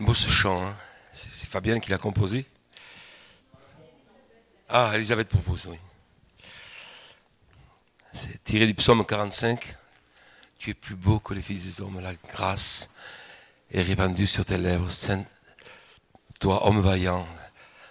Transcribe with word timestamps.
Beau 0.00 0.14
ce 0.14 0.30
chant, 0.30 0.64
hein. 0.64 0.74
c'est 1.12 1.46
Fabienne 1.46 1.78
qui 1.78 1.90
l'a 1.90 1.98
composé. 1.98 2.46
Ah, 4.66 4.92
Elisabeth 4.94 5.28
propose, 5.28 5.66
oui. 5.66 5.76
C'est 8.14 8.42
tiré 8.42 8.66
du 8.66 8.72
psaume 8.72 9.04
45. 9.04 9.76
Tu 10.58 10.70
es 10.70 10.74
plus 10.74 10.96
beau 10.96 11.18
que 11.18 11.34
les 11.34 11.42
fils 11.42 11.66
des 11.66 11.82
hommes, 11.82 12.00
la 12.00 12.14
grâce 12.14 12.88
est 13.70 13.82
répandue 13.82 14.26
sur 14.26 14.46
tes 14.46 14.56
lèvres. 14.56 14.90
Sainte, 14.90 15.30
toi, 16.40 16.66
homme 16.66 16.80
vaillant, 16.80 17.26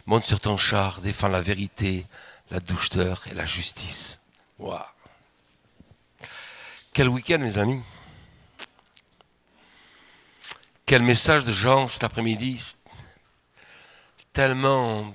monte 0.08 0.26
sur 0.26 0.40
ton 0.40 0.58
char, 0.58 1.02
défends 1.02 1.28
la 1.28 1.42
vérité, 1.42 2.08
la 2.50 2.60
douceur 2.60 3.22
et 3.30 3.36
la 3.36 3.46
justice. 3.46 4.20
Waouh! 4.58 4.82
Quel 6.92 7.08
week-end, 7.10 7.38
mes 7.38 7.60
amis! 7.60 7.84
Quel 10.90 11.04
message 11.04 11.46
de 11.46 11.54
Jean 11.54 11.88
cet 11.88 12.04
après-midi, 12.04 12.74
tellement 14.34 15.14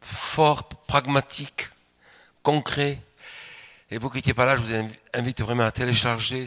fort, 0.00 0.66
pragmatique, 0.66 1.68
concret. 2.42 2.98
Et 3.90 3.98
vous 3.98 4.08
qui 4.08 4.16
n'étiez 4.16 4.32
pas 4.32 4.46
là, 4.46 4.56
je 4.56 4.62
vous 4.62 4.88
invite 5.12 5.42
vraiment 5.42 5.64
à 5.64 5.72
télécharger 5.72 6.46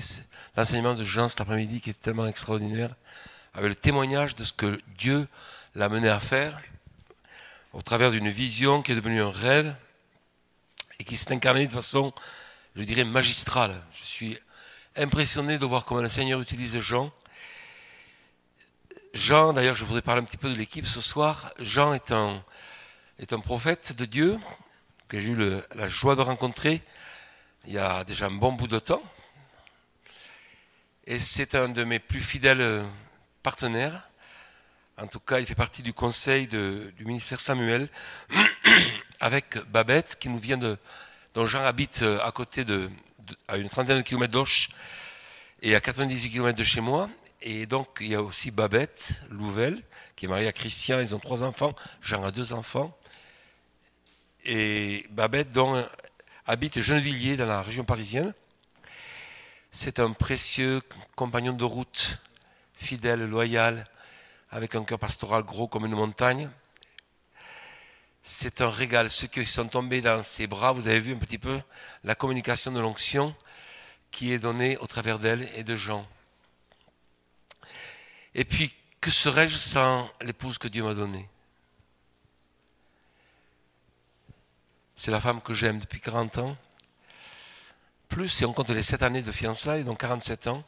l'enseignement 0.57 0.95
de 0.95 1.03
Jean 1.03 1.27
cet 1.27 1.41
après-midi 1.41 1.81
qui 1.81 1.91
est 1.91 2.01
tellement 2.01 2.25
extraordinaire, 2.25 2.95
avec 3.53 3.69
le 3.69 3.75
témoignage 3.75 4.35
de 4.35 4.43
ce 4.43 4.53
que 4.53 4.81
Dieu 4.97 5.27
l'a 5.75 5.87
mené 5.87 6.09
à 6.09 6.19
faire, 6.19 6.59
au 7.73 7.83
travers 7.83 8.09
d'une 8.09 8.29
vision 8.29 8.81
qui 8.81 8.93
est 8.93 8.95
devenue 8.95 9.21
un 9.21 9.29
rêve, 9.29 9.75
et 10.97 11.03
qui 11.03 11.15
s'est 11.15 11.31
incarnée 11.31 11.67
de 11.67 11.71
façon, 11.71 12.11
je 12.75 12.81
dirais, 12.81 13.03
magistrale. 13.03 13.79
Je 13.93 14.03
suis 14.03 14.39
impressionné 14.95 15.59
de 15.59 15.65
voir 15.67 15.85
comment 15.85 16.01
le 16.01 16.09
Seigneur 16.09 16.41
utilise 16.41 16.79
Jean 16.79 17.13
Jean, 19.13 19.53
d'ailleurs, 19.53 19.75
je 19.75 19.85
voudrais 19.85 20.01
parler 20.01 20.23
un 20.23 20.25
petit 20.25 20.37
peu 20.37 20.49
de 20.49 20.55
l'équipe 20.55 20.87
ce 20.87 20.99
soir. 20.99 21.53
Jean 21.59 21.93
est 21.93 22.11
un, 22.11 22.43
est 23.19 23.31
un 23.31 23.39
prophète 23.39 23.95
de 23.95 24.05
Dieu 24.05 24.39
que 25.07 25.19
j'ai 25.19 25.29
eu 25.29 25.61
la 25.75 25.87
joie 25.87 26.15
de 26.15 26.21
rencontrer 26.21 26.81
il 27.67 27.73
y 27.73 27.77
a 27.77 28.03
déjà 28.05 28.25
un 28.25 28.31
bon 28.31 28.53
bout 28.53 28.67
de 28.67 28.79
temps. 28.79 29.03
Et 31.05 31.19
c'est 31.19 31.53
un 31.53 31.69
de 31.69 31.83
mes 31.83 31.99
plus 31.99 32.21
fidèles 32.21 32.83
partenaires. 33.43 34.09
En 34.99 35.05
tout 35.05 35.19
cas, 35.19 35.39
il 35.39 35.45
fait 35.45 35.53
partie 35.53 35.83
du 35.83 35.93
conseil 35.93 36.47
du 36.47 37.05
ministère 37.05 37.39
Samuel 37.39 37.89
avec 39.19 39.59
Babette, 39.69 40.17
qui 40.19 40.27
nous 40.27 40.39
vient 40.39 40.57
de, 40.57 40.75
dont 41.35 41.45
Jean 41.45 41.63
habite 41.63 42.01
à 42.01 42.31
côté 42.31 42.65
de, 42.65 42.89
à 43.47 43.57
une 43.57 43.69
trentaine 43.69 43.97
de 43.97 44.01
kilomètres 44.01 44.33
d'Auch 44.33 44.69
et 45.61 45.75
à 45.75 45.81
98 45.81 46.31
kilomètres 46.31 46.57
de 46.57 46.63
chez 46.63 46.81
moi. 46.81 47.07
Et 47.45 47.65
donc, 47.65 47.97
il 47.99 48.07
y 48.07 48.15
a 48.15 48.23
aussi 48.23 48.51
Babette 48.51 49.21
Louvel, 49.29 49.83
qui 50.15 50.25
est 50.25 50.27
mariée 50.29 50.47
à 50.47 50.53
Christian. 50.53 51.01
Ils 51.01 51.13
ont 51.13 51.19
trois 51.19 51.43
enfants. 51.43 51.75
Jean 52.01 52.23
a 52.23 52.31
deux 52.31 52.53
enfants. 52.53 52.97
Et 54.45 55.05
Babette, 55.09 55.51
dont 55.51 55.85
habite 56.45 56.81
Gennevilliers, 56.81 57.35
dans 57.35 57.45
la 57.45 57.61
région 57.61 57.83
parisienne. 57.83 58.33
C'est 59.71 59.99
un 59.99 60.11
précieux 60.11 60.81
compagnon 61.17 61.51
de 61.51 61.65
route, 61.65 62.21
fidèle, 62.75 63.25
loyal, 63.25 63.89
avec 64.49 64.75
un 64.75 64.85
cœur 64.85 64.99
pastoral 64.99 65.43
gros 65.43 65.67
comme 65.67 65.85
une 65.85 65.95
montagne. 65.95 66.49
C'est 68.23 68.61
un 68.61 68.69
régal. 68.69 69.11
Ceux 69.11 69.27
qui 69.27 69.45
sont 69.45 69.67
tombés 69.67 70.01
dans 70.01 70.23
ses 70.23 70.47
bras, 70.47 70.71
vous 70.71 70.87
avez 70.87 71.01
vu 71.01 71.13
un 71.13 71.17
petit 71.17 71.39
peu 71.39 71.59
la 72.05 72.15
communication 72.15 72.71
de 72.71 72.79
l'onction 72.79 73.35
qui 74.11 74.31
est 74.31 74.39
donnée 74.39 74.77
au 74.77 74.87
travers 74.87 75.19
d'elle 75.19 75.49
et 75.55 75.65
de 75.65 75.75
Jean. 75.75 76.07
Et 78.35 78.45
puis, 78.45 78.75
que 78.99 79.11
serais-je 79.11 79.57
sans 79.57 80.09
l'épouse 80.21 80.57
que 80.57 80.67
Dieu 80.67 80.83
m'a 80.83 80.93
donnée? 80.93 81.27
C'est 84.95 85.11
la 85.11 85.19
femme 85.19 85.41
que 85.41 85.53
j'aime 85.53 85.79
depuis 85.79 85.99
40 85.99 86.37
ans. 86.37 86.57
Plus 88.09 88.29
si 88.29 88.45
on 88.45 88.53
compte 88.53 88.69
les 88.69 88.83
7 88.83 89.03
années 89.03 89.21
de 89.21 89.31
fiançailles, 89.31 89.83
donc 89.83 89.99
47 89.99 90.47
ans. 90.47 90.63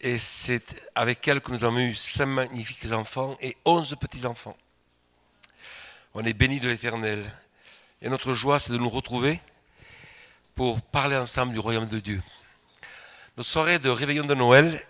Et 0.00 0.18
c'est 0.18 0.64
avec 0.94 1.26
elle 1.28 1.40
que 1.40 1.52
nous 1.52 1.64
avons 1.64 1.78
eu 1.78 1.94
5 1.94 2.26
magnifiques 2.26 2.92
enfants 2.92 3.36
et 3.40 3.56
11 3.64 3.96
petits-enfants. 4.00 4.56
On 6.14 6.24
est 6.24 6.32
bénis 6.32 6.60
de 6.60 6.68
l'éternel. 6.68 7.24
Et 8.02 8.08
notre 8.08 8.32
joie, 8.34 8.58
c'est 8.58 8.72
de 8.72 8.78
nous 8.78 8.90
retrouver 8.90 9.40
pour 10.54 10.80
parler 10.80 11.16
ensemble 11.16 11.52
du 11.52 11.58
royaume 11.58 11.86
de 11.86 11.98
Dieu. 11.98 12.22
Notre 13.36 13.48
soirée 13.48 13.78
de 13.78 13.90
réveillon 13.90 14.24
de 14.24 14.34
Noël 14.34 14.82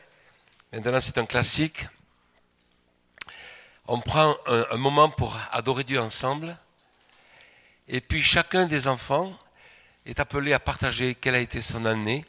Maintenant, 0.72 1.00
c'est 1.00 1.18
un 1.18 1.26
classique. 1.26 1.86
On 3.86 4.00
prend 4.00 4.36
un, 4.46 4.76
moment 4.76 5.08
pour 5.08 5.38
adorer 5.52 5.84
Dieu 5.84 6.00
ensemble. 6.00 6.56
Et 7.86 8.00
puis 8.00 8.20
chacun 8.20 8.66
des 8.66 8.88
enfants 8.88 9.32
est 10.06 10.18
appelé 10.18 10.52
à 10.52 10.58
partager 10.58 11.14
quelle 11.14 11.36
a 11.36 11.40
été 11.40 11.60
son 11.60 11.84
année 11.84 12.24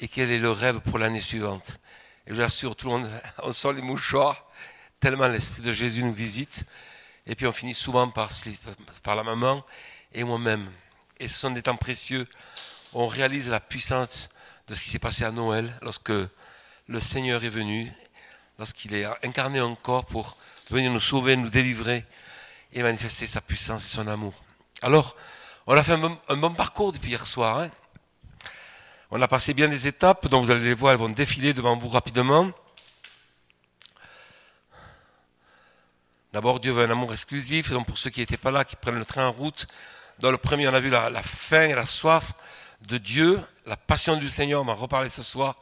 et 0.00 0.08
quel 0.08 0.30
est 0.30 0.38
le 0.38 0.50
rêve 0.50 0.80
pour 0.80 0.98
l'année 0.98 1.20
suivante. 1.20 1.78
Et 2.26 2.30
je 2.30 2.36
vous 2.36 2.40
assure, 2.40 2.74
tout 2.74 2.86
le 2.86 2.92
monde, 2.92 3.22
on 3.42 3.52
sent 3.52 3.74
les 3.74 3.82
mouchoirs, 3.82 4.46
tellement 4.98 5.28
l'Esprit 5.28 5.60
de 5.60 5.72
Jésus 5.72 6.02
nous 6.02 6.12
visite. 6.12 6.64
Et 7.26 7.34
puis 7.34 7.46
on 7.46 7.52
finit 7.52 7.74
souvent 7.74 8.08
par, 8.08 8.30
par 9.02 9.14
la 9.14 9.22
maman 9.24 9.62
et 10.14 10.24
moi-même. 10.24 10.72
Et 11.20 11.28
ce 11.28 11.38
sont 11.38 11.50
des 11.50 11.62
temps 11.62 11.76
précieux. 11.76 12.26
On 12.94 13.08
réalise 13.08 13.50
la 13.50 13.60
puissance 13.60 14.30
de 14.68 14.74
ce 14.74 14.82
qui 14.82 14.88
s'est 14.88 14.98
passé 14.98 15.24
à 15.24 15.30
Noël 15.30 15.70
lorsque 15.82 16.12
le 16.88 17.00
Seigneur 17.00 17.44
est 17.44 17.50
venu, 17.50 17.92
lorsqu'il 18.58 18.94
est 18.94 19.04
incarné 19.22 19.60
en 19.60 19.74
corps 19.74 20.06
pour 20.06 20.38
venir 20.70 20.90
nous 20.90 21.00
sauver, 21.00 21.36
nous 21.36 21.50
délivrer 21.50 22.04
et 22.72 22.82
manifester 22.82 23.26
sa 23.26 23.42
puissance 23.42 23.84
et 23.84 23.88
son 23.88 24.08
amour. 24.08 24.32
Alors, 24.80 25.14
on 25.66 25.76
a 25.76 25.82
fait 25.82 25.92
un 25.92 26.36
bon, 26.36 26.54
parcours 26.54 26.92
depuis 26.92 27.10
hier 27.10 27.26
soir. 27.26 27.58
Hein. 27.58 27.70
on 29.10 29.20
a 29.20 29.28
passé 29.28 29.52
bien 29.52 29.68
des 29.68 29.86
étapes, 29.86 30.28
dont 30.28 30.40
vous 30.40 30.50
allez 30.50 30.64
les 30.64 30.74
voir, 30.74 30.92
elles 30.92 30.98
vont 30.98 31.10
défiler 31.10 31.52
devant 31.52 31.76
vous 31.76 31.88
rapidement. 31.88 32.50
D'abord, 36.32 36.58
Dieu 36.58 36.72
veut 36.72 36.84
un 36.84 36.90
amour 36.90 37.12
exclusif, 37.12 37.70
donc 37.70 37.86
pour 37.86 37.98
ceux 37.98 38.10
qui 38.10 38.20
n'étaient 38.20 38.38
pas 38.38 38.50
là, 38.50 38.64
qui 38.64 38.76
prennent 38.76 38.98
le 38.98 39.04
train 39.04 39.26
en 39.26 39.32
route, 39.32 39.66
dans 40.20 40.30
le 40.30 40.38
premier, 40.38 40.68
on 40.68 40.74
a 40.74 40.80
vu 40.80 40.88
la, 40.88 41.10
la 41.10 41.22
faim 41.22 41.64
et 41.64 41.74
la 41.74 41.86
soif 41.86 42.32
de 42.82 42.96
Dieu, 42.96 43.40
la 43.66 43.76
passion 43.76 44.16
du 44.16 44.28
Seigneur, 44.28 44.62
on 44.62 44.64
va 44.64 44.72
reparler 44.72 45.10
ce 45.10 45.22
soir, 45.22 45.56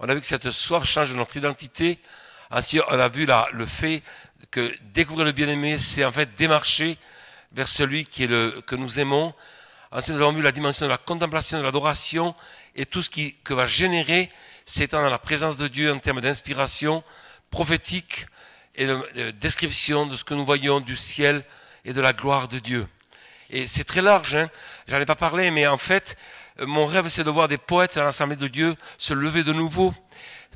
on 0.00 0.08
a 0.08 0.14
vu 0.14 0.20
que 0.20 0.26
cette 0.26 0.50
soif 0.50 0.84
change 0.84 1.14
notre 1.14 1.36
identité. 1.36 1.98
Ensuite, 2.50 2.82
on 2.88 2.98
a 2.98 3.08
vu 3.08 3.26
le 3.52 3.66
fait 3.66 4.02
que 4.50 4.72
découvrir 4.92 5.24
le 5.24 5.32
bien-aimé, 5.32 5.78
c'est 5.78 6.04
en 6.04 6.12
fait 6.12 6.34
démarcher 6.36 6.98
vers 7.52 7.68
celui 7.68 8.04
qui 8.04 8.24
est 8.24 8.26
le, 8.26 8.62
que 8.66 8.74
nous 8.74 9.00
aimons. 9.00 9.34
Ensuite, 9.90 10.16
nous 10.16 10.22
avons 10.22 10.32
vu 10.32 10.42
la 10.42 10.52
dimension 10.52 10.86
de 10.86 10.90
la 10.90 10.98
contemplation, 10.98 11.58
de 11.58 11.62
l'adoration 11.62 12.34
et 12.74 12.86
tout 12.86 13.02
ce 13.02 13.10
qui, 13.10 13.34
que 13.44 13.54
va 13.54 13.66
générer 13.66 14.30
cet 14.64 14.84
étant 14.84 15.02
dans 15.02 15.10
la 15.10 15.18
présence 15.18 15.56
de 15.56 15.68
Dieu 15.68 15.92
en 15.92 15.98
termes 15.98 16.20
d'inspiration 16.20 17.02
prophétique 17.50 18.26
et 18.74 18.86
de, 18.86 19.30
description 19.32 20.06
de 20.06 20.16
ce 20.16 20.24
que 20.24 20.34
nous 20.34 20.46
voyons 20.46 20.80
du 20.80 20.96
ciel 20.96 21.44
et 21.84 21.92
de 21.92 22.00
la 22.00 22.12
gloire 22.12 22.48
de 22.48 22.58
Dieu. 22.58 22.86
Et 23.50 23.66
c'est 23.66 23.84
très 23.84 24.00
large, 24.00 24.34
hein. 24.34 24.48
j'en 24.88 24.98
ai 24.98 25.04
pas 25.04 25.16
parlé, 25.16 25.50
mais 25.50 25.66
en 25.66 25.76
fait, 25.76 26.16
mon 26.60 26.86
rêve, 26.86 27.08
c'est 27.08 27.24
de 27.24 27.30
voir 27.30 27.48
des 27.48 27.58
poètes 27.58 27.96
à 27.96 28.04
l'Assemblée 28.04 28.36
de 28.36 28.48
Dieu 28.48 28.76
se 28.98 29.14
lever 29.14 29.42
de 29.42 29.52
nouveau. 29.52 29.94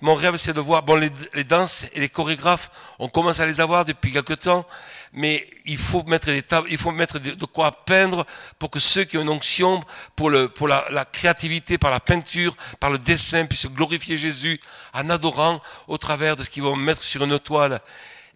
Mon 0.02 0.14
rêve, 0.14 0.36
c'est 0.36 0.52
de 0.52 0.60
voir, 0.60 0.82
bon, 0.82 0.96
les, 0.96 1.44
danses 1.44 1.86
et 1.94 2.00
les 2.00 2.10
chorégraphes, 2.10 2.70
on 2.98 3.08
commence 3.08 3.40
à 3.40 3.46
les 3.46 3.60
avoir 3.60 3.86
depuis 3.86 4.12
quelque 4.12 4.34
temps, 4.34 4.66
mais 5.14 5.48
il 5.64 5.78
faut 5.78 6.02
mettre 6.02 6.26
des 6.26 6.42
tables, 6.42 6.68
il 6.70 6.76
faut 6.76 6.90
mettre 6.92 7.18
de, 7.18 7.44
quoi 7.46 7.72
peindre 7.86 8.26
pour 8.58 8.70
que 8.70 8.78
ceux 8.78 9.04
qui 9.04 9.16
ont 9.16 9.22
une 9.22 9.30
onction 9.30 9.82
pour, 10.14 10.28
le, 10.28 10.48
pour 10.48 10.68
la, 10.68 10.84
la, 10.90 11.06
créativité, 11.06 11.78
par 11.78 11.90
la 11.90 12.00
peinture, 12.00 12.54
par 12.78 12.90
le 12.90 12.98
dessin, 12.98 13.46
puissent 13.46 13.68
glorifier 13.68 14.18
Jésus 14.18 14.60
en 14.92 15.08
adorant 15.08 15.62
au 15.88 15.96
travers 15.96 16.36
de 16.36 16.44
ce 16.44 16.50
qu'ils 16.50 16.62
vont 16.62 16.76
mettre 16.76 17.02
sur 17.02 17.24
une 17.24 17.38
toile 17.38 17.80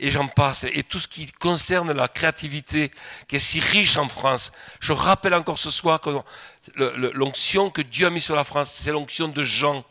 et 0.00 0.10
j'en 0.10 0.26
passe. 0.26 0.64
Et 0.72 0.82
tout 0.82 0.98
ce 0.98 1.06
qui 1.06 1.30
concerne 1.30 1.92
la 1.92 2.08
créativité, 2.08 2.90
qui 3.28 3.36
est 3.36 3.40
si 3.40 3.60
riche 3.60 3.96
en 3.96 4.08
France. 4.08 4.50
Je 4.80 4.92
rappelle 4.92 5.34
encore 5.34 5.58
ce 5.58 5.70
soir 5.70 6.00
que 6.00 6.10
l'onction 7.14 7.70
que 7.70 7.82
Dieu 7.82 8.06
a 8.06 8.10
mis 8.10 8.20
sur 8.20 8.34
la 8.34 8.44
France, 8.44 8.70
c'est 8.82 8.90
l'onction 8.90 9.28
de 9.28 9.44
Jean. 9.44 9.84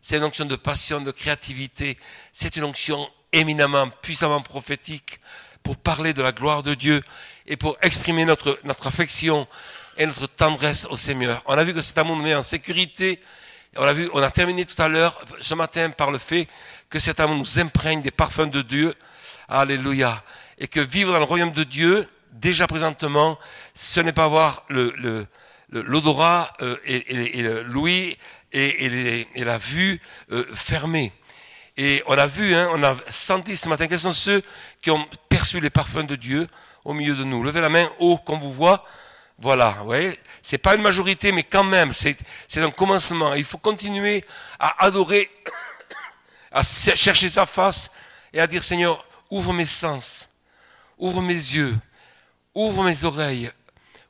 C'est 0.00 0.16
une 0.16 0.24
onction 0.24 0.44
de 0.44 0.56
passion, 0.56 1.00
de 1.00 1.10
créativité. 1.10 1.98
C'est 2.32 2.56
une 2.56 2.64
onction 2.64 3.08
éminemment, 3.32 3.88
puissamment 4.02 4.40
prophétique 4.40 5.20
pour 5.64 5.76
parler 5.76 6.12
de 6.12 6.22
la 6.22 6.30
gloire 6.30 6.62
de 6.62 6.74
Dieu 6.74 7.02
et 7.46 7.56
pour 7.56 7.76
exprimer 7.82 8.24
notre, 8.24 8.58
notre 8.62 8.86
affection 8.86 9.48
et 9.98 10.06
notre 10.06 10.28
tendresse 10.28 10.86
au 10.90 10.96
Seigneur. 10.96 11.42
On 11.46 11.58
a 11.58 11.64
vu 11.64 11.74
que 11.74 11.82
cet 11.82 11.98
amour 11.98 12.16
nous 12.16 12.22
met 12.22 12.34
en 12.36 12.44
sécurité. 12.44 13.20
On 13.76 13.82
a 13.82 13.92
vu, 13.92 14.08
on 14.12 14.22
a 14.22 14.30
terminé 14.30 14.64
tout 14.64 14.80
à 14.80 14.86
l'heure, 14.86 15.20
ce 15.40 15.54
matin, 15.54 15.90
par 15.90 16.12
le 16.12 16.18
fait 16.18 16.46
que 16.88 17.00
cet 17.00 17.18
amour 17.18 17.36
nous 17.36 17.58
imprègne 17.58 18.00
des 18.00 18.12
parfums 18.12 18.50
de 18.50 18.62
Dieu 18.62 18.94
Alléluia. 19.48 20.22
Et 20.58 20.68
que 20.68 20.80
vivre 20.80 21.12
dans 21.12 21.18
le 21.18 21.24
royaume 21.24 21.52
de 21.52 21.64
Dieu, 21.64 22.08
déjà 22.32 22.66
présentement, 22.66 23.38
ce 23.74 24.00
n'est 24.00 24.12
pas 24.12 24.24
avoir 24.24 24.64
l'odorat 25.70 26.52
euh, 26.62 26.76
et, 26.84 27.42
l'ouïe 27.64 28.16
et, 28.52 29.44
la 29.44 29.58
vue 29.58 30.00
euh, 30.32 30.44
fermée. 30.54 31.12
Et 31.76 32.02
on 32.06 32.16
a 32.16 32.26
vu, 32.26 32.54
hein, 32.54 32.70
on 32.72 32.82
a 32.82 32.96
senti 33.10 33.56
ce 33.56 33.68
matin, 33.68 33.86
quels 33.86 34.00
sont 34.00 34.12
ceux 34.12 34.42
qui 34.80 34.90
ont 34.90 35.06
perçu 35.28 35.60
les 35.60 35.70
parfums 35.70 36.06
de 36.06 36.16
Dieu 36.16 36.48
au 36.84 36.94
milieu 36.94 37.14
de 37.14 37.24
nous. 37.24 37.42
Levez 37.42 37.60
la 37.60 37.68
main 37.68 37.88
haut 37.98 38.16
qu'on 38.16 38.38
vous 38.38 38.52
voit. 38.52 38.84
Voilà, 39.38 39.76
vous 39.80 39.86
voyez, 39.86 40.18
c'est 40.40 40.56
pas 40.56 40.74
une 40.74 40.82
majorité, 40.82 41.30
mais 41.32 41.42
quand 41.42 41.64
même, 41.64 41.92
c'est 41.92 42.16
un 42.56 42.70
commencement. 42.70 43.34
Il 43.34 43.44
faut 43.44 43.58
continuer 43.58 44.24
à 44.58 44.86
adorer, 44.86 45.30
à 46.52 46.62
chercher 46.62 47.28
sa 47.28 47.44
face 47.44 47.90
et 48.32 48.40
à 48.40 48.46
dire 48.46 48.64
Seigneur, 48.64 49.06
ouvre 49.30 49.52
mes 49.52 49.66
sens, 49.66 50.28
ouvre 50.98 51.20
mes 51.22 51.34
yeux, 51.34 51.76
ouvre 52.54 52.82
mes 52.84 53.04
oreilles, 53.04 53.50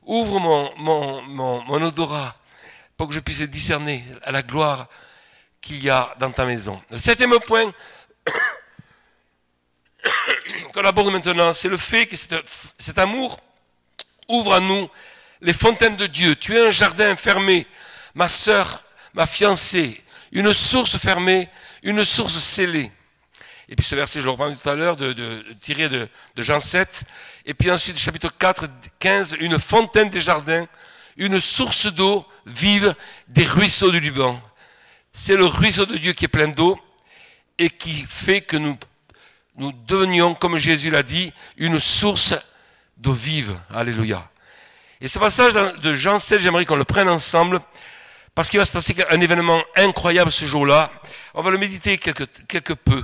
ouvre 0.05 0.39
mon, 0.39 1.83
odorat 1.83 2.35
pour 2.95 3.07
que 3.07 3.13
je 3.13 3.19
puisse 3.19 3.41
discerner 3.41 4.03
la 4.25 4.41
gloire 4.41 4.87
qu'il 5.61 5.83
y 5.83 5.89
a 5.89 6.15
dans 6.19 6.31
ta 6.31 6.45
maison. 6.45 6.81
Le 6.89 6.99
septième 6.99 7.37
point 7.39 7.71
qu'on 10.73 10.83
aborde 10.83 11.11
maintenant, 11.11 11.53
c'est 11.53 11.69
le 11.69 11.77
fait 11.77 12.07
que 12.07 12.15
cet 12.15 12.97
amour 12.97 13.39
ouvre 14.27 14.53
à 14.53 14.59
nous 14.59 14.89
les 15.41 15.53
fontaines 15.53 15.97
de 15.97 16.07
Dieu. 16.07 16.35
Tu 16.35 16.55
es 16.55 16.67
un 16.67 16.71
jardin 16.71 17.15
fermé, 17.15 17.67
ma 18.15 18.27
sœur, 18.27 18.83
ma 19.13 19.27
fiancée, 19.27 20.01
une 20.31 20.53
source 20.53 20.97
fermée, 20.97 21.49
une 21.83 22.03
source 22.05 22.39
scellée. 22.39 22.91
Et 23.69 23.75
puis 23.75 23.85
ce 23.85 23.95
verset, 23.95 24.19
je 24.19 24.25
le 24.25 24.31
reprends 24.31 24.53
tout 24.53 24.69
à 24.69 24.75
l'heure, 24.75 24.95
de, 24.95 25.13
de, 25.13 25.43
tiré 25.61 25.89
de, 25.89 26.07
de, 26.35 26.41
Jean 26.41 26.59
7. 26.59 27.03
Et 27.45 27.53
puis 27.53 27.69
ensuite, 27.69 27.97
chapitre 27.99 28.31
4, 28.37 28.65
15, 28.99 29.37
une 29.39 29.59
fontaine 29.59 30.09
des 30.09 30.21
jardins, 30.21 30.65
une 31.17 31.41
source 31.41 31.87
d'eau 31.87 32.25
vive 32.45 32.95
des 33.27 33.43
ruisseaux 33.43 33.91
du 33.91 33.99
Liban. 33.99 34.39
C'est 35.11 35.35
le 35.35 35.45
ruisseau 35.45 35.85
de 35.85 35.97
Dieu 35.97 36.13
qui 36.13 36.25
est 36.25 36.29
plein 36.29 36.47
d'eau 36.47 36.79
et 37.57 37.69
qui 37.69 38.05
fait 38.07 38.41
que 38.41 38.55
nous, 38.55 38.77
nous 39.57 39.71
devenions, 39.71 40.33
comme 40.33 40.57
Jésus 40.57 40.89
l'a 40.89 41.03
dit, 41.03 41.33
une 41.57 41.79
source 41.79 42.35
d'eau 42.95 43.13
vive. 43.13 43.57
Alléluia. 43.73 44.29
Et 45.01 45.07
ce 45.07 45.19
passage 45.19 45.53
de 45.53 45.93
Jean 45.93 46.19
7, 46.19 46.39
j'aimerais 46.39 46.65
qu'on 46.65 46.75
le 46.75 46.83
prenne 46.83 47.09
ensemble 47.09 47.61
parce 48.33 48.49
qu'il 48.49 48.59
va 48.59 48.65
se 48.65 48.71
passer 48.71 48.95
un 49.09 49.19
événement 49.19 49.59
incroyable 49.75 50.31
ce 50.31 50.45
jour-là. 50.45 50.91
On 51.33 51.41
va 51.41 51.49
le 51.49 51.57
méditer 51.57 51.97
quelque, 51.97 52.23
quelque 52.47 52.73
peu. 52.73 53.03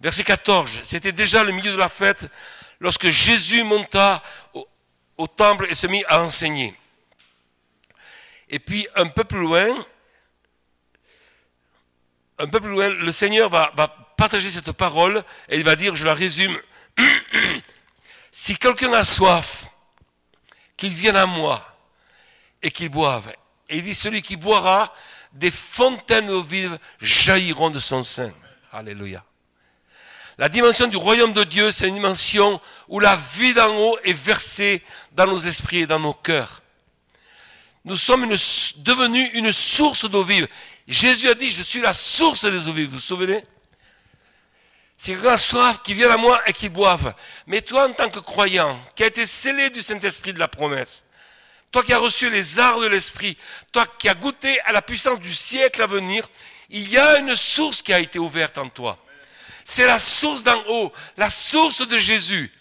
Verset 0.00 0.24
14, 0.24 0.80
c'était 0.82 1.12
déjà 1.12 1.42
le 1.42 1.52
milieu 1.52 1.72
de 1.72 1.76
la 1.76 1.88
fête 1.88 2.28
lorsque 2.80 3.08
Jésus 3.08 3.62
monta 3.62 4.22
au, 5.16 5.26
temple 5.26 5.66
et 5.70 5.74
se 5.74 5.86
mit 5.86 6.04
à 6.08 6.22
enseigner. 6.22 6.74
Et 8.48 8.58
puis 8.58 8.86
un 8.94 9.06
peu 9.06 9.24
plus 9.24 9.40
loin, 9.40 9.66
un 12.38 12.46
peu 12.46 12.60
plus 12.60 12.70
loin, 12.70 12.90
le 12.90 13.12
Seigneur 13.12 13.48
va, 13.48 13.72
partager 14.16 14.50
cette 14.50 14.72
parole 14.72 15.22
et 15.48 15.56
il 15.56 15.64
va 15.64 15.76
dire, 15.76 15.96
je 15.96 16.06
la 16.06 16.14
résume, 16.14 16.58
si 18.32 18.56
quelqu'un 18.56 18.92
a 18.92 19.04
soif, 19.04 19.66
qu'il 20.76 20.92
vienne 20.92 21.16
à 21.16 21.26
moi 21.26 21.62
et 22.62 22.70
qu'il 22.70 22.90
boive. 22.90 23.32
Et 23.68 23.78
il 23.78 23.82
dit, 23.82 23.94
celui 23.94 24.22
qui 24.22 24.36
boira, 24.36 24.94
des 25.32 25.50
fontaines 25.50 26.26
d'eau 26.26 26.46
jailliront 27.00 27.70
de 27.70 27.78
son 27.78 28.02
sein. 28.02 28.32
Alléluia. 28.72 29.24
La 30.38 30.48
dimension 30.50 30.86
du 30.86 30.96
royaume 30.96 31.32
de 31.32 31.44
Dieu, 31.44 31.70
c'est 31.72 31.88
une 31.88 31.94
dimension 31.94 32.60
où 32.88 33.00
la 33.00 33.16
vie 33.34 33.54
d'en 33.54 33.74
haut 33.74 33.98
est 34.04 34.12
versée 34.12 34.82
dans 35.12 35.26
nos 35.26 35.38
esprits 35.38 35.82
et 35.82 35.86
dans 35.86 35.98
nos 35.98 36.12
cœurs. 36.12 36.62
Nous 37.86 37.96
sommes 37.96 38.28
devenus 38.28 39.30
une 39.32 39.52
source 39.52 40.10
d'eau 40.10 40.24
vive. 40.24 40.46
Jésus 40.86 41.28
a 41.28 41.34
dit, 41.34 41.50
je 41.50 41.62
suis 41.62 41.80
la 41.80 41.94
source 41.94 42.44
des 42.44 42.68
eaux 42.68 42.72
vives. 42.72 42.88
Vous 42.88 42.94
vous 42.96 43.00
souvenez? 43.00 43.42
C'est 44.98 45.12
quelqu'un 45.12 45.30
a 45.30 45.38
soif 45.38 45.80
qui 45.82 45.94
vient 45.94 46.10
à 46.10 46.16
moi 46.16 46.40
et 46.46 46.52
qui 46.52 46.68
boive. 46.68 47.14
Mais 47.46 47.62
toi, 47.62 47.88
en 47.88 47.92
tant 47.92 48.10
que 48.10 48.18
croyant, 48.18 48.78
qui 48.94 49.04
a 49.04 49.06
été 49.06 49.24
scellé 49.26 49.70
du 49.70 49.82
Saint-Esprit 49.82 50.32
de 50.32 50.38
la 50.38 50.48
promesse, 50.48 51.04
toi 51.70 51.82
qui 51.82 51.92
as 51.92 51.98
reçu 51.98 52.30
les 52.30 52.58
arts 52.58 52.80
de 52.80 52.86
l'Esprit, 52.86 53.36
toi 53.72 53.86
qui 53.98 54.08
as 54.08 54.14
goûté 54.14 54.60
à 54.62 54.72
la 54.72 54.82
puissance 54.82 55.20
du 55.20 55.32
siècle 55.32 55.82
à 55.82 55.86
venir, 55.86 56.28
il 56.70 56.88
y 56.88 56.98
a 56.98 57.18
une 57.18 57.36
source 57.36 57.82
qui 57.82 57.92
a 57.92 58.00
été 58.00 58.18
ouverte 58.18 58.58
en 58.58 58.68
toi. 58.68 58.98
C'est 59.68 59.84
la 59.84 59.98
source 59.98 60.44
d'en 60.44 60.62
haut, 60.68 60.92
la 61.16 61.28
source 61.28 61.86
de 61.86 61.98
Jésus. 61.98 62.52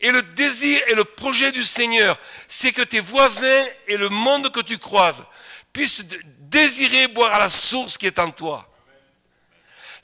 Et 0.00 0.10
le 0.10 0.22
désir 0.22 0.82
et 0.88 0.94
le 0.94 1.04
projet 1.04 1.52
du 1.52 1.62
Seigneur, 1.62 2.18
c'est 2.48 2.72
que 2.72 2.82
tes 2.82 2.98
voisins 2.98 3.64
et 3.86 3.96
le 3.96 4.08
monde 4.08 4.50
que 4.50 4.60
tu 4.60 4.76
croises 4.76 5.24
puissent 5.72 6.04
désirer 6.40 7.06
boire 7.06 7.32
à 7.32 7.38
la 7.38 7.48
source 7.48 7.96
qui 7.96 8.06
est 8.06 8.18
en 8.18 8.30
toi. 8.32 8.68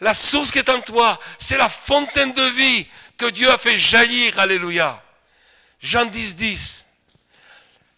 La 0.00 0.14
source 0.14 0.52
qui 0.52 0.58
est 0.58 0.68
en 0.68 0.80
toi, 0.80 1.18
c'est 1.40 1.58
la 1.58 1.68
fontaine 1.68 2.32
de 2.32 2.42
vie 2.42 2.86
que 3.16 3.26
Dieu 3.30 3.50
a 3.50 3.58
fait 3.58 3.76
jaillir. 3.76 4.38
Alléluia. 4.38 5.02
Jean 5.80 6.04
10, 6.04 6.36
10. 6.36 6.84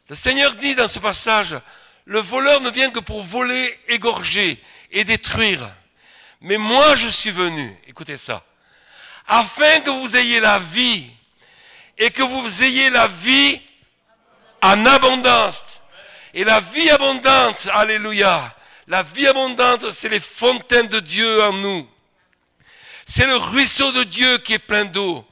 Le 0.09 0.15
Seigneur 0.15 0.55
dit 0.55 0.75
dans 0.75 0.89
ce 0.89 0.99
passage, 0.99 1.57
le 2.07 2.21
voleur 2.21 2.63
ne 2.63 2.71
vient 2.71 2.91
que 2.91 3.01
pour 3.01 3.23
voler, 3.23 3.79
égorger 3.89 4.63
et 4.93 5.05
détruire. 5.05 5.69
Mais 6.41 6.59
moi 6.59 6.95
je 6.95 7.09
suis 7.09 7.31
venu, 7.31 7.77
écoutez 7.87 8.19
ça, 8.19 8.45
afin 9.27 9.81
que 9.81 9.91
vous 9.91 10.17
ayez 10.17 10.41
la 10.41 10.59
vie 10.59 11.11
et 11.99 12.11
que 12.11 12.23
vous 12.23 12.63
ayez 12.63 12.91
la 12.91 13.09
vie 13.09 13.61
en 14.63 14.87
abondance. 14.87 15.81
Et 16.35 16.45
la 16.45 16.61
vie 16.61 16.91
abondante, 16.91 17.69
alléluia, 17.73 18.55
la 18.89 19.03
vie 19.03 19.27
abondante, 19.27 19.91
c'est 19.91 20.09
les 20.09 20.21
fontaines 20.21 20.89
de 20.89 21.01
Dieu 21.01 21.43
en 21.43 21.53
nous. 21.55 21.89
C'est 23.07 23.27
le 23.27 23.37
ruisseau 23.37 23.91
de 23.93 24.03
Dieu 24.05 24.39
qui 24.39 24.53
est 24.53 24.59
plein 24.59 24.85
d'eau. 24.85 25.27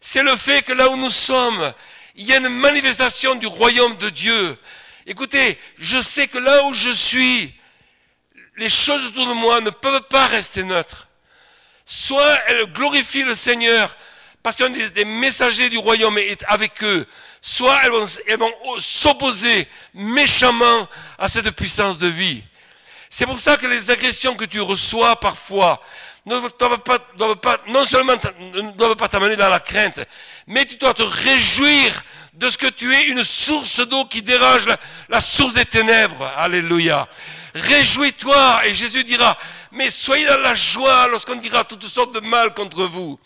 C'est 0.00 0.22
le 0.22 0.36
fait 0.36 0.62
que 0.62 0.72
là 0.72 0.88
où 0.90 0.96
nous 0.96 1.10
sommes, 1.10 1.72
il 2.16 2.26
y 2.26 2.32
a 2.32 2.38
une 2.38 2.48
manifestation 2.48 3.34
du 3.36 3.46
royaume 3.46 3.96
de 3.96 4.10
Dieu. 4.10 4.58
Écoutez, 5.06 5.58
je 5.78 6.00
sais 6.00 6.26
que 6.26 6.38
là 6.38 6.64
où 6.64 6.74
je 6.74 6.90
suis, 6.90 7.52
les 8.56 8.70
choses 8.70 9.06
autour 9.06 9.26
de 9.26 9.32
moi 9.32 9.60
ne 9.60 9.70
peuvent 9.70 10.08
pas 10.08 10.26
rester 10.26 10.62
neutres. 10.62 11.08
Soit 11.92 12.38
elles 12.46 12.66
glorifient 12.66 13.24
le 13.24 13.34
Seigneur 13.34 13.96
parce 14.44 14.56
y 14.60 14.62
a 14.62 14.88
des 14.90 15.04
messagers 15.04 15.68
du 15.68 15.76
royaume 15.76 16.16
est 16.18 16.44
avec 16.46 16.84
eux, 16.84 17.04
soit 17.42 17.80
elles 17.82 17.90
vont, 17.90 18.06
elles 18.28 18.38
vont 18.38 18.52
s'opposer 18.78 19.66
méchamment 19.92 20.88
à 21.18 21.28
cette 21.28 21.50
puissance 21.50 21.98
de 21.98 22.06
vie. 22.06 22.44
C'est 23.10 23.26
pour 23.26 23.40
ça 23.40 23.56
que 23.56 23.66
les 23.66 23.90
agressions 23.90 24.36
que 24.36 24.44
tu 24.44 24.60
reçois 24.60 25.18
parfois 25.18 25.82
ne 26.26 26.38
doivent 27.16 27.36
pas, 27.36 27.58
non 27.66 27.84
seulement 27.84 28.14
ne 28.38 28.70
doivent 28.70 28.94
pas 28.94 29.08
t'amener 29.08 29.34
dans 29.34 29.48
la 29.48 29.58
crainte, 29.58 30.00
mais 30.46 30.64
tu 30.66 30.76
dois 30.76 30.94
te 30.94 31.02
réjouir 31.02 32.04
de 32.34 32.48
ce 32.48 32.56
que 32.56 32.68
tu 32.68 32.94
es 32.94 33.08
une 33.08 33.24
source 33.24 33.80
d'eau 33.80 34.04
qui 34.04 34.22
dérange 34.22 34.66
la 35.08 35.20
source 35.20 35.54
des 35.54 35.64
ténèbres. 35.64 36.24
Alléluia. 36.36 37.08
Réjouis-toi 37.52 38.66
et 38.66 38.74
Jésus 38.76 39.02
dira, 39.02 39.36
mais 39.72 39.90
soyez 39.90 40.26
dans 40.26 40.38
la 40.38 40.54
joie 40.54 41.08
lorsqu'on 41.08 41.36
dira 41.36 41.64
toutes 41.64 41.84
sortes 41.84 42.14
de 42.14 42.20
mal 42.20 42.54
contre 42.54 42.84
vous. 42.84 43.18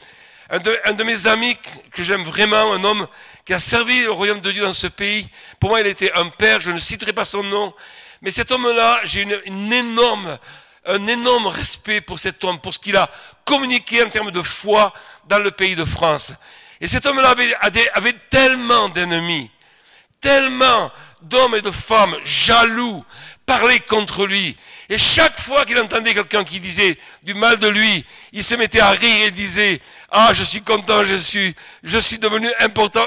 Un 0.51 0.59
de, 0.59 1.05
mes 1.05 1.27
amis 1.27 1.57
que 1.91 2.03
j'aime 2.03 2.23
vraiment, 2.23 2.75
un 2.75 2.85
homme 2.85 3.07
qui 3.45 3.55
a 3.55 3.59
servi 3.59 4.03
le 4.03 4.11
royaume 4.11 4.41
de 4.41 4.53
Dieu 4.53 4.63
dans 4.63 4.75
ce 4.75 4.87
pays, 4.87 5.27
pour 5.59 5.71
moi 5.71 5.81
il 5.81 5.87
était 5.87 6.13
un 6.13 6.29
père, 6.29 6.61
je 6.61 6.71
ne 6.71 6.79
citerai 6.79 7.13
pas 7.13 7.25
son 7.25 7.43
nom, 7.43 7.73
mais 8.21 8.31
cet 8.31 8.53
homme-là, 8.53 9.01
j'ai 9.05 9.23
une 9.47 9.73
énorme, 9.73 10.39
un 10.87 11.07
énorme 11.07 11.47
respect 11.47 12.01
pour 12.03 12.19
cet 12.19 12.45
homme, 12.45 12.59
pour 12.59 12.75
ce 12.75 12.79
qu'il 12.79 12.97
a 12.97 13.11
communiqué 13.45 14.03
en 14.03 14.11
termes 14.11 14.31
de 14.31 14.43
foi 14.43 14.93
dans 15.27 15.39
le 15.39 15.51
pays 15.51 15.75
de 15.75 15.85
France. 15.85 16.33
Et 16.81 16.89
cet 16.89 17.07
homme-là 17.07 17.31
avait, 17.31 17.91
avait 17.95 18.17
tellement 18.31 18.91
d'ennemis, 18.91 19.51
tellement 20.21 20.91
d'hommes 21.23 21.55
et 21.55 21.63
de 21.63 21.71
femmes 21.71 22.17
jaloux, 22.25 23.05
parler 23.47 23.81
contre 23.81 24.27
lui. 24.27 24.57
Et 24.89 24.99
chaque 24.99 25.39
fois 25.41 25.65
qu'il 25.65 25.79
entendait 25.79 26.13
quelqu'un 26.13 26.45
qui 26.45 26.61
disait 26.61 26.99
du 27.23 27.35
mal 27.35 27.59
de 27.59 27.69
lui, 27.69 28.05
il 28.33 28.45
se 28.45 28.55
mettait 28.55 28.81
à 28.81 28.91
rire 28.91 29.27
et 29.27 29.31
disait, 29.31 29.81
ah, 30.11 30.33
je 30.35 30.45
suis 30.45 30.63
content, 30.63 31.05
je 31.05 31.15
suis, 31.15 31.55
je 31.83 31.99
suis 31.99 32.19
devenu 32.19 32.49
important. 32.61 33.07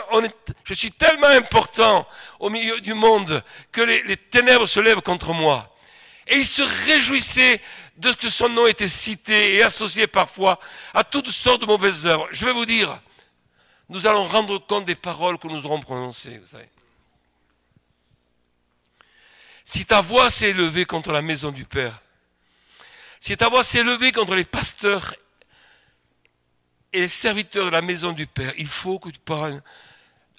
Je 0.63 0.73
suis 0.73 0.91
tellement 0.91 1.27
important 1.27 2.07
au 2.39 2.49
milieu 2.49 2.81
du 2.81 2.93
monde 2.93 3.43
que 3.71 3.81
les, 3.81 4.17
ténèbres 4.17 4.65
se 4.65 4.79
lèvent 4.79 5.01
contre 5.01 5.33
moi. 5.33 5.73
Et 6.27 6.37
il 6.37 6.45
se 6.45 6.63
réjouissait 6.87 7.61
de 7.97 8.11
ce 8.11 8.17
que 8.17 8.29
son 8.29 8.49
nom 8.49 8.67
était 8.67 8.87
cité 8.87 9.55
et 9.55 9.63
associé 9.63 10.07
parfois 10.07 10.59
à 10.93 11.03
toutes 11.03 11.29
sortes 11.29 11.61
de 11.61 11.65
mauvaises 11.67 12.05
œuvres. 12.05 12.27
Je 12.31 12.45
vais 12.45 12.51
vous 12.51 12.65
dire, 12.65 12.99
nous 13.89 14.07
allons 14.07 14.25
rendre 14.25 14.57
compte 14.57 14.85
des 14.85 14.95
paroles 14.95 15.37
que 15.37 15.47
nous 15.47 15.65
aurons 15.65 15.79
prononcées. 15.79 16.41
Si 19.69 19.85
ta 19.85 19.99
voix 19.99 20.31
s'est 20.31 20.51
élevée 20.51 20.85
contre 20.85 21.11
la 21.11 21.21
maison 21.21 21.51
du 21.51 21.65
Père, 21.65 21.99
si 23.19 23.35
ta 23.35 23.49
voix 23.49 23.65
s'est 23.65 23.79
élevée 23.79 24.13
contre 24.13 24.33
les 24.33 24.45
pasteurs 24.45 25.13
et 26.93 27.01
les 27.01 27.09
serviteurs 27.09 27.65
de 27.65 27.71
la 27.71 27.81
maison 27.81 28.13
du 28.13 28.27
Père, 28.27 28.53
il 28.57 28.69
faut 28.69 28.97
que 28.97 29.09
tu 29.09 29.19
prennes 29.19 29.61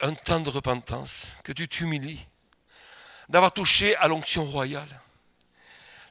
un 0.00 0.14
temps 0.14 0.40
de 0.40 0.49
repentance, 0.49 1.37
que 1.44 1.52
tu 1.52 1.68
t'humilies, 1.68 2.25
d'avoir 3.28 3.52
touché 3.52 3.94
à 3.97 4.08
l'onction 4.08 4.47
royale. 4.47 4.88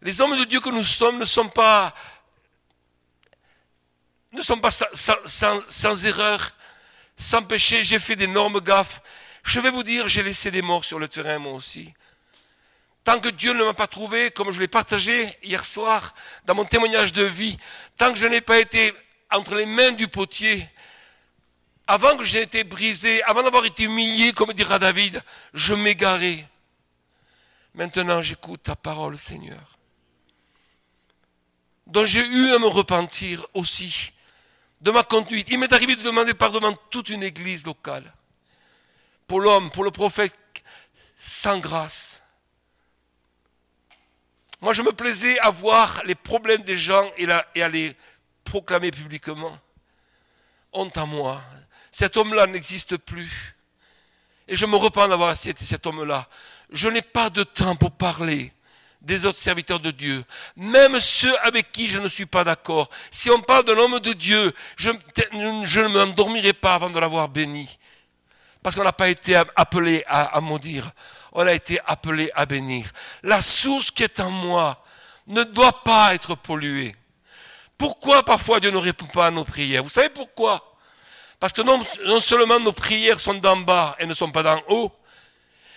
Les 0.04 0.22
hommes 0.22 0.38
de 0.38 0.44
Dieu 0.44 0.60
que 0.60 0.70
nous 0.70 0.84
sommes 0.84 1.18
ne 1.18 1.26
sont 1.26 1.50
pas 1.50 1.96
ne 4.32 4.44
sont 4.44 4.60
pas 4.60 4.70
sans, 4.70 6.06
erreur, 6.06 6.52
sans 7.18 7.42
péché. 7.42 7.82
J'ai 7.82 7.98
fait 7.98 8.16
d'énormes 8.16 8.62
gaffes. 8.62 9.02
Je 9.42 9.60
vais 9.60 9.72
vous 9.72 9.82
dire, 9.82 10.08
j'ai 10.08 10.22
laissé 10.22 10.52
des 10.52 10.62
morts 10.62 10.86
sur 10.86 11.00
le 11.00 11.08
terrain 11.08 11.40
moi 11.40 11.54
aussi. 11.54 11.92
Tant 13.08 13.22
que 13.22 13.30
Dieu 13.30 13.54
ne 13.54 13.64
m'a 13.64 13.74
pas 13.74 13.88
trouvé, 13.88 14.32
comme 14.32 14.52
je 14.52 14.60
l'ai 14.60 14.68
partagé 14.68 15.34
hier 15.42 15.64
soir 15.64 16.14
dans 16.44 16.56
mon 16.56 16.66
témoignage 16.66 17.14
de 17.14 17.24
vie, 17.24 17.58
tant 17.96 18.12
que 18.12 18.20
je 18.20 18.28
n'ai 18.28 18.42
pas 18.42 18.60
été 18.60 18.94
entre 19.32 19.56
les 19.56 19.66
mains 19.66 19.94
du 19.94 20.10
potier, 20.10 20.68
avant 21.88 22.18
que 22.18 22.26
j'ai 22.26 22.42
été 22.42 22.66
brisé, 22.66 23.24
avant 23.24 23.44
d'avoir 23.44 23.64
été 23.64 23.84
humilié, 23.84 24.34
comme 24.34 24.52
dira 24.52 24.78
David, 24.78 25.24
je 25.54 25.74
m'égarais. 25.74 26.46
Maintenant, 27.76 28.22
j'écoute 28.22 28.64
ta 28.64 28.76
parole, 28.76 29.18
Seigneur. 29.18 29.78
Dont 31.86 32.06
j'ai 32.06 32.28
eu 32.28 32.52
à 32.52 32.60
me 32.60 32.68
repentir 32.68 33.48
aussi 33.54 34.12
de 34.82 34.92
ma 34.92 35.04
conduite. 35.04 35.48
Il 35.50 35.60
m'est 35.60 35.72
arrivé 35.72 35.96
de 35.96 36.04
demander 36.04 36.34
pardon 36.34 36.60
devant 36.60 36.78
toute 36.90 37.08
une 37.08 37.24
église 37.24 37.66
locale. 37.66 38.14
Pour 39.28 39.40
l'homme, 39.40 39.72
pour 39.72 39.86
le 39.86 39.92
prophète, 39.92 40.36
sans 41.16 41.60
grâce. 41.60 42.17
Moi, 44.62 44.74
je 44.74 44.82
me 44.82 44.92
plaisais 44.92 45.38
à 45.40 45.50
voir 45.50 46.02
les 46.06 46.16
problèmes 46.16 46.64
des 46.64 46.78
gens 46.78 47.10
et, 47.18 47.30
à 47.62 47.70
les 47.70 47.96
proclamer 48.44 48.92
publiquement. 48.92 49.56
Honte 50.74 50.98
à 50.98 51.06
moi. 51.06 51.42
Cet 51.92 52.18
homme-là 52.18 52.48
n'existe 52.48 52.98
plus. 52.98 53.56
Et 54.48 54.56
je 54.56 54.66
me 54.66 54.76
repens 54.76 55.08
d'avoir 55.08 55.32
été 55.32 55.66
cet 55.66 55.86
homme-là. 55.86 56.28
Je 56.72 56.90
n'ai 56.90 57.02
pas 57.02 57.30
de 57.30 57.44
temps 57.44 57.76
pour 57.76 57.92
parler 57.92 58.52
des 59.02 59.26
autres 59.26 59.40
serviteurs 59.40 59.80
de 59.80 59.92
Dieu, 59.92 60.24
même 60.56 61.00
ceux 61.00 61.38
avec 61.40 61.72
qui 61.72 61.88
je 61.88 62.00
ne 62.00 62.08
suis 62.08 62.26
pas 62.26 62.44
d'accord. 62.44 62.90
Si 63.12 63.30
on 63.30 63.40
parle 63.40 63.64
d'un 63.64 63.78
homme 63.78 64.00
de 64.00 64.14
Dieu, 64.14 64.54
je, 64.76 64.90
ne 64.90 65.88
m'endormirai 65.88 66.54
pas 66.54 66.74
avant 66.74 66.90
de 66.90 67.00
l'avoir 67.00 67.30
béni. 67.30 67.78
Parce 68.64 68.76
qu'on 68.76 68.84
n'a 68.84 68.92
pas 68.92 69.10
été 69.10 69.36
appelé 69.56 70.04
à, 70.08 70.36
à 70.36 70.42
maudire, 70.42 70.92
on 71.38 71.46
a 71.46 71.54
été 71.54 71.80
appelé 71.86 72.32
à 72.34 72.48
bénir. 72.48 72.92
La 73.22 73.44
source 73.44 73.92
qui 73.92 74.02
est 74.04 74.20
en 74.20 74.32
moi 74.32 74.84
ne 75.28 75.44
doit 75.44 75.84
pas 75.84 76.16
être 76.16 76.34
polluée. 76.34 76.96
Pourquoi 77.78 78.24
parfois 78.24 78.60
Dieu 78.60 78.72
ne 78.72 78.78
répond 78.78 79.06
pas 79.06 79.28
à 79.28 79.32
nos 79.32 79.44
prières? 79.44 79.84
Vous 79.84 79.90
savez 79.90 80.10
pourquoi? 80.10 80.76
Parce 81.40 81.54
que 81.54 81.62
non, 81.62 81.80
seulement 82.20 82.60
nos 82.60 82.72
prières 82.72 83.20
sont 83.20 83.36
d'en 83.36 83.58
bas 83.58 83.96
et 84.00 84.08
ne 84.08 84.16
sont 84.16 84.32
pas 84.32 84.42
d'en 84.42 84.60
haut, 84.68 84.92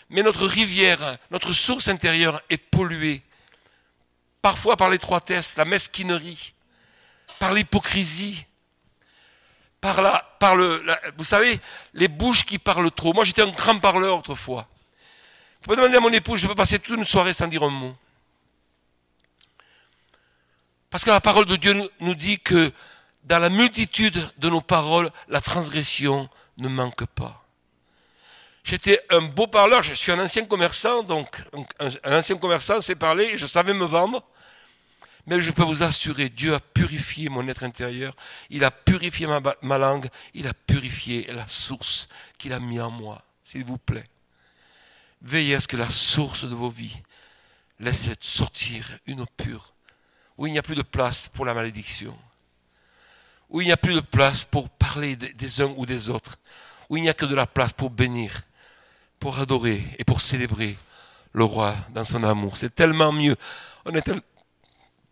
mais 0.09 0.23
notre 0.23 0.47
rivière, 0.47 1.19
notre 1.31 1.53
source 1.53 1.89
intérieure 1.89 2.41
est 2.49 2.57
polluée. 2.57 3.21
Parfois 4.41 4.79
par 4.79 4.89
l'étroitesse, 4.89 5.59
la 5.59 5.67
mesquinerie, 5.67 6.55
par 7.39 7.53
l'hypocrisie, 7.53 8.47
par, 9.79 10.01
la, 10.01 10.25
par 10.39 10.57
le, 10.57 10.83
vous 11.19 11.25
savez, 11.25 11.61
les 11.93 12.09
bouches 12.09 12.47
qui 12.47 12.59
parlent 12.59 12.91
trop. 12.91 13.13
Moi, 13.13 13.25
j'étais 13.25 13.43
un 13.43 13.51
grand 13.51 13.79
parleur 13.79 14.17
autrefois. 14.17 14.67
Vous 15.61 15.65
pouvez 15.65 15.77
demander 15.77 15.99
à 15.99 16.01
mon 16.01 16.13
épouse, 16.13 16.41
je 16.41 16.47
peux 16.47 16.55
passer 16.55 16.79
toute 16.79 16.97
une 16.97 17.05
soirée 17.05 17.35
sans 17.35 17.47
dire 17.47 17.63
un 17.63 17.69
mot. 17.71 17.95
Parce 20.89 21.05
que 21.05 21.11
la 21.11 21.21
parole 21.21 21.45
de 21.45 21.57
Dieu 21.57 21.75
nous 22.01 22.15
dit 22.15 22.41
que 22.41 22.73
dans 23.25 23.39
la 23.39 23.51
multitude 23.51 24.19
de 24.39 24.49
nos 24.49 24.63
paroles, 24.63 25.11
la 25.29 25.41
transgression 25.41 26.29
ne 26.57 26.69
manque 26.69 27.05
pas. 27.07 27.45
J'étais 28.65 29.01
un 29.11 29.21
beau 29.23 29.47
parleur, 29.47 29.83
je 29.83 29.95
suis 29.95 30.13
un 30.13 30.19
ancien 30.19 30.45
commerçant, 30.47 31.03
donc 31.03 31.43
un, 31.79 32.19
ancien 32.19 32.37
commerçant 32.37 32.81
sait 32.81 32.97
parler, 32.97 33.37
je 33.37 33.47
savais 33.47 33.75
me 33.75 33.85
vendre. 33.85 34.23
Mais 35.27 35.41
je 35.41 35.51
peux 35.51 35.63
vous 35.63 35.83
assurer, 35.83 36.31
Dieu 36.31 36.55
a 36.55 36.61
purifié 36.61 37.29
mon 37.29 37.47
être 37.47 37.63
intérieur, 37.63 38.17
il 38.49 38.65
a 38.65 38.71
purifié 38.71 39.27
ma, 39.27 39.41
ma 39.61 39.77
langue, 39.77 40.09
il 40.33 40.47
a 40.47 40.55
purifié 40.55 41.27
la 41.31 41.47
source 41.47 42.09
qu'il 42.39 42.55
a 42.55 42.59
mis 42.59 42.81
en 42.81 42.91
moi, 42.91 43.23
s'il 43.43 43.65
vous 43.65 43.79
plaît. 43.79 44.09
Veillez 45.23 45.55
à 45.55 45.61
ce 45.61 45.69
que 45.69 45.77
la 45.77 45.91
source 45.91 46.45
de 46.45 46.55
vos 46.55 46.71
vies 46.71 46.97
laisse 47.79 48.09
sortir 48.21 48.99
une 49.07 49.21
eau 49.21 49.27
pure, 49.37 49.73
où 50.37 50.47
il 50.47 50.53
n'y 50.53 50.59
a 50.59 50.63
plus 50.63 50.75
de 50.75 50.83
place 50.83 51.29
pour 51.29 51.45
la 51.45 51.55
malédiction, 51.55 52.17
où 53.49 53.61
il 53.61 53.67
n'y 53.67 53.73
a 53.73 53.77
plus 53.77 53.95
de 53.95 54.01
place 54.01 54.45
pour 54.45 54.69
parler 54.69 55.17
des 55.17 55.61
uns 55.61 55.75
ou 55.77 55.87
des 55.87 56.09
autres, 56.09 56.39
où 56.89 56.97
il 56.97 57.03
n'y 57.03 57.09
a 57.09 57.15
que 57.15 57.27
de 57.27 57.35
la 57.35 57.47
place 57.47 57.73
pour 57.73 57.91
bénir, 57.91 58.43
pour 59.19 59.39
adorer 59.39 59.87
et 59.99 60.05
pour 60.05 60.21
célébrer 60.21 60.77
le 61.33 61.45
roi 61.45 61.77
dans 61.91 62.05
son 62.05 62.25
amour. 62.25 62.57
C'est 62.57 62.75
tellement 62.75 63.13
mieux. 63.13 63.37
On 63.85 63.95
est 63.95 64.11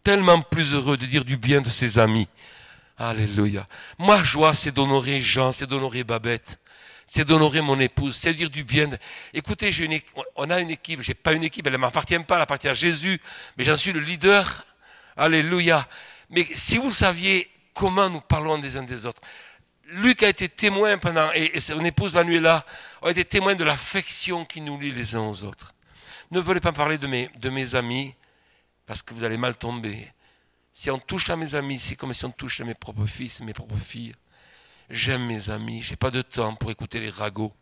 tellement 0.03 0.41
plus 0.41 0.75
heureux 0.75 0.97
de 0.97 1.07
dire 1.07 1.25
du 1.25 1.37
bien 1.37 1.61
de 1.61 1.71
ses 1.71 1.99
amis. 1.99 2.29
Alléluia. 2.97 3.67
Ma 3.99 4.25
joie, 4.25 4.55
c'est 4.55 4.73
d'honorer 4.73 5.21
Jean, 5.21 5.53
c'est 5.53 5.67
d'honorer 5.67 6.03
Babette, 6.03 6.59
c'est 7.09 7.25
d'honorer 7.25 7.63
mon 7.63 7.81
épouse, 7.81 8.15
c'est 8.15 8.35
dire 8.35 8.51
du 8.51 8.65
bien. 8.65 8.91
Écoutez, 9.33 9.71
on 10.37 10.51
a 10.51 10.61
une 10.61 10.71
équipe, 10.71 11.01
j'ai 11.01 11.15
pas 11.15 11.33
une 11.33 11.43
équipe, 11.43 11.67
elle 11.67 11.73
ne 11.73 11.79
m'appartient 11.79 12.19
pas, 12.19 12.37
elle 12.37 12.43
appartient 12.43 12.69
à 12.69 12.75
Jésus, 12.75 13.19
mais 13.57 13.65
j'en 13.65 13.79
suis 13.79 13.93
le 13.93 14.01
leader. 14.01 14.67
Alléluia. 15.17 15.89
Mais 16.29 16.47
si 16.55 16.77
vous 16.77 16.93
saviez 16.93 17.51
comment 17.73 18.11
nous 18.11 18.21
parlons 18.21 18.59
des 18.59 18.77
uns 18.77 18.83
des 18.83 19.07
autres, 19.07 19.23
Luc 19.87 20.23
a 20.23 20.29
été 20.29 20.51
témoin 20.51 20.99
pendant, 20.99 21.33
et, 21.33 21.59
son 21.61 21.83
épouse 21.83 22.13
Manuela 22.13 22.65
ont 23.01 23.09
été 23.09 23.25
témoins 23.25 23.55
de 23.55 23.65
l'affection 23.65 24.45
qui 24.45 24.61
nous 24.61 24.79
lie 24.79 24.93
les 24.93 25.15
uns 25.15 25.23
aux 25.23 25.45
autres. 25.45 25.75
Ne 26.31 26.41
voulez 26.41 26.61
pas 26.61 26.73
parler 26.73 26.99
de 26.99 27.07
mes, 27.07 27.31
de 27.37 27.49
mes 27.49 27.75
amis, 27.75 28.15
parce 28.85 29.01
que 29.01 29.15
vous 29.15 29.25
allez 29.25 29.39
mal 29.39 29.55
tomber. 29.57 30.13
Si 30.71 30.91
on 30.91 30.99
touche 30.99 31.31
à 31.31 31.37
mes 31.37 31.55
amis, 31.55 31.79
c'est 31.79 31.97
comme 31.97 32.13
si 32.13 32.27
on 32.27 32.31
touche 32.31 32.61
à 32.61 32.65
mes 32.65 32.75
propres 32.75 33.07
fils, 33.07 33.41
mes 33.41 33.55
propres 33.55 33.79
filles. 33.79 34.15
J'aime 34.91 35.27
mes 35.27 35.51
amis, 35.51 35.83
j'ai 35.83 35.97
pas 35.97 36.11
de 36.11 36.23
temps 36.23 36.55
pour 36.55 36.71
écouter 36.71 37.01
les 37.01 37.11
ragots. 37.11 37.53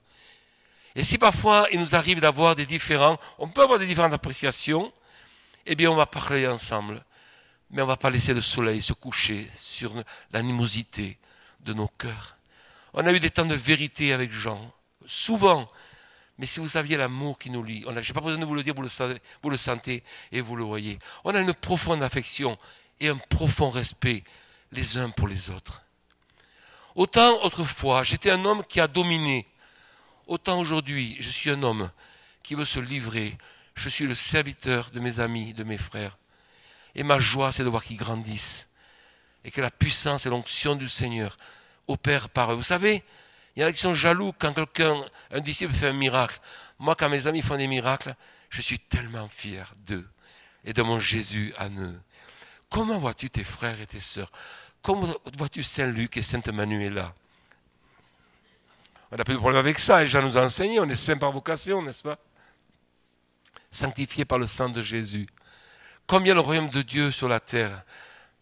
Et 0.95 1.02
si 1.02 1.18
parfois 1.18 1.66
il 1.73 1.80
nous 1.80 1.95
arrive 1.95 2.21
d'avoir 2.21 2.54
des 2.54 2.66
différents, 2.66 3.18
on 3.38 3.49
peut 3.49 3.62
avoir 3.62 3.78
des 3.78 3.87
différentes 3.87 4.12
appréciations, 4.12 4.92
eh 5.66 5.75
bien 5.75 5.90
on 5.90 5.97
va 5.97 6.06
parler 6.06 6.47
ensemble. 6.47 7.04
Mais 7.71 7.83
on 7.83 7.85
ne 7.85 7.90
va 7.90 7.97
pas 7.97 8.11
laisser 8.11 8.33
le 8.33 8.40
soleil 8.40 8.80
se 8.80 8.92
coucher 8.92 9.49
sur 9.54 9.92
l'animosité, 10.33 11.18
de 11.61 11.73
nos 11.73 11.88
cœurs. 11.88 12.37
On 12.95 13.04
a 13.06 13.12
eu 13.12 13.18
des 13.18 13.30
temps 13.30 13.45
de 13.45 13.54
vérité 13.54 14.12
avec 14.12 14.30
Jean, 14.30 14.73
souvent. 15.04 15.68
Mais 16.38 16.47
si 16.47 16.61
vous 16.61 16.68
saviez 16.68 16.97
l'amour 16.97 17.38
qui 17.38 17.50
nous 17.50 17.62
lie, 17.62 17.85
je 17.85 17.90
n'ai 17.92 18.14
pas 18.14 18.21
besoin 18.21 18.38
de 18.38 18.45
vous 18.45 18.54
le 18.54 18.62
dire, 18.62 18.75
vous 18.75 19.50
le 19.50 19.56
sentez 19.56 20.04
et 20.33 20.40
vous 20.40 20.54
le 20.54 20.64
voyez. 20.64 20.99
On 21.25 21.35
a 21.35 21.40
une 21.40 21.52
profonde 21.54 22.02
affection 22.02 22.56
et 23.00 23.09
un 23.09 23.16
profond 23.16 23.71
respect 23.71 24.23
les 24.71 24.97
uns 24.97 25.11
pour 25.11 25.28
les 25.28 25.50
autres. 25.50 25.86
Autant 26.96 27.42
autrefois, 27.44 28.02
j'étais 28.02 28.30
un 28.30 28.42
homme 28.46 28.64
qui 28.64 28.80
a 28.80 28.88
dominé. 28.88 29.46
Autant 30.26 30.58
aujourd'hui, 30.58 31.14
je 31.20 31.28
suis 31.28 31.50
un 31.50 31.62
homme 31.62 31.90
qui 32.42 32.54
veut 32.54 32.64
se 32.64 32.80
livrer. 32.80 33.36
Je 33.74 33.90
suis 33.90 34.06
le 34.06 34.14
serviteur 34.14 34.90
de 34.90 34.98
mes 34.98 35.20
amis, 35.20 35.52
de 35.52 35.62
mes 35.62 35.76
frères. 35.76 36.16
Et 36.94 37.02
ma 37.02 37.18
joie, 37.18 37.52
c'est 37.52 37.64
de 37.64 37.68
voir 37.68 37.84
qu'ils 37.84 37.98
grandissent. 37.98 38.68
Et 39.44 39.50
que 39.50 39.60
la 39.60 39.70
puissance 39.70 40.24
et 40.24 40.30
l'onction 40.30 40.74
du 40.74 40.88
Seigneur 40.88 41.36
opère 41.86 42.30
par 42.30 42.52
eux. 42.52 42.56
Vous 42.56 42.62
savez, 42.62 43.04
il 43.54 43.62
y 43.62 43.64
en 43.64 43.68
a 43.68 43.72
qui 43.72 43.78
sont 43.78 43.94
jaloux 43.94 44.32
quand 44.38 44.54
quelqu'un, 44.54 44.96
un 45.32 45.40
disciple 45.40 45.74
fait 45.74 45.88
un 45.88 45.92
miracle. 45.92 46.40
Moi, 46.78 46.94
quand 46.94 47.10
mes 47.10 47.26
amis 47.26 47.42
font 47.42 47.58
des 47.58 47.66
miracles, 47.66 48.16
je 48.48 48.62
suis 48.62 48.78
tellement 48.78 49.28
fier 49.28 49.74
d'eux 49.86 50.08
et 50.64 50.72
de 50.72 50.80
mon 50.82 50.98
Jésus 50.98 51.52
à 51.58 51.68
eux. 51.68 52.00
Comment 52.70 52.98
vois-tu 52.98 53.28
tes 53.28 53.44
frères 53.44 53.80
et 53.82 53.86
tes 53.86 54.00
sœurs 54.00 54.32
Comment 54.87 55.12
vois-tu 55.37 55.64
Saint-Luc 55.64 56.16
et 56.16 56.23
Sainte 56.23 56.47
Manuela 56.47 57.12
On 59.11 59.16
n'a 59.16 59.25
plus 59.25 59.35
de 59.35 59.40
problème 59.40 59.59
avec 59.59 59.81
ça, 59.81 60.05
et 60.05 60.07
Jean 60.07 60.23
nous 60.23 60.38
a 60.38 60.45
enseigné, 60.45 60.78
on 60.78 60.88
est 60.88 60.95
saint 60.95 61.16
par 61.16 61.33
vocation, 61.33 61.83
n'est-ce 61.83 62.05
pas? 62.05 62.16
Sanctifié 63.73 64.25
par 64.25 64.38
le 64.38 64.47
sang 64.47 64.69
de 64.69 64.81
Jésus. 64.81 65.26
Combien 66.07 66.35
le 66.35 66.40
royaume 66.40 66.71
de 66.71 66.83
Dieu 66.83 67.11
sur 67.11 67.26
la 67.26 67.40
terre, 67.40 67.83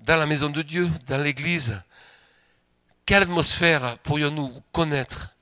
dans 0.00 0.18
la 0.18 0.26
maison 0.26 0.50
de 0.50 0.60
Dieu, 0.60 0.90
dans 1.06 1.16
l'église, 1.16 1.80
quelle 3.06 3.22
atmosphère 3.22 3.96
pourrions-nous 4.00 4.52
connaître 4.70 5.34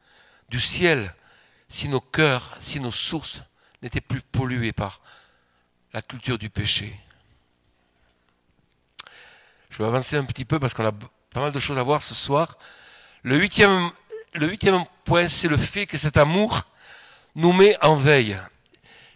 du 0.50 0.60
ciel 0.60 1.12
si 1.68 1.88
nos 1.88 2.00
cœurs, 2.00 2.56
si 2.60 2.78
nos 2.78 2.92
sources 2.92 3.42
n'étaient 3.82 4.00
plus 4.00 4.20
polluées 4.20 4.70
par 4.70 5.00
la 5.92 6.00
culture 6.00 6.38
du 6.38 6.48
péché? 6.48 6.96
Je 9.72 9.78
vais 9.78 9.86
avancer 9.86 10.18
un 10.18 10.24
petit 10.24 10.44
peu 10.44 10.58
parce 10.60 10.74
qu'on 10.74 10.84
a 10.84 10.92
pas 10.92 11.40
mal 11.40 11.50
de 11.50 11.58
choses 11.58 11.78
à 11.78 11.82
voir 11.82 12.02
ce 12.02 12.14
soir. 12.14 12.58
Le 13.22 13.38
huitième, 13.38 13.90
point, 15.02 15.30
c'est 15.30 15.48
le 15.48 15.56
fait 15.56 15.86
que 15.86 15.96
cet 15.96 16.18
amour 16.18 16.60
nous 17.34 17.54
met 17.54 17.74
en 17.82 17.96
veille. 17.96 18.36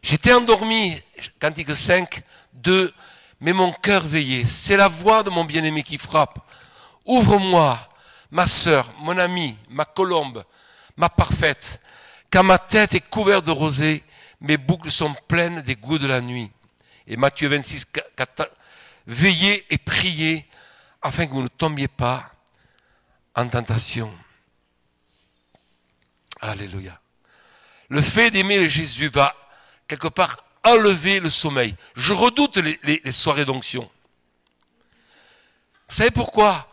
J'étais 0.03 0.33
endormi, 0.33 0.99
Cantique 1.39 1.77
5, 1.77 2.23
2, 2.55 2.91
mais 3.41 3.53
mon 3.53 3.71
cœur 3.71 4.07
veillait. 4.07 4.47
C'est 4.47 4.79
la 4.79 4.89
voix 4.89 5.23
de 5.23 5.29
mon 5.29 5.45
bien-aimé 5.45 5.83
qui 5.83 5.99
frappe. 5.99 6.39
Ouvre-moi, 7.05 7.79
ma 8.31 8.47
sœur, 8.47 8.91
mon 9.01 9.19
amie, 9.19 9.59
ma 9.69 9.85
colombe, 9.85 10.43
ma 10.97 11.11
parfaite, 11.11 11.83
quand 12.31 12.45
ma 12.45 12.57
tête 12.57 12.95
est 12.95 13.11
couverte 13.11 13.45
de 13.45 13.51
rosée, 13.51 14.03
mes 14.41 14.57
boucles 14.57 14.91
sont 14.91 15.15
pleines 15.29 15.61
des 15.61 15.77
goûts 15.77 15.99
de 15.99 16.07
la 16.07 16.23
nuit. 16.23 16.51
Et 17.07 17.19
Matthieu 17.19 17.49
26, 17.49 17.85
4, 18.17 18.56
veillez 19.07 19.65
et 19.71 19.79
priez 19.79 20.47
afin 21.03 21.27
que 21.27 21.33
vous 21.33 21.43
ne 21.43 21.49
tombiez 21.49 21.89
pas 21.89 22.33
en 23.35 23.49
tentation. 23.49 24.13
Alléluia. 26.41 27.01
Le 27.89 28.03
fait 28.03 28.31
d'aimer 28.31 28.69
Jésus 28.69 29.09
va 29.09 29.35
quelque 29.87 30.09
part 30.09 30.45
enlever 30.65 31.21
le 31.21 31.31
sommeil. 31.31 31.75
Je 31.95 32.13
redoute 32.13 32.57
les, 32.57 33.13
soirées 33.13 33.45
d'onction. 33.45 33.89
Vous 35.89 35.95
savez 35.95 36.11
pourquoi? 36.11 36.69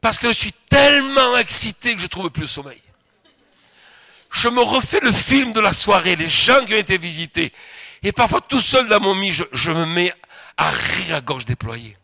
Parce 0.00 0.18
que 0.18 0.28
je 0.28 0.34
suis 0.34 0.52
tellement 0.68 1.36
excité 1.38 1.94
que 1.94 1.98
je 1.98 2.04
ne 2.04 2.10
trouve 2.10 2.30
plus 2.30 2.42
le 2.42 2.48
sommeil. 2.48 2.80
Je 4.30 4.48
me 4.48 4.60
refais 4.60 5.00
le 5.00 5.12
film 5.12 5.52
de 5.52 5.60
la 5.60 5.72
soirée, 5.72 6.14
les 6.16 6.28
gens 6.28 6.64
qui 6.66 6.74
ont 6.74 6.78
été 6.78 6.98
visités. 6.98 7.52
Et 8.02 8.12
parfois, 8.12 8.42
tout 8.42 8.60
seul 8.60 8.86
dans 8.88 9.00
mon 9.00 9.14
lit, 9.14 9.32
je, 9.32 9.70
me 9.72 9.86
mets 9.86 10.12
à 10.56 10.70
rire 10.70 11.16
à 11.16 11.20
gorge 11.20 11.46
déployée. 11.46 11.96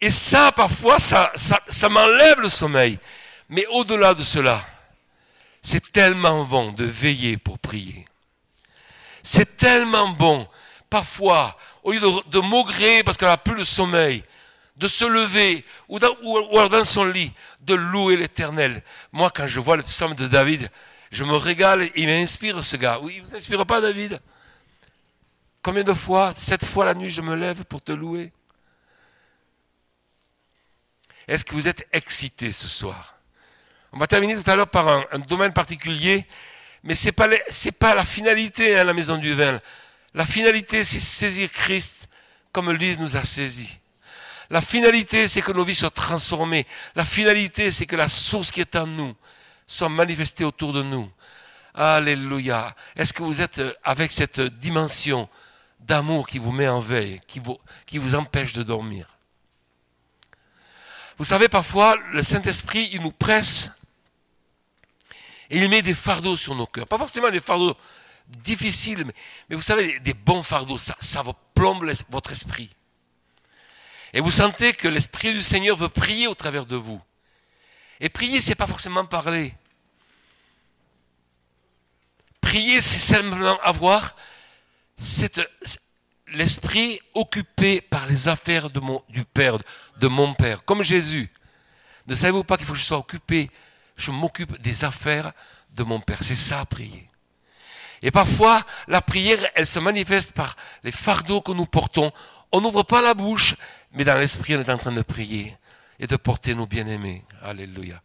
Et 0.00 0.10
ça, 0.10 0.52
parfois, 0.52 0.98
ça, 0.98 1.32
ça 1.36 1.88
m'enlève 1.88 2.40
le 2.40 2.48
sommeil. 2.48 2.98
Mais 3.48 3.66
au-delà 3.66 4.14
de 4.14 4.22
cela, 4.24 4.64
c'est 5.62 5.92
tellement 5.92 6.44
bon 6.44 6.72
de 6.72 6.84
veiller 6.84 7.36
pour 7.36 7.58
prier. 7.58 8.04
C'est 9.22 9.56
tellement 9.56 10.08
bon, 10.08 10.48
parfois, 10.90 11.56
au 11.84 11.92
lieu 11.92 12.00
de, 12.00 12.30
de 12.30 12.40
maugrer 12.40 13.04
parce 13.04 13.16
qu'elle 13.16 13.28
n'a 13.28 13.36
plus 13.36 13.54
le 13.54 13.64
sommeil, 13.64 14.24
de 14.76 14.88
se 14.88 15.04
lever, 15.04 15.64
ou 15.88 15.98
dans, 15.98 16.16
dans 16.68 16.84
son 16.84 17.04
lit, 17.04 17.32
de 17.60 17.74
louer 17.74 18.16
l'éternel. 18.16 18.82
Moi, 19.12 19.30
quand 19.30 19.46
je 19.46 19.60
vois 19.60 19.76
le 19.76 19.84
psaume 19.84 20.14
de 20.14 20.26
David, 20.26 20.68
je 21.12 21.22
me 21.22 21.36
régale, 21.36 21.88
il 21.94 22.06
m'inspire 22.06 22.64
ce 22.64 22.76
gars. 22.76 22.98
Oui, 23.00 23.14
il 23.16 23.22
ne 23.22 23.28
vous 23.28 23.36
inspire 23.36 23.64
pas, 23.66 23.80
David? 23.80 24.20
Combien 25.62 25.84
de 25.84 25.94
fois, 25.94 26.34
sept 26.36 26.64
fois 26.64 26.84
la 26.84 26.94
nuit, 26.94 27.10
je 27.10 27.20
me 27.20 27.36
lève 27.36 27.64
pour 27.64 27.80
te 27.80 27.92
louer? 27.92 28.32
Est-ce 31.28 31.44
que 31.44 31.54
vous 31.54 31.68
êtes 31.68 31.86
excité 31.92 32.50
ce 32.50 32.66
soir? 32.66 33.16
On 33.92 33.98
va 33.98 34.06
terminer 34.06 34.42
tout 34.42 34.50
à 34.50 34.56
l'heure 34.56 34.68
par 34.68 34.88
un, 34.88 35.18
domaine 35.20 35.52
particulier, 35.52 36.26
mais 36.82 36.94
ce 36.96 37.06
n'est 37.06 37.12
pas, 37.12 37.28
pas, 37.78 37.94
la 37.94 38.04
finalité, 38.04 38.76
hein, 38.76 38.84
la 38.84 38.92
maison 38.92 39.18
du 39.18 39.34
vin. 39.34 39.60
La 40.14 40.26
finalité, 40.26 40.82
c'est 40.82 40.98
saisir 41.00 41.50
Christ 41.50 42.08
comme 42.50 42.70
l'Église 42.70 42.98
nous 42.98 43.16
a 43.16 43.24
saisis. 43.24 43.78
La 44.50 44.60
finalité, 44.60 45.28
c'est 45.28 45.42
que 45.42 45.52
nos 45.52 45.64
vies 45.64 45.74
soient 45.74 45.90
transformées. 45.90 46.66
La 46.94 47.04
finalité, 47.04 47.70
c'est 47.70 47.86
que 47.86 47.96
la 47.96 48.08
source 48.08 48.50
qui 48.50 48.60
est 48.60 48.76
en 48.76 48.86
nous 48.86 49.14
soit 49.66 49.88
manifestée 49.88 50.44
autour 50.44 50.72
de 50.72 50.82
nous. 50.82 51.10
Alléluia. 51.74 52.74
Est-ce 52.96 53.14
que 53.14 53.22
vous 53.22 53.40
êtes 53.40 53.60
euh, 53.60 53.72
avec 53.82 54.12
cette 54.12 54.40
dimension 54.40 55.28
d'amour 55.82 56.26
qui 56.26 56.38
vous 56.38 56.52
met 56.52 56.68
en 56.68 56.80
veille, 56.80 57.20
qui 57.26 57.40
vous, 57.98 58.14
empêche 58.14 58.52
de 58.52 58.62
dormir 58.62 59.16
Vous 61.18 61.24
savez, 61.24 61.48
parfois, 61.48 61.96
le 62.12 62.22
Saint-Esprit, 62.22 62.90
il 62.92 63.02
nous 63.02 63.12
presse 63.12 63.70
et 65.50 65.58
il 65.58 65.68
met 65.68 65.82
des 65.82 65.94
fardeaux 65.94 66.36
sur 66.36 66.54
nos 66.54 66.66
cœurs. 66.66 66.86
Pas 66.86 66.98
forcément 66.98 67.30
des 67.30 67.40
fardeaux 67.40 67.76
difficiles, 68.26 69.04
mais, 69.48 69.56
vous 69.56 69.62
savez, 69.62 69.98
des 70.00 70.14
bons 70.14 70.42
fardeaux, 70.42 70.78
ça, 70.78 70.96
ça 71.00 71.22
vous 71.22 71.34
plombe 71.54 71.90
votre 72.10 72.32
esprit. 72.32 72.70
Et 74.12 74.20
vous 74.20 74.30
sentez 74.30 74.72
que 74.72 74.88
l'Esprit 74.88 75.32
du 75.32 75.42
Seigneur 75.42 75.76
veut 75.76 75.88
prier 75.88 76.26
au 76.26 76.34
travers 76.34 76.66
de 76.66 76.76
vous. 76.76 77.00
Et 78.00 78.08
prier, 78.08 78.40
c'est 78.40 78.54
pas 78.54 78.66
forcément 78.66 79.06
parler. 79.06 79.54
Prier, 82.40 82.80
c'est 82.80 83.14
simplement 83.14 83.58
avoir 83.62 84.16
l'esprit 86.28 87.00
occupé 87.14 87.80
par 87.80 88.06
les 88.06 88.28
affaires 88.28 88.70
du 88.70 89.24
Père, 89.24 89.58
de 89.98 90.08
mon 90.08 90.34
Père, 90.34 90.64
comme 90.64 90.82
Jésus. 90.82 91.30
Ne 92.06 92.14
savez-vous 92.14 92.44
pas 92.44 92.56
qu'il 92.56 92.66
faut 92.66 92.72
que 92.72 92.78
je 92.78 92.84
sois 92.84 92.98
occupé, 92.98 93.50
je 93.96 94.10
m'occupe 94.10 94.60
des 94.60 94.84
affaires 94.84 95.32
de 95.70 95.82
mon 95.84 96.00
Père. 96.00 96.22
C'est 96.22 96.34
ça, 96.34 96.64
prier. 96.66 97.08
Et 98.02 98.10
parfois, 98.10 98.64
la 98.88 99.00
prière, 99.00 99.38
elle 99.54 99.66
se 99.66 99.78
manifeste 99.78 100.32
par 100.32 100.56
les 100.82 100.90
fardeaux 100.90 101.40
que 101.40 101.52
nous 101.52 101.66
portons. 101.66 102.12
On 102.50 102.60
n'ouvre 102.60 102.82
pas 102.82 103.00
la 103.00 103.14
bouche, 103.14 103.54
mais 103.92 104.04
dans 104.04 104.18
l'esprit, 104.18 104.56
on 104.56 104.60
est 104.60 104.70
en 104.70 104.78
train 104.78 104.92
de 104.92 105.02
prier 105.02 105.56
et 106.00 106.06
de 106.08 106.16
porter 106.16 106.54
nos 106.54 106.66
bien-aimés. 106.66 107.24
Alléluia. 107.42 108.02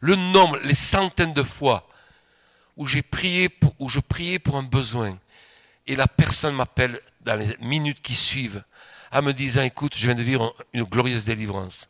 Le 0.00 0.16
nombre, 0.16 0.58
les 0.64 0.74
centaines 0.74 1.34
de 1.34 1.42
fois 1.42 1.86
où 2.76 2.86
j'ai 2.86 3.02
prié 3.02 3.48
pour, 3.48 3.74
où 3.78 3.88
je 3.88 4.00
priais 4.00 4.38
pour 4.38 4.56
un 4.56 4.62
besoin 4.62 5.18
et 5.86 5.96
la 5.96 6.08
personne 6.08 6.54
m'appelle 6.54 7.00
dans 7.20 7.36
les 7.36 7.56
minutes 7.58 8.02
qui 8.02 8.14
suivent 8.14 8.64
en 9.12 9.22
me 9.22 9.32
disant, 9.32 9.62
écoute, 9.62 9.96
je 9.96 10.06
viens 10.06 10.14
de 10.14 10.22
vivre 10.22 10.54
une 10.72 10.84
glorieuse 10.84 11.26
délivrance. 11.26 11.88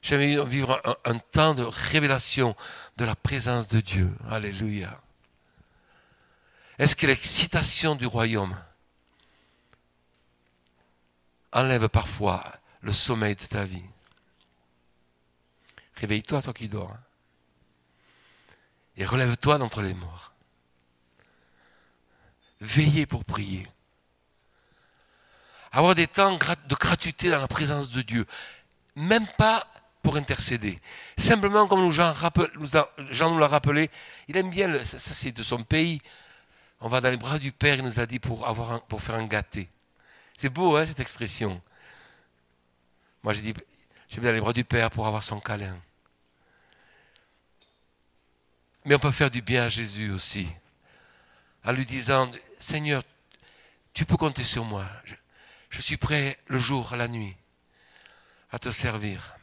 Je 0.00 0.14
viens 0.14 0.42
de 0.42 0.48
vivre 0.48 0.80
un, 0.84 1.12
un 1.12 1.18
temps 1.18 1.54
de 1.54 1.62
révélation 1.62 2.56
de 2.96 3.04
la 3.04 3.14
présence 3.14 3.68
de 3.68 3.80
Dieu. 3.80 4.12
Alléluia. 4.30 5.00
Est-ce 6.78 6.96
que 6.96 7.06
l'excitation 7.06 7.94
du 7.94 8.06
royaume 8.06 8.58
enlève 11.52 11.88
parfois 11.88 12.52
le 12.80 12.92
sommeil 12.92 13.36
de 13.36 13.44
ta 13.44 13.64
vie? 13.64 13.84
Réveille-toi, 15.96 16.42
toi 16.42 16.52
qui 16.52 16.68
dors. 16.68 16.90
Hein. 16.90 17.00
Et 18.96 19.04
relève-toi 19.04 19.58
d'entre 19.58 19.82
les 19.82 19.94
morts. 19.94 20.31
Veillez 22.62 23.06
pour 23.06 23.24
prier. 23.24 23.66
Avoir 25.72 25.96
des 25.96 26.06
temps 26.06 26.32
de 26.32 26.74
gratuité 26.76 27.28
dans 27.28 27.40
la 27.40 27.48
présence 27.48 27.90
de 27.90 28.02
Dieu. 28.02 28.24
Même 28.94 29.26
pas 29.36 29.66
pour 30.00 30.16
intercéder. 30.16 30.80
Simplement, 31.16 31.66
comme 31.66 31.90
Jean, 31.90 32.14
nous 32.54 33.38
l'a 33.38 33.48
rappelé, 33.48 33.90
il 34.28 34.36
aime 34.36 34.50
bien, 34.50 34.84
ça, 34.84 34.98
c'est 34.98 35.32
de 35.32 35.42
son 35.42 35.64
pays. 35.64 36.00
On 36.80 36.88
va 36.88 37.00
dans 37.00 37.10
les 37.10 37.16
bras 37.16 37.38
du 37.38 37.50
Père, 37.50 37.76
il 37.76 37.84
nous 37.84 37.98
a 37.98 38.06
dit 38.06 38.20
pour, 38.20 38.46
avoir 38.46 38.82
pour 38.82 39.02
faire 39.02 39.16
un 39.16 39.26
gâté. 39.26 39.68
C'est 40.36 40.48
beau, 40.48 40.76
hein, 40.76 40.86
cette 40.86 41.00
expression. 41.00 41.60
Moi, 43.24 43.32
j'ai 43.32 43.42
dit, 43.42 43.54
je 44.08 44.20
vais 44.20 44.28
dans 44.28 44.34
les 44.34 44.40
bras 44.40 44.52
du 44.52 44.64
Père 44.64 44.90
pour 44.90 45.06
avoir 45.06 45.24
son 45.24 45.40
câlin. 45.40 45.76
Mais 48.84 48.94
on 48.94 48.98
peut 49.00 49.12
faire 49.12 49.30
du 49.30 49.42
bien 49.42 49.64
à 49.64 49.68
Jésus 49.68 50.10
aussi, 50.12 50.48
en 51.64 51.72
lui 51.72 51.86
disant, 51.86 52.30
Seigneur, 52.62 53.02
tu 53.92 54.06
peux 54.06 54.16
compter 54.16 54.44
sur 54.44 54.64
moi. 54.64 54.88
Je, 55.68 55.80
suis 55.80 55.96
prêt 55.96 56.38
le 56.46 56.58
jour, 56.58 56.94
la 56.94 57.08
nuit, 57.08 57.36
à 58.52 58.60
te 58.60 58.70
servir. 58.70 59.34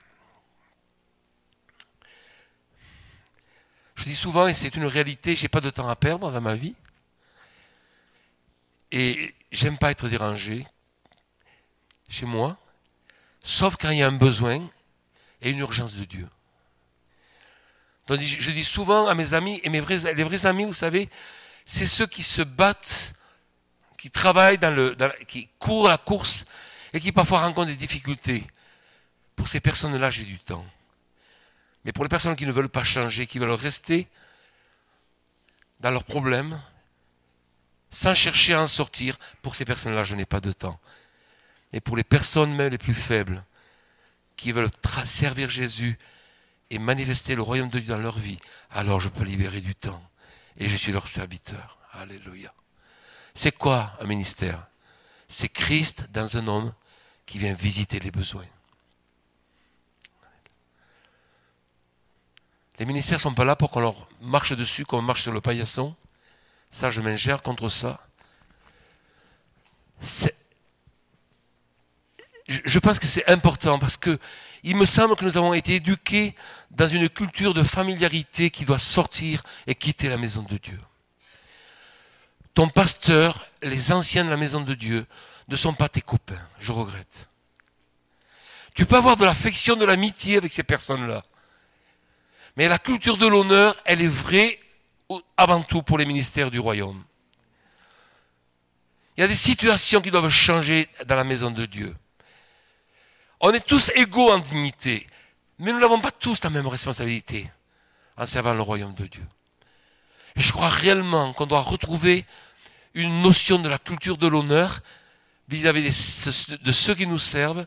Je 3.96 4.06
dis 4.06 4.16
souvent, 4.16 4.48
et 4.48 4.54
c'est 4.54 4.74
une 4.78 4.86
réalité, 4.86 5.36
je 5.36 5.44
n'ai 5.44 5.50
pas 5.50 5.60
de 5.60 5.70
temps 5.70 5.90
à 5.90 5.98
perdre 5.98 6.32
dans 6.32 6.40
ma 6.40 6.56
vie. 6.56 6.76
Et 8.94 9.36
j'aime 9.52 9.78
pas 9.78 9.92
être 9.92 10.08
dérangé 10.08 10.66
chez 12.08 12.26
moi, 12.26 12.58
sauf 13.44 13.76
quand 13.76 13.90
il 13.90 13.98
y 13.98 14.04
a 14.04 14.08
un 14.08 14.14
besoin 14.14 14.66
et 15.42 15.50
une 15.50 15.60
urgence 15.60 15.96
de 15.96 16.06
Dieu. 16.06 16.30
Donc 18.08 18.22
je 18.22 18.52
dis 18.52 18.64
souvent 18.64 19.08
à 19.08 19.14
mes 19.14 19.34
amis, 19.34 19.60
et 19.64 19.70
mes 19.70 19.82
les 19.82 20.24
vrais 20.24 20.46
amis, 20.46 20.64
vous 20.64 20.74
savez, 20.74 21.10
c'est 21.72 21.86
ceux 21.86 22.08
qui 22.08 22.24
se 22.24 22.42
battent, 22.42 23.14
qui 23.96 24.10
travaillent 24.10 24.58
qui 25.28 25.50
courent 25.60 25.88
la 25.88 26.00
course 26.00 26.46
et 26.94 27.00
qui 27.00 27.12
parfois 27.12 27.42
rencontrent 27.42 27.68
des 27.68 27.76
difficultés. 27.76 28.44
Pour 29.36 29.48
ces 29.48 29.60
personnes-là, 29.60 30.10
j'ai 30.10 30.24
du 30.24 30.40
temps. 30.40 30.66
Mais 31.86 31.92
pour 31.92 32.04
les 32.04 32.10
personnes 32.10 32.36
qui 32.36 32.48
ne 32.48 32.52
veulent 32.52 32.70
pas 32.70 32.84
changer, 32.84 33.28
qui 33.28 33.38
veulent 33.38 33.52
rester 33.52 34.08
dans 35.80 35.92
leurs 35.92 36.06
problèmes, 36.06 36.60
sans 37.92 38.16
chercher 38.16 38.56
à 38.56 38.64
en 38.64 38.68
sortir, 38.68 39.16
pour 39.44 39.56
ces 39.56 39.64
personnes-là, 39.64 40.04
je 40.04 40.16
n'ai 40.16 40.26
pas 40.26 40.42
de 40.42 40.52
temps. 40.52 40.80
Mais 41.72 41.82
pour 41.82 41.96
les 41.96 42.04
personnes 42.04 42.56
même 42.56 42.72
les 42.72 42.80
plus 42.80 42.96
faibles, 42.96 43.46
qui 44.38 44.52
veulent 44.54 44.72
servir 45.06 45.50
Jésus 45.50 46.00
et 46.72 46.80
manifester 46.80 47.36
le 47.36 47.44
royaume 47.44 47.70
de 47.70 47.78
Dieu 47.78 47.94
dans 47.94 48.02
leur 48.02 48.18
vie, 48.18 48.40
alors 48.72 49.00
je 49.00 49.10
peux 49.10 49.24
libérer 49.24 49.62
du 49.62 49.76
temps. 49.76 50.04
Et 50.60 50.68
je 50.68 50.76
suis 50.76 50.92
leur 50.92 51.08
serviteur. 51.08 51.80
Alléluia. 51.94 52.54
C'est 53.34 53.58
quoi 53.58 53.94
un 54.00 54.06
ministère? 54.06 54.68
C'est 55.28 55.50
Christ 55.50 56.06
dans 56.12 56.38
un 56.38 56.48
homme 56.48 56.74
qui 57.26 57.38
vient 57.38 57.54
visiter 57.54 58.00
les 58.00 58.12
besoins. 58.12 58.46
Les 62.78 62.86
ministères 62.86 63.18
ne 63.18 63.22
sont 63.22 63.34
pas 63.34 63.46
là 63.46 63.56
pour 63.56 63.72
qu'on 63.72 63.82
leur 63.82 64.08
marche 64.22 64.54
dessus 64.54 64.86
comme 64.86 65.00
on 65.00 65.04
marche 65.04 65.24
sur 65.24 65.32
le 65.32 65.42
paillasson. 65.42 65.96
Ça, 66.72 66.92
je 66.92 67.02
m'ingère 67.02 67.42
contre 67.42 67.70
ça. 67.70 68.00
Je 72.48 72.80
pense 72.80 73.00
que 73.00 73.08
c'est 73.08 73.30
important 73.30 73.80
parce 73.80 73.98
que 73.98 74.18
il 74.64 74.76
me 74.76 74.86
semble 74.86 75.16
que 75.16 75.26
nous 75.26 75.38
avons 75.38 75.54
été 75.54 75.76
éduqués 75.76 76.36
dans 76.72 76.88
une 76.88 77.10
culture 77.10 77.54
de 77.54 77.64
familiarité 77.64 78.50
qui 78.50 78.66
doit 78.66 78.80
sortir 78.80 79.44
et 79.68 79.76
quitter 79.76 80.10
la 80.10 80.18
maison 80.18 80.44
de 80.44 80.58
Dieu. 80.58 80.80
Ton 82.54 82.68
pasteur, 82.68 83.48
les 83.62 83.92
anciens 83.92 84.26
de 84.26 84.30
la 84.30 84.38
maison 84.38 84.62
de 84.62 84.74
Dieu, 84.74 85.06
ne 85.48 85.56
sont 85.56 85.74
pas 85.74 85.90
tes 85.90 86.02
copains. 86.02 86.48
Je 86.60 86.72
regrette. 86.72 87.30
Tu 88.74 88.86
peux 88.86 88.98
avoir 88.98 89.18
de 89.18 89.26
l'affection, 89.26 89.76
de 89.76 89.86
l'amitié 89.86 90.38
avec 90.38 90.54
ces 90.54 90.64
personnes-là. 90.64 91.24
Mais 92.56 92.68
la 92.68 92.80
culture 92.80 93.18
de 93.18 93.28
l'honneur, 93.28 93.76
elle 93.86 94.02
est 94.02 94.08
vraie 94.08 94.60
avant 95.38 95.64
tout 95.64 95.82
pour 95.82 95.98
les 95.98 96.06
ministères 96.06 96.52
du 96.52 96.60
royaume. 96.60 97.04
Il 99.18 99.22
y 99.22 99.24
a 99.24 99.28
des 99.28 99.36
situations 99.36 100.02
qui 100.02 100.12
doivent 100.12 100.30
changer 100.30 100.88
dans 101.06 101.16
la 101.16 101.24
maison 101.24 101.52
de 101.52 101.66
Dieu. 101.66 101.96
On 103.42 103.52
est 103.52 103.66
tous 103.66 103.92
égaux 103.96 104.32
en 104.32 104.40
dignité, 104.40 105.08
mais 105.60 105.72
nous 105.72 105.80
n'avons 105.80 106.02
pas 106.02 106.12
tous 106.12 106.44
la 106.44 106.50
même 106.50 106.68
responsabilité 106.68 107.50
en 108.18 108.26
servant 108.26 108.54
le 108.54 108.62
royaume 108.62 108.94
de 108.96 109.08
Dieu. 109.08 109.26
Et 110.36 110.42
je 110.42 110.52
crois 110.52 110.70
réellement 110.70 111.34
qu'on 111.34 111.46
doit 111.46 111.62
retrouver 111.62 112.26
une 112.94 113.22
notion 113.22 113.60
de 113.60 113.70
la 113.70 113.78
culture 113.78 114.18
de 114.18 114.28
l'honneur 114.28 114.82
vis-à-vis 115.48 115.84
de 116.62 116.72
ceux 116.72 116.96
qui 116.96 117.08
nous 117.08 117.20
servent 117.20 117.66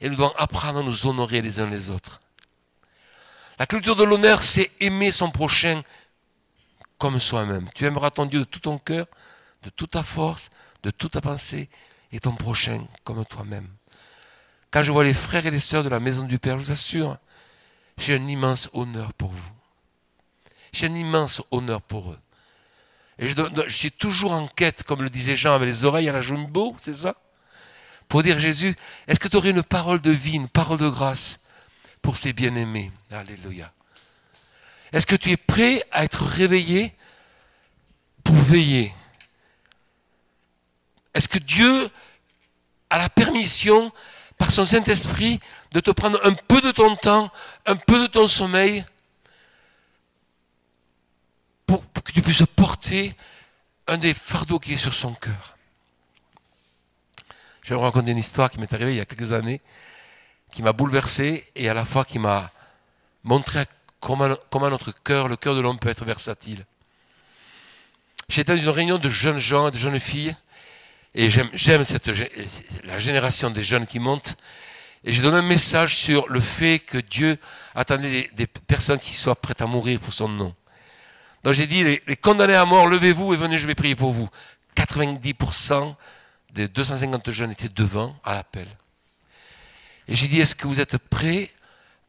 et 0.00 0.08
nous 0.08 0.16
devons 0.16 0.32
apprendre 0.36 0.80
à 0.80 0.82
nous 0.82 1.06
honorer 1.06 1.40
les 1.40 1.60
uns 1.60 1.70
les 1.70 1.90
autres. 1.90 2.20
La 3.58 3.66
culture 3.66 3.96
de 3.96 4.04
l'honneur, 4.04 4.42
c'est 4.42 4.70
aimer 4.80 5.10
son 5.10 5.30
prochain 5.30 5.82
comme 6.98 7.20
soi-même. 7.20 7.68
Tu 7.74 7.86
aimeras 7.86 8.10
ton 8.10 8.26
Dieu 8.26 8.40
de 8.40 8.44
tout 8.44 8.60
ton 8.60 8.78
cœur, 8.78 9.06
de 9.62 9.70
toute 9.70 9.92
ta 9.92 10.02
force, 10.02 10.50
de 10.82 10.90
toute 10.90 11.12
ta 11.12 11.20
pensée, 11.20 11.68
et 12.12 12.20
ton 12.20 12.34
prochain 12.34 12.86
comme 13.04 13.24
toi-même. 13.24 13.68
Quand 14.70 14.82
je 14.82 14.92
vois 14.92 15.04
les 15.04 15.14
frères 15.14 15.46
et 15.46 15.50
les 15.50 15.60
sœurs 15.60 15.84
de 15.84 15.88
la 15.88 16.00
maison 16.00 16.24
du 16.24 16.38
Père, 16.38 16.58
je 16.58 16.66
vous 16.66 16.72
assure, 16.72 17.18
j'ai 17.98 18.14
un 18.14 18.26
immense 18.26 18.68
honneur 18.72 19.12
pour 19.14 19.30
vous. 19.30 19.50
J'ai 20.72 20.86
un 20.86 20.94
immense 20.94 21.42
honneur 21.50 21.80
pour 21.80 22.12
eux. 22.12 22.18
Et 23.18 23.26
je, 23.26 23.68
suis 23.68 23.90
toujours 23.90 24.32
en 24.32 24.46
quête, 24.46 24.82
comme 24.82 25.02
le 25.02 25.08
disait 25.08 25.36
Jean, 25.36 25.54
avec 25.54 25.68
les 25.68 25.84
oreilles 25.84 26.08
à 26.08 26.12
la 26.12 26.20
jumbo, 26.20 26.76
c'est 26.78 26.92
ça? 26.92 27.16
Pour 28.08 28.22
dire 28.22 28.38
Jésus, 28.38 28.76
est-ce 29.08 29.18
que 29.18 29.28
tu 29.28 29.36
aurais 29.36 29.50
une 29.50 29.62
parole 29.62 30.00
de 30.00 30.10
vie, 30.10 30.34
une 30.34 30.48
parole 30.48 30.78
de 30.78 30.88
grâce 30.88 31.40
pour 32.02 32.16
ces 32.16 32.32
bien-aimés? 32.32 32.92
Alléluia. 33.10 33.72
Est-ce 34.92 35.06
que 35.06 35.16
tu 35.16 35.30
es 35.30 35.36
prêt 35.36 35.82
à 35.90 36.04
être 36.04 36.22
réveillé 36.24 36.94
pour 38.22 38.36
veiller? 38.36 38.94
Est-ce 41.14 41.28
que 41.28 41.38
Dieu 41.38 41.90
a 42.90 42.98
la 42.98 43.08
permission, 43.08 43.90
par 44.38 44.50
son 44.50 44.66
Saint-Esprit, 44.66 45.40
de 45.72 45.80
te 45.80 45.90
prendre 45.90 46.20
un 46.24 46.34
peu 46.34 46.60
de 46.60 46.70
ton 46.70 46.94
temps, 46.96 47.30
un 47.64 47.76
peu 47.76 48.00
de 48.00 48.06
ton 48.06 48.28
sommeil, 48.28 48.84
pour, 51.66 51.82
que 52.04 52.12
tu 52.12 52.22
puisses 52.22 52.44
porter 52.54 53.14
un 53.86 53.98
des 53.98 54.14
fardeaux 54.14 54.58
qui 54.58 54.74
est 54.74 54.78
sur 54.78 54.94
son 54.94 55.14
cœur 55.14 55.56
Je 57.62 57.70
vais 57.70 57.74
vous 57.74 57.80
raconter 57.80 58.12
une 58.12 58.18
histoire 58.18 58.50
qui 58.50 58.58
m'est 58.58 58.72
arrivée 58.72 58.92
il 58.92 58.98
y 58.98 59.00
a 59.00 59.04
quelques 59.04 59.32
années, 59.32 59.60
qui 60.50 60.62
m'a 60.62 60.72
bouleversé 60.72 61.46
et 61.54 61.68
à 61.68 61.74
la 61.74 61.84
fois 61.84 62.04
qui 62.04 62.18
m'a 62.18 62.50
montré 63.24 63.64
comment, 64.00 64.70
notre 64.70 64.92
cœur, 65.02 65.28
le 65.28 65.36
cœur 65.36 65.54
de 65.54 65.60
l'homme 65.60 65.78
peut 65.78 65.88
être 65.88 66.04
versatile. 66.04 66.64
J'étais 68.28 68.56
dans 68.56 68.62
une 68.62 68.68
réunion 68.70 68.98
de 68.98 69.08
jeunes 69.08 69.38
gens 69.38 69.68
et 69.68 69.70
de 69.70 69.76
jeunes 69.76 70.00
filles, 70.00 70.36
et 71.16 71.30
j'aime 71.30 71.48
la 72.84 72.98
génération 72.98 73.48
des 73.50 73.62
jeunes 73.62 73.86
qui 73.86 73.98
montent. 73.98 74.36
Et 75.02 75.12
j'ai 75.12 75.22
donné 75.22 75.38
un 75.38 75.42
message 75.42 75.96
sur 75.96 76.28
le 76.28 76.40
fait 76.40 76.78
que 76.78 76.98
Dieu 76.98 77.38
attendait 77.74 78.30
des, 78.34 78.46
personnes 78.46 78.98
qui 78.98 79.14
soient 79.14 79.34
prêtes 79.34 79.62
à 79.62 79.66
mourir 79.66 79.98
pour 79.98 80.12
son 80.12 80.28
nom. 80.28 80.54
Donc 81.42 81.54
j'ai 81.54 81.66
dit, 81.66 81.84
les, 81.84 82.16
condamnés 82.16 82.54
à 82.54 82.66
mort, 82.66 82.86
levez-vous 82.86 83.32
et 83.32 83.36
venez, 83.36 83.58
je 83.58 83.66
vais 83.66 83.74
prier 83.74 83.96
pour 83.96 84.12
vous. 84.12 84.28
90% 84.76 85.94
des 86.52 86.68
250 86.68 87.30
jeunes 87.30 87.52
étaient 87.52 87.70
devant 87.70 88.14
à 88.22 88.34
l'appel. 88.34 88.68
Et 90.08 90.14
j'ai 90.14 90.28
dit, 90.28 90.40
est-ce 90.40 90.54
que 90.54 90.66
vous 90.66 90.80
êtes 90.80 90.98
prêts 90.98 91.50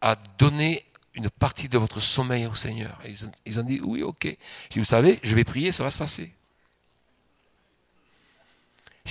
à 0.02 0.18
donner 0.38 0.84
une 1.14 1.30
partie 1.30 1.70
de 1.70 1.78
votre 1.78 2.02
sommeil 2.02 2.46
au 2.46 2.56
Seigneur? 2.56 3.00
ils, 3.46 3.60
ont, 3.60 3.64
dit, 3.64 3.80
oui, 3.82 4.02
ok. 4.02 4.24
J'ai 4.24 4.38
dit, 4.70 4.80
vous 4.80 4.86
savez, 4.86 5.20
je 5.24 5.34
vais 5.34 5.46
prier, 5.46 5.72
ça 5.72 5.84
va 5.84 5.92
se 5.92 5.98
passer. 5.98 6.30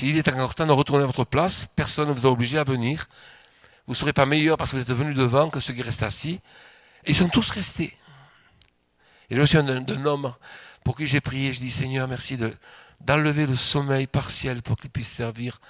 Il 0.03 0.19
est 0.19 0.29
encore 0.29 0.55
temps 0.55 0.67
de 0.67 0.73
retourner 0.73 1.05
à 1.05 1.07
votre 1.07 1.25
place, 1.25 1.69
personne 1.75 2.09
ne 2.09 2.13
vous 2.13 2.27
a 2.27 2.31
obligé 2.31 2.59
à 2.59 2.65
venir. 2.65 3.09
Vous 3.87 3.93
ne 3.93 3.97
serez 3.97 4.13
pas 4.13 4.27
meilleur 4.27 4.57
parce 4.57 4.73
que 4.73 4.77
vous 4.77 4.83
êtes 4.83 4.93
venu 4.93 5.15
devant 5.15 5.49
que 5.49 5.61
ceux 5.61 5.73
qui 5.73 5.83
restent 5.83 6.03
assis. 6.03 6.41
Ils 7.07 7.15
sont 7.15 7.29
tous 7.29 7.51
restés. 7.51 7.97
Et 9.31 9.37
je 9.37 9.41
me 9.41 9.47
souviens 9.47 9.81
d'un 9.81 10.07
homme 10.07 10.35
pour 10.85 10.97
qui 10.97 11.07
j'ai 11.07 11.21
prié, 11.21 11.53
je 11.53 11.61
dis, 11.61 11.71
Seigneur, 11.71 12.09
merci 12.09 12.37
de, 12.37 12.55
d'enlever 13.01 13.47
le 13.47 13.57
sommeil 13.57 14.07
partiel 14.07 14.63
pour 14.63 14.77
qu'il 14.77 14.91
puisse 14.91 15.09
servir, 15.09 15.61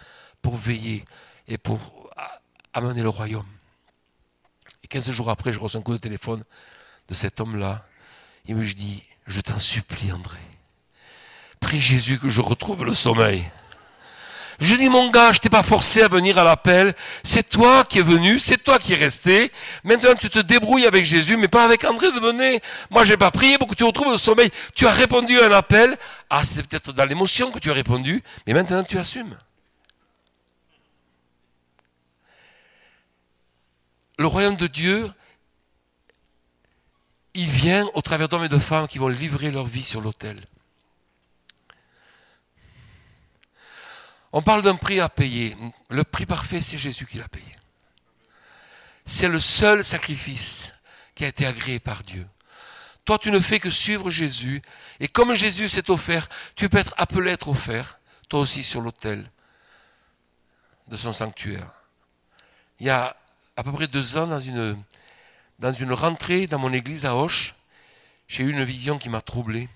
pour 0.42 0.56
veiller 0.56 1.04
et 1.48 1.58
pour 1.58 2.10
amener 2.72 3.02
le 3.02 3.08
royaume. 3.08 3.46
Et 4.82 4.88
15 4.88 5.10
jours 5.10 5.30
après, 5.30 5.52
je 5.52 5.58
reçois 5.58 5.80
un 5.80 5.82
coup 5.82 5.92
de 5.92 5.98
téléphone 5.98 6.44
de 7.08 7.14
cet 7.14 7.40
homme-là. 7.40 7.86
Il 8.46 8.56
me 8.56 8.64
dit, 8.64 9.02
je 9.26 9.40
t'en 9.40 9.58
supplie, 9.58 10.12
André. 10.12 10.38
Prie 11.60 11.80
Jésus 11.80 12.18
que 12.18 12.28
je 12.28 12.40
retrouve 12.40 12.84
le 12.84 12.94
sommeil. 12.94 13.44
Je 14.60 14.74
dis, 14.74 14.88
mon 14.88 15.10
gars, 15.10 15.32
je 15.32 15.40
t'ai 15.40 15.48
pas 15.50 15.62
forcé 15.62 16.02
à 16.02 16.08
venir 16.08 16.38
à 16.38 16.44
l'appel. 16.44 16.94
C'est 17.22 17.48
toi 17.48 17.84
qui 17.84 17.98
es 17.98 18.02
venu, 18.02 18.38
c'est 18.38 18.62
toi 18.62 18.78
qui 18.78 18.92
es 18.92 18.96
resté. 18.96 19.52
Maintenant, 19.84 20.14
tu 20.14 20.30
te 20.30 20.38
débrouilles 20.38 20.86
avec 20.86 21.04
Jésus, 21.04 21.36
mais 21.36 21.48
pas 21.48 21.64
avec 21.64 21.84
André 21.84 22.10
de 22.12 22.20
venir. 22.20 22.60
Moi, 22.90 23.04
j'ai 23.04 23.16
pas 23.16 23.30
prié 23.30 23.58
pour 23.58 23.68
que 23.68 23.74
tu 23.74 23.84
retrouves 23.84 24.12
le 24.12 24.18
sommeil. 24.18 24.50
Tu 24.74 24.86
as 24.86 24.92
répondu 24.92 25.38
à 25.40 25.46
un 25.46 25.52
appel. 25.52 25.96
Ah, 26.30 26.44
c'était 26.44 26.62
peut-être 26.62 26.92
dans 26.92 27.04
l'émotion 27.04 27.50
que 27.50 27.58
tu 27.58 27.70
as 27.70 27.74
répondu, 27.74 28.22
mais 28.46 28.52
maintenant 28.52 28.82
tu 28.82 28.98
assumes. 28.98 29.36
le 34.18 34.26
royaume 34.26 34.56
de 34.56 34.66
Dieu, 34.66 35.10
il 37.34 37.48
vient 37.48 37.86
au 37.94 38.00
travers 38.00 38.28
d'hommes 38.28 38.44
et 38.44 38.48
de 38.48 38.58
femmes 38.58 38.88
qui 38.88 38.98
vont 38.98 39.08
livrer 39.08 39.50
leur 39.50 39.66
vie 39.66 39.82
sur 39.82 40.00
l'autel. 40.00 40.38
On 44.32 44.42
parle 44.42 44.62
d'un 44.62 44.76
prix 44.76 45.00
à 45.00 45.08
payer. 45.08 45.56
Le 45.88 46.04
prix 46.04 46.26
parfait, 46.26 46.60
c'est 46.60 46.78
Jésus 46.78 47.06
qui 47.06 47.18
l'a 47.18 47.28
payé. 47.28 47.44
C'est 49.04 49.28
le 49.28 49.40
seul 49.40 49.84
sacrifice 49.84 50.74
qui 51.14 51.24
a 51.24 51.28
été 51.28 51.46
agréé 51.46 51.78
par 51.78 52.02
Dieu. 52.02 52.26
Toi, 53.04 53.18
tu 53.18 53.30
ne 53.30 53.38
fais 53.38 53.60
que 53.60 53.70
suivre 53.70 54.10
Jésus. 54.10 54.60
Et 54.98 55.06
comme 55.06 55.34
Jésus 55.34 55.68
s'est 55.68 55.90
offert, 55.90 56.28
tu 56.56 56.68
peux 56.68 56.78
être 56.78 56.94
appelé 56.96 57.30
à 57.30 57.34
être 57.34 57.48
offert, 57.48 58.00
toi 58.28 58.40
aussi, 58.40 58.64
sur 58.64 58.80
l'autel 58.80 59.30
de 60.88 60.96
son 60.96 61.12
sanctuaire. 61.12 61.70
Il 62.80 62.86
y 62.86 62.90
a 62.90 63.16
à 63.56 63.62
peu 63.62 63.72
près 63.72 63.86
deux 63.86 64.16
ans 64.16 64.26
dans 64.26 64.40
une, 64.40 65.92
rentrée 65.92 66.48
dans 66.48 66.58
mon 66.58 66.72
église 66.72 67.06
à 67.06 67.14
Hoche. 67.14 67.54
J'ai 68.28 68.42
eu 68.42 68.50
une 68.50 68.64
vision 68.64 68.98
qui 68.98 69.08
m'a 69.08 69.20
troublé. 69.20 69.68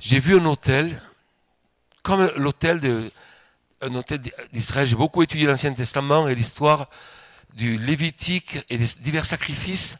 J'ai 0.00 0.18
vu 0.18 0.36
un 0.36 0.44
hôtel, 0.44 1.00
comme 2.02 2.30
l'hôtel 2.36 2.80
d'Israël. 4.52 4.86
J'ai 4.86 4.96
beaucoup 4.96 5.22
étudié 5.22 5.46
l'Ancien 5.46 5.72
Testament 5.72 6.28
et 6.28 6.34
l'histoire 6.34 6.88
du 7.54 7.78
Lévitique 7.78 8.58
et 8.70 8.78
des 8.78 8.86
divers 9.00 9.24
sacrifices 9.24 9.98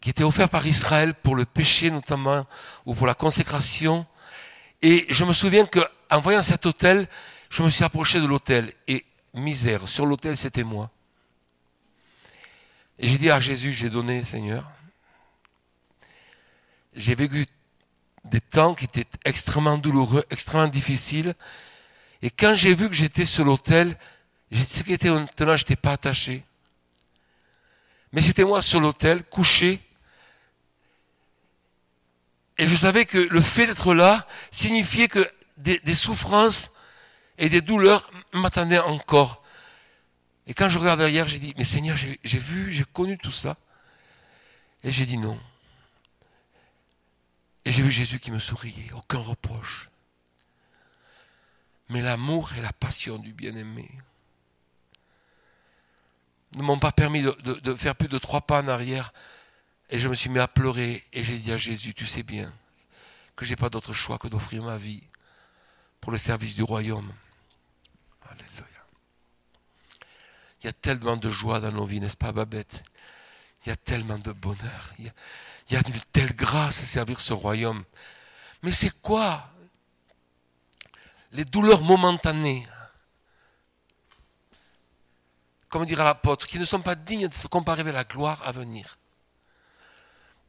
qui 0.00 0.10
étaient 0.10 0.24
offerts 0.24 0.48
par 0.48 0.66
Israël 0.66 1.14
pour 1.14 1.34
le 1.34 1.44
péché 1.44 1.90
notamment 1.90 2.46
ou 2.84 2.94
pour 2.94 3.06
la 3.06 3.14
consécration. 3.14 4.06
Et 4.82 5.06
je 5.08 5.24
me 5.24 5.32
souviens 5.32 5.66
qu'en 5.66 6.20
voyant 6.20 6.42
cet 6.42 6.66
hôtel, 6.66 7.08
je 7.48 7.62
me 7.62 7.70
suis 7.70 7.84
approché 7.84 8.20
de 8.20 8.26
l'hôtel 8.26 8.72
et 8.86 9.04
misère. 9.34 9.88
Sur 9.88 10.06
l'autel, 10.06 10.36
c'était 10.36 10.64
moi. 10.64 10.90
Et 12.98 13.08
j'ai 13.08 13.18
dit 13.18 13.30
à 13.30 13.40
Jésus, 13.40 13.72
j'ai 13.72 13.90
donné, 13.90 14.24
Seigneur. 14.24 14.70
J'ai 16.94 17.14
vécu 17.14 17.46
des 18.26 18.40
temps 18.40 18.74
qui 18.74 18.84
étaient 18.84 19.06
extrêmement 19.24 19.78
douloureux, 19.78 20.24
extrêmement 20.30 20.68
difficiles. 20.68 21.34
Et 22.22 22.30
quand 22.30 22.54
j'ai 22.54 22.74
vu 22.74 22.88
que 22.88 22.94
j'étais 22.94 23.24
sur 23.24 23.44
l'autel, 23.44 23.96
ce 24.52 24.82
qui 24.82 24.92
était 24.92 25.10
maintenant, 25.10 25.56
je 25.56 25.62
n'étais 25.62 25.76
pas 25.76 25.92
attaché. 25.92 26.44
Mais 28.12 28.22
c'était 28.22 28.44
moi 28.44 28.62
sur 28.62 28.80
l'autel, 28.80 29.24
couché. 29.24 29.80
Et 32.58 32.66
je 32.66 32.74
savais 32.74 33.04
que 33.04 33.18
le 33.18 33.40
fait 33.40 33.66
d'être 33.66 33.94
là 33.94 34.26
signifiait 34.50 35.08
que 35.08 35.30
des 35.58 35.94
souffrances 35.94 36.72
et 37.38 37.48
des 37.48 37.60
douleurs 37.60 38.10
m'attendaient 38.32 38.78
encore. 38.78 39.42
Et 40.46 40.54
quand 40.54 40.68
je 40.68 40.78
regarde 40.78 41.00
derrière, 41.00 41.26
j'ai 41.26 41.38
dit, 41.38 41.54
mais 41.58 41.64
Seigneur, 41.64 41.96
j'ai 41.96 42.38
vu, 42.38 42.72
j'ai 42.72 42.84
connu 42.84 43.18
tout 43.18 43.32
ça. 43.32 43.56
Et 44.84 44.92
j'ai 44.92 45.04
dit 45.04 45.18
non. 45.18 45.38
Et 47.66 47.72
j'ai 47.72 47.82
vu 47.82 47.90
Jésus 47.90 48.20
qui 48.20 48.30
me 48.30 48.38
souriait, 48.38 48.92
aucun 48.92 49.18
reproche. 49.18 49.90
Mais 51.88 52.00
l'amour 52.00 52.52
et 52.56 52.62
la 52.62 52.72
passion 52.72 53.18
du 53.18 53.32
bien-aimé 53.32 53.90
ne 56.52 56.62
m'ont 56.62 56.78
pas 56.78 56.92
permis 56.92 57.22
de, 57.22 57.74
faire 57.74 57.96
plus 57.96 58.06
de 58.06 58.18
trois 58.18 58.40
pas 58.40 58.62
en 58.62 58.68
arrière. 58.68 59.12
Et 59.90 59.98
je 59.98 60.08
me 60.08 60.14
suis 60.14 60.30
mis 60.30 60.38
à 60.38 60.46
pleurer 60.46 61.04
et 61.12 61.24
j'ai 61.24 61.38
dit 61.38 61.50
à 61.50 61.58
Jésus, 61.58 61.92
tu 61.92 62.06
sais 62.06 62.22
bien 62.22 62.52
que 63.34 63.44
je 63.44 63.50
n'ai 63.50 63.56
pas 63.56 63.68
d'autre 63.68 63.92
choix 63.92 64.18
que 64.18 64.28
d'offrir 64.28 64.62
ma 64.62 64.76
vie 64.76 65.02
pour 66.00 66.12
le 66.12 66.18
service 66.18 66.54
du 66.54 66.62
royaume. 66.62 67.12
Alléluia. 68.30 68.86
Il 70.62 70.66
y 70.66 70.68
a 70.68 70.72
tellement 70.72 71.16
de 71.16 71.28
joie 71.30 71.58
dans 71.58 71.72
nos 71.72 71.84
vies, 71.84 71.98
n'est-ce 71.98 72.16
pas, 72.16 72.30
Babette? 72.30 72.84
Il 73.64 73.70
y 73.70 73.72
a 73.72 73.76
tellement 73.76 74.18
de 74.18 74.30
bonheur. 74.30 74.94
Une 75.70 76.00
telle 76.12 76.34
grâce 76.34 76.80
à 76.80 76.84
servir 76.84 77.20
ce 77.20 77.32
royaume. 77.32 77.84
Mais 78.62 78.72
c'est 78.72 79.00
quoi 79.00 79.50
Les 81.32 81.44
douleurs 81.44 81.82
momentanées, 81.82 82.66
comme 85.68 85.84
dira 85.84 86.04
l'apôtre, 86.04 86.46
qui 86.46 86.58
ne 86.58 86.64
sont 86.64 86.80
pas 86.80 86.94
dignes 86.94 87.28
de 87.28 87.34
se 87.34 87.48
comparer 87.48 87.80
avec 87.80 87.94
la 87.94 88.04
gloire 88.04 88.40
à 88.44 88.52
venir. 88.52 88.98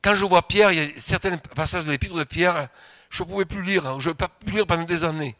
Quand 0.01 0.15
je 0.15 0.25
vois 0.25 0.47
Pierre, 0.47 0.71
il 0.71 0.77
y 0.77 0.81
a 0.81 0.99
certains 0.99 1.37
passages 1.37 1.83
de 1.83 1.91
l'épître 1.91 2.15
de 2.15 2.23
Pierre, 2.23 2.69
je 3.09 3.23
ne 3.23 3.27
pouvais 3.27 3.45
plus 3.45 3.63
lire, 3.63 3.99
je 3.99 4.09
ne 4.09 4.13
pouvais 4.13 4.27
pas 4.27 4.29
plus 4.29 4.55
lire 4.55 4.67
pendant 4.67 4.83
des 4.83 5.03
années. 5.03 5.35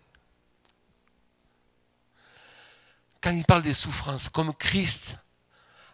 Quand 3.21 3.31
il 3.31 3.45
parle 3.45 3.61
des 3.61 3.73
souffrances, 3.73 4.29
comme 4.29 4.53
Christ 4.53 5.17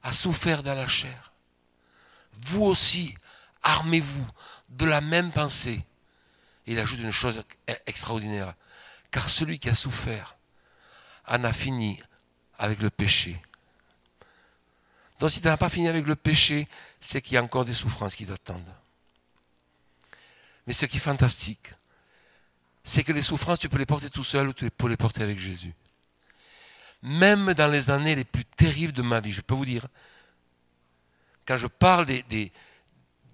a 0.02 0.13
souffert 0.13 0.63
dans 0.63 0.76
la 0.76 0.88
chair, 0.88 1.34
vous 2.46 2.63
aussi, 2.63 3.15
armez-vous 3.63 4.28
de 4.69 4.86
la 4.86 5.02
même 5.02 5.32
pensée. 5.32 5.84
Il 6.65 6.80
ajoute 6.80 6.99
une 6.99 7.12
chose 7.12 7.43
extraordinaire, 7.86 8.54
car 9.12 9.30
celui 9.30 9.60
qui 9.60 9.69
a 9.69 9.76
souffert 9.76 10.38
en 11.28 11.43
a 11.43 11.54
fini 11.54 12.02
avec 12.58 12.80
le 12.80 12.89
péché. 12.89 13.41
Donc 15.19 15.32
si 15.32 15.41
tu 15.41 15.47
n'as 15.47 15.58
pas 15.58 15.69
fini 15.69 15.88
avec 15.88 16.06
le 16.06 16.15
péché, 16.15 16.67
c'est 16.99 17.21
qu'il 17.21 17.34
y 17.34 17.38
a 17.38 17.43
encore 17.43 17.65
des 17.65 17.73
souffrances 17.73 18.15
qui 18.15 18.26
t'attendent. 18.26 18.76
Mais 20.67 20.73
ce 20.73 20.86
qui 20.86 20.97
est 20.97 21.02
fantastique, 21.02 21.73
c'est 22.84 23.04
que 23.04 23.12
les 23.12 23.21
souffrances, 23.21 23.60
tu 23.60 23.69
peux 23.69 23.78
les 23.78 23.86
porter 23.86 24.10
tout 24.10 24.23
seul 24.23 24.49
ou 24.49 24.54
tu 24.54 24.69
peux 24.69 24.88
les 24.88 24.97
porter 24.97 25.23
avec 25.23 25.38
Jésus. 25.38 25.73
Même 27.02 27.54
dans 27.54 27.67
les 27.67 27.89
années 27.89 28.15
les 28.15 28.23
plus 28.23 28.45
terribles 28.45 28.93
de 28.93 29.02
ma 29.02 29.19
vie, 29.19 29.32
je 29.32 29.41
peux 29.41 29.56
vous 29.56 29.65
dire, 29.65 29.88
quand 31.45 31.58
je 31.58 31.67
parle 31.67 32.06
des, 32.06 32.52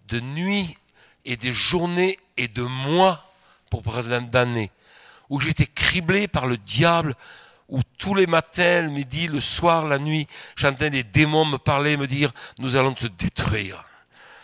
de 0.10 0.19
nuits 0.19 0.78
et 1.26 1.38
des 1.38 1.52
journées 1.52 2.19
et 2.38 2.48
de 2.48 2.63
mois, 2.63 3.26
pour 3.69 3.84
parler 3.84 4.19
d'années, 4.22 4.72
où 5.30 5.39
j'étais 5.39 5.67
criblé 5.67 6.28
par 6.28 6.48
le 6.48 6.58
diable, 6.58 7.15
où 7.67 7.82
tous 8.00 8.15
les 8.15 8.26
matins, 8.26 8.82
le 8.82 8.89
midi, 8.89 9.28
le 9.28 9.39
soir, 9.39 9.86
la 9.86 10.00
nuit, 10.00 10.28
j'entendais 10.56 10.89
des 10.89 11.04
démons 11.04 11.45
me 11.45 11.58
parler, 11.58 11.98
me 11.98 12.08
dire, 12.08 12.32
nous 12.58 12.76
allons 12.76 12.93
te 12.93 13.06
détruire. 13.06 13.86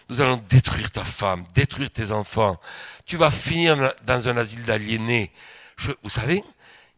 Nous 0.09 0.21
allons 0.21 0.39
détruire 0.47 0.91
ta 0.91 1.03
femme, 1.03 1.45
détruire 1.55 1.89
tes 1.89 2.11
enfants. 2.11 2.59
Tu 3.07 3.17
vas 3.17 3.31
finir 3.31 3.93
dans 4.03 4.27
un 4.27 4.37
asile 4.37 4.63
d'aliénés. 4.63 5.31
vous 6.03 6.09
savez, 6.09 6.43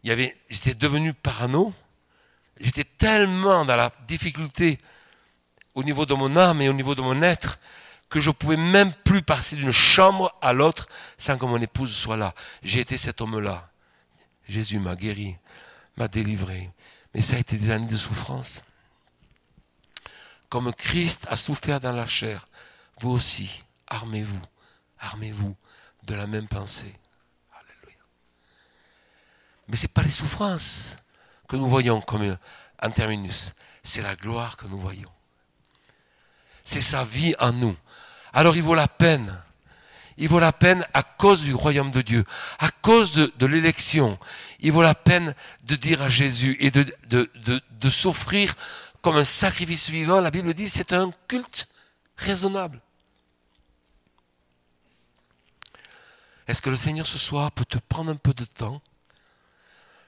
j'étais 0.03 0.73
devenu 0.73 1.13
parano. 1.13 1.73
J'étais 2.59 2.83
tellement 2.83 3.63
dans 3.63 3.77
la 3.77 3.93
difficulté 4.07 4.77
au 5.75 5.83
niveau 5.83 6.05
de 6.05 6.13
mon 6.15 6.35
âme 6.35 6.61
et 6.61 6.67
au 6.67 6.73
niveau 6.73 6.95
de 6.95 7.01
mon 7.01 7.21
être 7.21 7.59
que 8.09 8.21
je 8.21 8.31
pouvais 8.31 8.57
même 8.57 8.93
plus 9.03 9.21
passer 9.21 9.55
d'une 9.55 9.71
chambre 9.71 10.33
à 10.41 10.53
l'autre 10.53 10.87
sans 11.17 11.37
que 11.37 11.45
mon 11.45 11.61
épouse 11.61 11.93
soit 11.93 12.17
là. 12.17 12.33
J'ai 12.63 12.79
été 12.79 12.97
cet 12.97 13.21
homme-là. 13.21 13.69
Jésus 14.47 14.79
m'a 14.79 14.95
guéri, 14.95 15.35
m'a 15.97 16.07
délivré. 16.07 16.71
Mais 17.13 17.21
ça 17.21 17.35
a 17.35 17.39
été 17.39 17.57
des 17.57 17.71
années 17.71 17.87
de 17.87 17.97
souffrance. 17.97 18.63
Comme 20.49 20.73
Christ 20.73 21.25
a 21.29 21.35
souffert 21.35 21.79
dans 21.79 21.91
la 21.91 22.05
chair, 22.05 22.47
vous 23.01 23.09
aussi, 23.09 23.63
armez-vous, 23.87 24.41
armez-vous 24.99 25.55
de 26.03 26.15
la 26.15 26.27
même 26.27 26.47
pensée. 26.47 26.93
Alléluia. 27.51 28.03
Mais 29.67 29.75
ce 29.75 29.83
n'est 29.83 29.89
pas 29.89 30.03
les 30.03 30.11
souffrances 30.11 30.97
que 31.47 31.57
nous 31.57 31.67
voyons 31.67 32.01
comme 32.01 32.37
un 32.79 32.89
terminus, 32.91 33.53
c'est 33.83 34.01
la 34.01 34.15
gloire 34.15 34.57
que 34.57 34.67
nous 34.67 34.79
voyons. 34.79 35.11
C'est 36.63 36.81
sa 36.81 37.05
vie 37.05 37.33
en 37.39 37.53
nous. 37.53 37.75
Alors 38.37 38.55
il 38.55 38.61
vaut 38.61 38.75
la 38.75 38.87
peine. 38.87 39.35
Il 40.17 40.29
vaut 40.29 40.39
la 40.39 40.53
peine 40.53 40.85
à 40.93 41.01
cause 41.01 41.41
du 41.41 41.55
royaume 41.55 41.89
de 41.89 42.03
Dieu, 42.03 42.23
à 42.59 42.69
cause 42.69 43.13
de, 43.13 43.45
l'élection. 43.47 44.19
Il 44.59 44.73
vaut 44.73 44.83
la 44.83 44.93
peine 44.93 45.33
de 45.63 45.75
dire 45.75 46.03
à 46.03 46.09
Jésus 46.09 46.55
et 46.59 46.69
de, 46.69 47.89
s'offrir 47.89 48.53
comme 49.01 49.15
un 49.15 49.23
sacrifice 49.23 49.89
vivant. 49.89 50.21
La 50.21 50.29
Bible 50.29 50.53
dit 50.53 50.69
c'est 50.69 50.93
un 50.93 51.11
culte 51.27 51.67
raisonnable. 52.15 52.79
Est-ce 56.47 56.61
que 56.61 56.69
le 56.69 56.77
Seigneur 56.77 57.07
ce 57.07 57.17
soir 57.17 57.51
peut 57.51 57.65
te 57.65 57.79
prendre 57.79 58.11
un 58.11 58.17
peu 58.17 58.35
de 58.35 58.45
temps? 58.45 58.83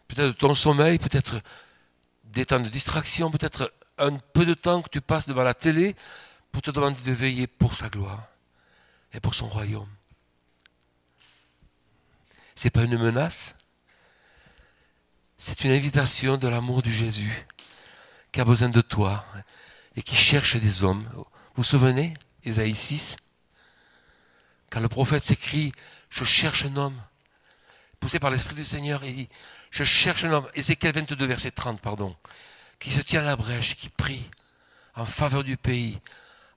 Peut-être 0.07 0.27
de 0.27 0.33
ton 0.33 0.53
sommeil, 0.53 0.99
peut-être 0.99 1.41
des 2.25 2.45
temps 2.45 2.59
de 2.59 2.69
distraction, 2.69 3.31
peut-être 3.31 3.73
un 3.97 4.17
peu 4.17 4.45
de 4.45 4.53
temps 4.53 4.83
que 4.83 4.89
tu 4.89 5.01
passes 5.01 5.27
devant 5.27 5.43
la 5.43 5.55
télé 5.55 5.95
pour 6.51 6.61
te 6.61 6.71
demander 6.71 7.01
de 7.01 7.11
veiller 7.11 7.47
pour 7.47 7.75
sa 7.75 7.89
gloire 7.89 8.27
et 9.13 9.19
pour 9.19 9.35
son 9.35 9.47
royaume. 9.47 9.89
Ce 12.55 12.65
n'est 12.65 12.71
pas 12.71 12.83
une 12.83 12.97
menace, 12.97 13.55
c'est 15.37 15.63
une 15.63 15.71
invitation 15.71 16.37
de 16.37 16.47
l'amour 16.47 16.81
du 16.81 16.93
Jésus 16.93 17.45
qui 18.31 18.41
a 18.41 18.45
besoin 18.45 18.69
de 18.69 18.81
toi 18.81 19.25
et 19.95 20.03
qui 20.03 20.15
cherche 20.15 20.57
des 20.57 20.83
hommes. 20.83 21.07
Vous 21.13 21.25
vous 21.55 21.63
souvenez, 21.63 22.15
Ésaïe 22.43 22.75
6 22.75 23.17
Quand 24.69 24.81
le 24.81 24.89
prophète 24.89 25.23
s'écrit 25.23 25.71
je 26.09 26.23
cherche 26.23 26.65
un 26.65 26.75
homme. 26.75 27.01
Poussé 27.99 28.19
par 28.19 28.31
l'Esprit 28.31 28.55
du 28.55 28.65
Seigneur, 28.65 29.03
il 29.03 29.15
dit, 29.15 29.29
je 29.71 29.83
cherche 29.83 30.23
un 30.23 30.31
homme. 30.31 30.49
Ézéchiel 30.55 30.93
22, 30.93 31.25
verset 31.25 31.51
30, 31.51 31.81
pardon. 31.81 32.15
Qui 32.79 32.91
se 32.91 33.01
tient 33.01 33.21
à 33.21 33.25
la 33.25 33.35
brèche, 33.35 33.75
qui 33.75 33.89
prie 33.89 34.29
en 34.95 35.05
faveur 35.05 35.43
du 35.43 35.57
pays, 35.57 35.99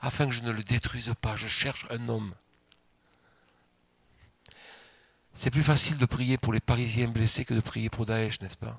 afin 0.02 0.26
que 0.26 0.32
je 0.32 0.42
ne 0.42 0.50
le 0.50 0.62
détruise 0.62 1.12
pas. 1.20 1.36
Je 1.36 1.46
cherche 1.46 1.86
un 1.90 2.08
homme. 2.08 2.34
C'est 5.34 5.50
plus 5.50 5.62
facile 5.62 5.96
de 5.96 6.04
prier 6.04 6.36
pour 6.36 6.52
les 6.52 6.60
Parisiens 6.60 7.08
blessés 7.08 7.44
que 7.46 7.54
de 7.54 7.60
prier 7.60 7.88
pour 7.88 8.04
Daesh, 8.04 8.40
n'est-ce 8.40 8.56
pas? 8.56 8.78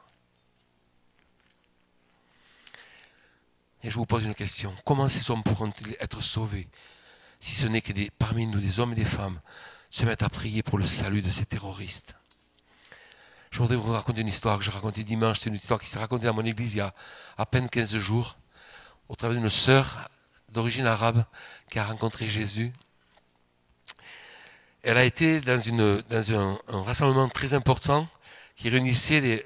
Et 3.82 3.90
je 3.90 3.96
vous 3.96 4.06
pose 4.06 4.24
une 4.24 4.36
question. 4.36 4.74
Comment 4.86 5.10
ces 5.10 5.32
hommes 5.32 5.44
pourront-ils 5.44 5.98
être 6.00 6.22
sauvés 6.22 6.68
si 7.40 7.56
ce 7.56 7.68
n'est 7.68 7.82
que 7.82 7.92
parmi 8.18 8.46
nous 8.46 8.60
des 8.60 8.80
hommes 8.80 8.94
et 8.94 8.96
des 8.96 9.04
femmes 9.04 9.42
se 9.90 10.06
mettent 10.06 10.24
à 10.24 10.30
prier 10.30 10.64
pour 10.64 10.78
le 10.78 10.86
salut 10.86 11.22
de 11.22 11.30
ces 11.30 11.46
terroristes? 11.46 12.16
Je 13.52 13.60
voudrais 13.60 13.76
vous 13.76 13.92
raconter 13.92 14.22
une 14.22 14.28
histoire 14.28 14.58
que 14.58 14.64
j'ai 14.64 14.72
racontée 14.72 15.04
dimanche. 15.04 15.40
C'est 15.40 15.50
une 15.50 15.56
histoire 15.56 15.80
qui 15.80 15.88
s'est 15.88 16.00
racontée 16.00 16.28
à 16.28 16.34
mon 16.34 16.46
église 16.46 16.74
il 16.74 16.78
y 16.78 16.82
a 16.82 16.94
à 17.38 17.46
peine 17.46 17.70
15 17.70 17.98
jours, 17.98 18.38
au 19.10 19.16
travers 19.16 19.38
d'une 19.38 19.50
sœur 19.50 20.10
d'origine 20.54 20.86
arabe 20.86 21.26
qui 21.70 21.80
a 21.80 21.84
rencontré 21.84 22.28
Jésus. 22.28 22.72
Elle 24.84 24.98
a 24.98 25.04
été 25.04 25.42
dans, 25.42 25.60
une, 25.60 26.02
dans 26.10 26.34
un, 26.34 26.84
rassemblement 26.84 27.28
très 27.28 27.54
important 27.54 28.08
qui 28.56 28.70
réunissait 28.70 29.22
des, 29.22 29.46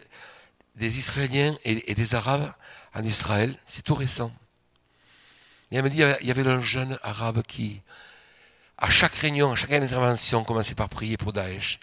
des 0.75 0.99
Israéliens 0.99 1.55
et, 1.63 1.91
et, 1.91 1.95
des 1.95 2.15
Arabes 2.15 2.53
en 2.93 3.03
Israël. 3.03 3.57
C'est 3.65 3.83
tout 3.83 3.95
récent. 3.95 4.31
Et 5.71 5.77
elle 5.77 5.83
me 5.83 5.89
dit 5.89 6.01
il 6.21 6.27
y 6.27 6.31
avait 6.31 6.47
un 6.47 6.61
jeune 6.61 6.97
arabe 7.01 7.41
qui, 7.43 7.81
à 8.77 8.89
chaque 8.89 9.15
réunion, 9.15 9.51
à 9.51 9.55
chaque 9.55 9.71
intervention, 9.71 10.39
on 10.39 10.43
commençait 10.43 10.75
par 10.75 10.89
prier 10.89 11.17
pour 11.17 11.33
Daesh. 11.33 11.79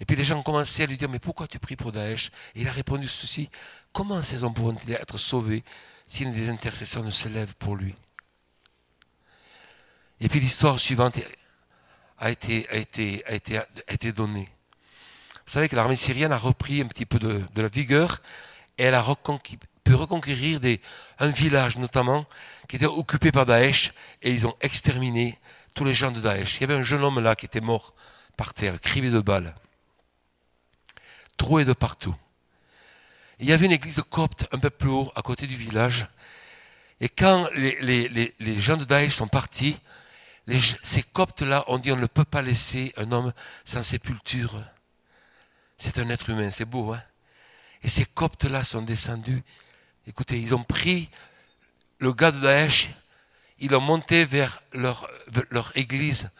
Et 0.00 0.04
puis 0.04 0.16
les 0.16 0.24
gens 0.24 0.42
commençaient 0.42 0.82
à 0.82 0.86
lui 0.86 0.96
dire, 0.96 1.08
mais 1.08 1.20
pourquoi 1.20 1.46
tu 1.46 1.58
pries 1.58 1.76
pour 1.76 1.92
Daesh? 1.92 2.30
Et 2.54 2.62
il 2.62 2.68
a 2.68 2.72
répondu 2.72 3.06
ceci, 3.06 3.48
comment 3.92 4.22
ces 4.22 4.42
hommes 4.42 4.54
pourront-ils 4.54 4.92
être 4.92 5.18
sauvés? 5.18 5.62
Si 6.06 6.26
des 6.26 6.48
intercesseurs 6.48 7.02
ne 7.02 7.10
se 7.10 7.28
lèvent 7.28 7.54
pour 7.56 7.76
lui 7.76 7.94
Et 10.20 10.28
puis 10.28 10.40
l'histoire 10.40 10.78
suivante 10.78 11.18
a 12.18 12.30
été, 12.30 12.66
donnée. 14.12 14.48
Vous 15.46 15.52
savez 15.52 15.68
que 15.68 15.76
l'armée 15.76 15.96
syrienne 15.96 16.32
a 16.32 16.38
repris 16.38 16.80
un 16.80 16.86
petit 16.86 17.06
peu 17.06 17.18
de, 17.18 17.42
la 17.56 17.68
vigueur 17.68 18.22
et 18.78 18.84
elle 18.84 18.94
a 18.94 19.04
pu 19.84 19.94
reconquérir 19.94 20.60
un 21.18 21.28
village 21.28 21.76
notamment 21.76 22.26
qui 22.68 22.76
était 22.76 22.86
occupé 22.86 23.32
par 23.32 23.46
Daesh 23.46 23.92
et 24.22 24.32
ils 24.32 24.46
ont 24.46 24.56
exterminé 24.60 25.38
tous 25.74 25.84
les 25.84 25.94
gens 25.94 26.10
de 26.10 26.20
Daesh. 26.20 26.56
Il 26.56 26.60
y 26.62 26.64
avait 26.64 26.74
un 26.74 26.82
jeune 26.82 27.02
homme 27.02 27.20
là 27.20 27.34
qui 27.34 27.46
était 27.46 27.60
mort 27.60 27.94
par 28.36 28.54
terre, 28.54 28.80
criblé 28.80 29.10
de 29.10 29.20
balles, 29.20 29.54
troué 31.36 31.64
de 31.64 31.72
partout. 31.72 32.14
Il 33.38 33.48
y 33.48 33.52
avait 33.52 33.66
une 33.66 33.72
église 33.72 34.02
copte 34.08 34.46
un 34.52 34.58
peu 34.58 34.70
plus 34.70 34.88
haut 34.88 35.12
à 35.14 35.22
côté 35.22 35.46
du 35.46 35.56
village. 35.56 36.06
Et 37.00 37.08
quand 37.08 37.48
les, 37.54 38.60
gens 38.60 38.76
de 38.76 38.84
Daesh 38.84 39.14
sont 39.14 39.28
partis, 39.28 39.76
ces 40.82 41.02
coptes-là 41.02 41.64
ont 41.68 41.78
dit 41.78 41.92
on 41.92 41.96
ne 41.96 42.06
peut 42.06 42.24
pas 42.24 42.42
laisser 42.42 42.92
un 42.96 43.10
homme 43.12 43.32
sans 43.64 43.82
sépulture. 43.82 44.64
C'est 45.76 45.98
un 45.98 46.08
être 46.10 46.30
humain, 46.30 46.50
c'est 46.50 46.64
beau, 46.64 46.92
hein 46.92 47.02
Et 47.82 47.88
ces 47.88 48.04
coptes-là 48.04 48.62
sont 48.64 48.82
descendus 48.82 49.42
Écoutez, 50.06 50.38
ils 50.38 50.54
ont 50.54 50.62
pris 50.62 51.08
le 51.98 52.12
gars 52.12 52.30
de 52.30 52.38
Daesh, 52.38 52.90
ils 53.58 53.70
l'ont 53.70 53.80
monté 53.80 54.24
vers 54.24 54.62
leur 54.72 55.72
église, 55.76 56.30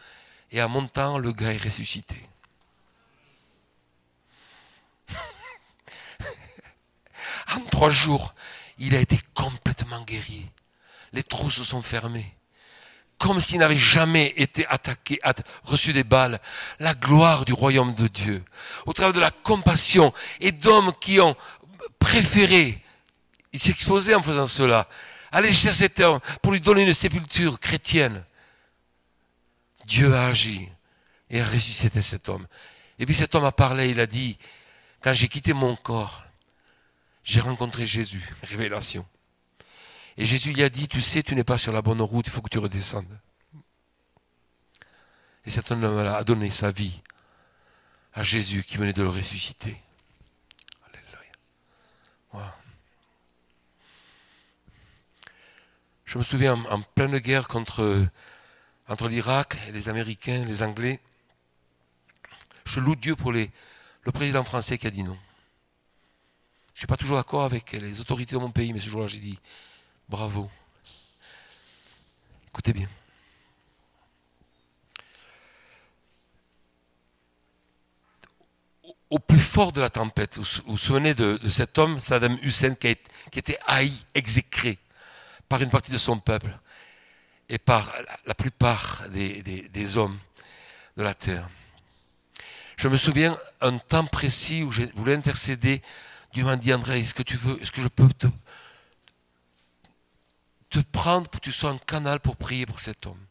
et 0.51 0.61
en 0.61 0.69
montant, 0.69 1.17
le 1.17 1.31
gars 1.31 1.51
est 1.51 1.63
ressuscité. 1.63 2.21
En 7.55 7.61
trois 7.69 7.89
jours, 7.89 8.35
il 8.77 8.95
a 8.95 8.99
été 8.99 9.19
complètement 9.33 10.01
guéri. 10.01 10.45
Les 11.13 11.23
trous 11.23 11.51
se 11.51 11.63
sont 11.63 11.81
fermés. 11.81 12.35
Comme 13.17 13.39
s'il 13.39 13.59
n'avait 13.59 13.77
jamais 13.77 14.33
été 14.35 14.67
attaqué, 14.67 15.19
reçu 15.63 15.93
des 15.93 16.03
balles. 16.03 16.39
La 16.79 16.93
gloire 16.93 17.45
du 17.45 17.53
royaume 17.53 17.95
de 17.95 18.07
Dieu. 18.07 18.43
Au 18.85 18.93
travers 18.93 19.13
de 19.13 19.19
la 19.19 19.31
compassion 19.31 20.13
et 20.41 20.51
d'hommes 20.51 20.91
qui 20.99 21.21
ont 21.21 21.35
préféré, 21.99 22.83
il 23.53 23.59
s'exposait 23.59 24.15
en 24.15 24.21
faisant 24.21 24.47
cela, 24.47 24.89
aller 25.31 25.53
chercher 25.53 25.79
cet 25.79 25.99
homme 26.01 26.19
pour 26.41 26.51
lui 26.51 26.59
donner 26.59 26.83
une 26.83 26.93
sépulture 26.93 27.59
chrétienne. 27.59 28.23
Dieu 29.85 30.13
a 30.13 30.27
agi 30.27 30.67
et 31.29 31.39
a 31.39 31.45
ressuscité 31.45 32.01
cet 32.01 32.27
homme. 32.27 32.45
Et 32.99 33.05
puis 33.05 33.15
cet 33.15 33.33
homme 33.33 33.45
a 33.45 33.51
parlé, 33.53 33.89
il 33.89 33.99
a 34.01 34.07
dit, 34.07 34.37
quand 35.01 35.13
j'ai 35.13 35.29
quitté 35.29 35.53
mon 35.53 35.75
corps, 35.77 36.24
j'ai 37.25 37.41
rencontré 37.41 37.85
Jésus, 37.87 38.23
révélation. 38.43 39.05
Et 40.15 40.25
Jésus 40.25 40.53
lui 40.53 40.63
a 40.63 40.69
dit, 40.69 40.87
tu 40.87 41.01
sais, 41.01 41.23
tu 41.23 41.35
n'es 41.35 41.43
pas 41.43 41.57
sur 41.57 41.73
la 41.73 41.81
bonne 41.81 42.01
route, 42.01 42.27
il 42.27 42.31
faut 42.31 42.41
que 42.41 42.49
tu 42.49 42.59
redescendes. 42.59 43.19
Et 45.45 45.49
cet 45.49 45.71
homme 45.71 45.83
a 45.83 46.23
donné 46.23 46.51
sa 46.51 46.71
vie 46.71 47.01
à 48.13 48.23
Jésus 48.23 48.63
qui 48.63 48.77
venait 48.77 48.93
de 48.93 49.01
le 49.01 49.09
ressusciter. 49.09 49.75
Alléluia. 50.85 52.55
Je 56.05 56.17
me 56.19 56.23
souviens 56.23 56.53
en, 56.53 56.81
pleine 56.81 57.17
guerre 57.17 57.47
contre, 57.47 58.07
entre 58.87 59.07
l'Irak 59.07 59.57
les 59.73 59.89
Américains, 59.89 60.45
les 60.45 60.61
Anglais, 60.61 61.01
je 62.65 62.79
loue 62.79 62.95
Dieu 62.95 63.15
pour 63.15 63.31
le 63.31 63.49
président 64.13 64.43
français 64.43 64.77
qui 64.77 64.85
a 64.85 64.91
dit 64.91 65.03
non. 65.03 65.17
Je 66.75 66.79
ne 66.79 66.81
suis 66.81 66.87
pas 66.87 66.97
toujours 66.97 67.15
d'accord 67.15 67.45
avec 67.45 67.71
les 67.71 68.01
autorités 68.01 68.35
de 68.35 68.41
mon 68.41 68.51
pays, 68.51 68.73
mais 68.73 68.81
ce 68.81 68.89
jour-là, 68.89 69.07
j'ai 69.07 69.19
dit 69.19 69.39
bravo. 70.09 70.51
Écoutez 72.49 72.73
bien. 72.73 72.89
Au 79.09 79.19
plus 79.19 79.39
fort 79.39 79.71
de 79.71 79.79
la 79.79 79.89
tempête, 79.89 80.37
vous 80.37 80.43
vous 80.65 80.77
souvenez 80.77 81.13
de, 81.13 81.39
cet 81.49 81.77
homme, 81.77 81.97
Saddam 82.01 82.37
Hussein, 82.41 82.75
qui, 82.75 82.89
était 83.33 83.59
haï, 83.67 83.93
exécré 84.13 84.77
par 85.47 85.61
une 85.61 85.69
partie 85.69 85.93
de 85.93 85.97
son 85.97 86.19
peuple 86.19 86.51
et 87.47 87.57
par 87.57 87.89
la 88.25 88.35
plupart 88.35 89.03
des 89.11 89.95
hommes 89.95 90.19
de 90.97 91.03
la 91.03 91.13
terre. 91.13 91.49
Je 92.75 92.89
me 92.89 92.97
souviens 92.97 93.37
un 93.61 93.77
temps 93.77 94.05
précis 94.05 94.63
où 94.63 94.73
je 94.73 94.83
voulais 94.95 95.15
intercéder. 95.15 95.81
Dieu 96.35 96.43
m'a 96.43 96.57
dit, 96.57 96.73
André, 96.73 96.99
est-ce 96.99 97.13
que 97.13 97.23
tu 97.23 97.37
veux, 97.37 97.61
est-ce 97.61 97.71
que 97.71 97.81
je 97.81 97.87
peux 97.87 98.09
te, 98.09 98.27
te 100.69 100.79
prendre 100.79 101.29
pour 101.29 101.39
que 101.39 101.45
tu 101.45 101.53
sois 101.53 101.69
un 101.71 101.77
canal 101.77 102.19
pour 102.19 102.35
prier 102.35 102.65
pour 102.65 102.81
cet 102.81 103.05
homme? 103.05 103.25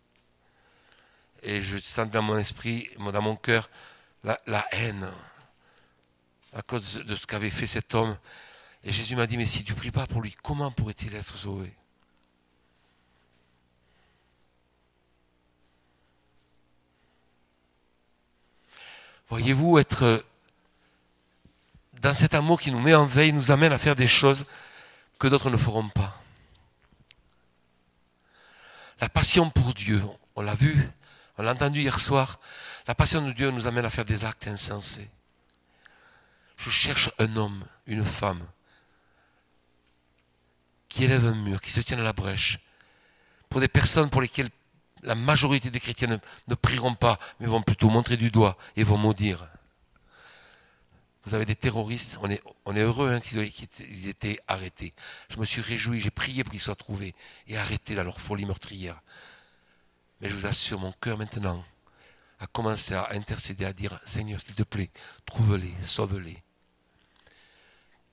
Et 1.42 1.60
je 1.60 1.76
sens 1.76 2.08
dans 2.08 2.22
mon 2.22 2.38
esprit, 2.38 2.88
dans 2.96 3.20
mon 3.20 3.36
cœur, 3.36 3.68
la, 4.22 4.40
la 4.46 4.66
haine 4.72 5.12
à 6.54 6.62
cause 6.62 7.04
de 7.04 7.14
ce 7.14 7.26
qu'avait 7.26 7.50
fait 7.50 7.66
cet 7.66 7.94
homme. 7.94 8.16
Et 8.82 8.90
Jésus 8.90 9.16
m'a 9.16 9.26
dit, 9.26 9.36
mais 9.36 9.44
si 9.44 9.62
tu 9.64 9.72
ne 9.72 9.76
pries 9.76 9.90
pas 9.90 10.06
pour 10.06 10.22
lui, 10.22 10.34
comment 10.42 10.70
pourrait-il 10.70 11.14
être 11.14 11.36
sauvé? 11.36 11.76
Voyez-vous, 19.28 19.76
être 19.76 20.24
dans 22.04 22.12
cet 22.12 22.34
amour 22.34 22.60
qui 22.60 22.70
nous 22.70 22.80
met 22.80 22.94
en 22.94 23.06
veille, 23.06 23.32
nous 23.32 23.50
amène 23.50 23.72
à 23.72 23.78
faire 23.78 23.96
des 23.96 24.06
choses 24.06 24.44
que 25.18 25.26
d'autres 25.26 25.48
ne 25.48 25.56
feront 25.56 25.88
pas. 25.88 26.20
La 29.00 29.08
passion 29.08 29.48
pour 29.48 29.72
Dieu, 29.72 30.02
on 30.36 30.42
l'a 30.42 30.54
vu, 30.54 30.86
on 31.38 31.42
l'a 31.42 31.52
entendu 31.52 31.80
hier 31.80 31.98
soir, 31.98 32.40
la 32.86 32.94
passion 32.94 33.26
de 33.26 33.32
Dieu 33.32 33.50
nous 33.50 33.66
amène 33.66 33.86
à 33.86 33.90
faire 33.90 34.04
des 34.04 34.26
actes 34.26 34.46
insensés. 34.48 35.08
Je 36.58 36.68
cherche 36.68 37.10
un 37.18 37.36
homme, 37.36 37.64
une 37.86 38.04
femme, 38.04 38.46
qui 40.90 41.04
élève 41.04 41.24
un 41.24 41.34
mur, 41.34 41.62
qui 41.62 41.70
se 41.70 41.80
tient 41.80 41.98
à 41.98 42.02
la 42.02 42.12
brèche, 42.12 42.58
pour 43.48 43.62
des 43.62 43.68
personnes 43.68 44.10
pour 44.10 44.20
lesquelles 44.20 44.50
la 45.04 45.14
majorité 45.14 45.70
des 45.70 45.80
chrétiens 45.80 46.20
ne, 46.48 46.54
prieront 46.54 46.94
pas, 46.94 47.18
mais 47.40 47.46
vont 47.46 47.62
plutôt 47.62 47.88
montrer 47.88 48.18
du 48.18 48.30
doigt 48.30 48.58
et 48.76 48.84
vont 48.84 48.98
maudire. 48.98 49.48
Vous 51.26 51.34
avez 51.34 51.46
des 51.46 51.56
terroristes, 51.56 52.18
on 52.20 52.30
est, 52.30 52.80
heureux 52.80 53.10
hein, 53.10 53.20
qu'ils 53.20 53.38
aient 53.38 54.10
été 54.10 54.38
arrêtés. 54.46 54.92
Je 55.30 55.38
me 55.38 55.44
suis 55.44 55.62
réjoui, 55.62 55.98
j'ai 55.98 56.10
prié 56.10 56.44
pour 56.44 56.50
qu'ils 56.50 56.60
soient 56.60 56.76
trouvés 56.76 57.14
et 57.46 57.56
arrêtés 57.56 57.94
dans 57.94 58.04
leur 58.04 58.20
folie 58.20 58.44
meurtrière. 58.44 59.00
Mais 60.20 60.28
je 60.28 60.34
vous 60.34 60.46
assure, 60.46 60.78
mon 60.78 60.92
cœur 60.92 61.16
maintenant 61.16 61.64
a 62.40 62.46
commencé 62.46 62.94
à 62.94 63.12
intercéder, 63.12 63.64
à 63.64 63.72
dire 63.72 63.98
Seigneur, 64.04 64.40
s'il 64.40 64.54
te 64.54 64.62
plaît, 64.62 64.90
trouve-les, 65.24 65.72
sauve-les. 65.80 66.42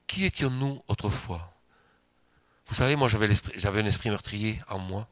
Qui 0.08 0.26
étions-nous 0.26 0.82
autrefois? 0.88 1.54
Vous 2.67 2.76
savez, 2.76 2.95
moi 2.95 3.10
j'avais 3.10 3.82
un 3.82 3.86
esprit 3.86 4.10
meurtrier 4.10 4.62
en 4.69 4.80
moi. 4.80 5.08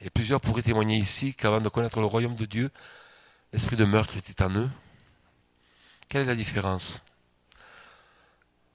Et 0.00 0.10
plusieurs 0.10 0.40
pourraient 0.40 0.62
témoigner 0.62 0.96
ici 0.96 1.34
qu'avant 1.34 1.60
de 1.60 1.68
connaître 1.68 2.00
le 2.00 2.06
royaume 2.06 2.34
de 2.34 2.46
Dieu, 2.46 2.70
l'esprit 3.52 3.76
de 3.76 3.84
meurtre 3.84 4.16
était 4.16 4.42
en 4.42 4.50
eux. 4.56 4.70
Quelle 6.10 6.22
est 6.22 6.26
la 6.26 6.34
différence 6.34 7.04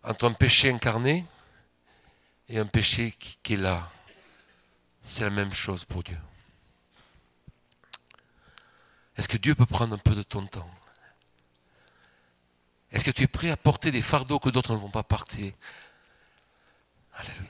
entre 0.03 0.25
un 0.25 0.31
péché 0.31 0.71
incarné 0.71 1.25
et 2.47 2.57
un 2.57 2.65
péché 2.65 3.11
qui, 3.11 3.53
est 3.53 3.57
là? 3.57 3.91
C'est 5.03 5.25
la 5.25 5.29
même 5.29 5.53
chose 5.53 5.83
pour 5.83 6.01
Dieu. 6.01 6.17
Est-ce 9.17 9.27
que 9.27 9.35
Dieu 9.35 9.53
peut 9.53 9.65
prendre 9.65 9.93
un 9.93 9.97
peu 9.97 10.15
de 10.15 10.23
ton 10.23 10.47
temps? 10.47 10.69
Est-ce 12.93 13.03
que 13.03 13.11
tu 13.11 13.23
es 13.23 13.27
prêt 13.27 13.49
à 13.49 13.57
porter 13.57 13.91
des 13.91 14.01
fardeaux 14.01 14.39
que 14.39 14.49
d'autres 14.49 14.71
ne 14.71 14.79
vont 14.79 14.89
pas 14.89 15.03
porter? 15.03 15.53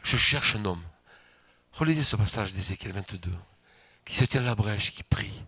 Je 0.01 0.17
cherche 0.17 0.55
un 0.55 0.65
homme. 0.65 0.83
Relisez 1.73 2.03
ce 2.03 2.15
passage 2.15 2.53
d'Ézéchiel 2.53 2.93
22 2.93 3.31
qui 4.03 4.15
se 4.15 4.25
tient 4.25 4.41
à 4.41 4.45
la 4.45 4.55
brèche, 4.55 4.93
qui 4.93 5.03
prie 5.03 5.45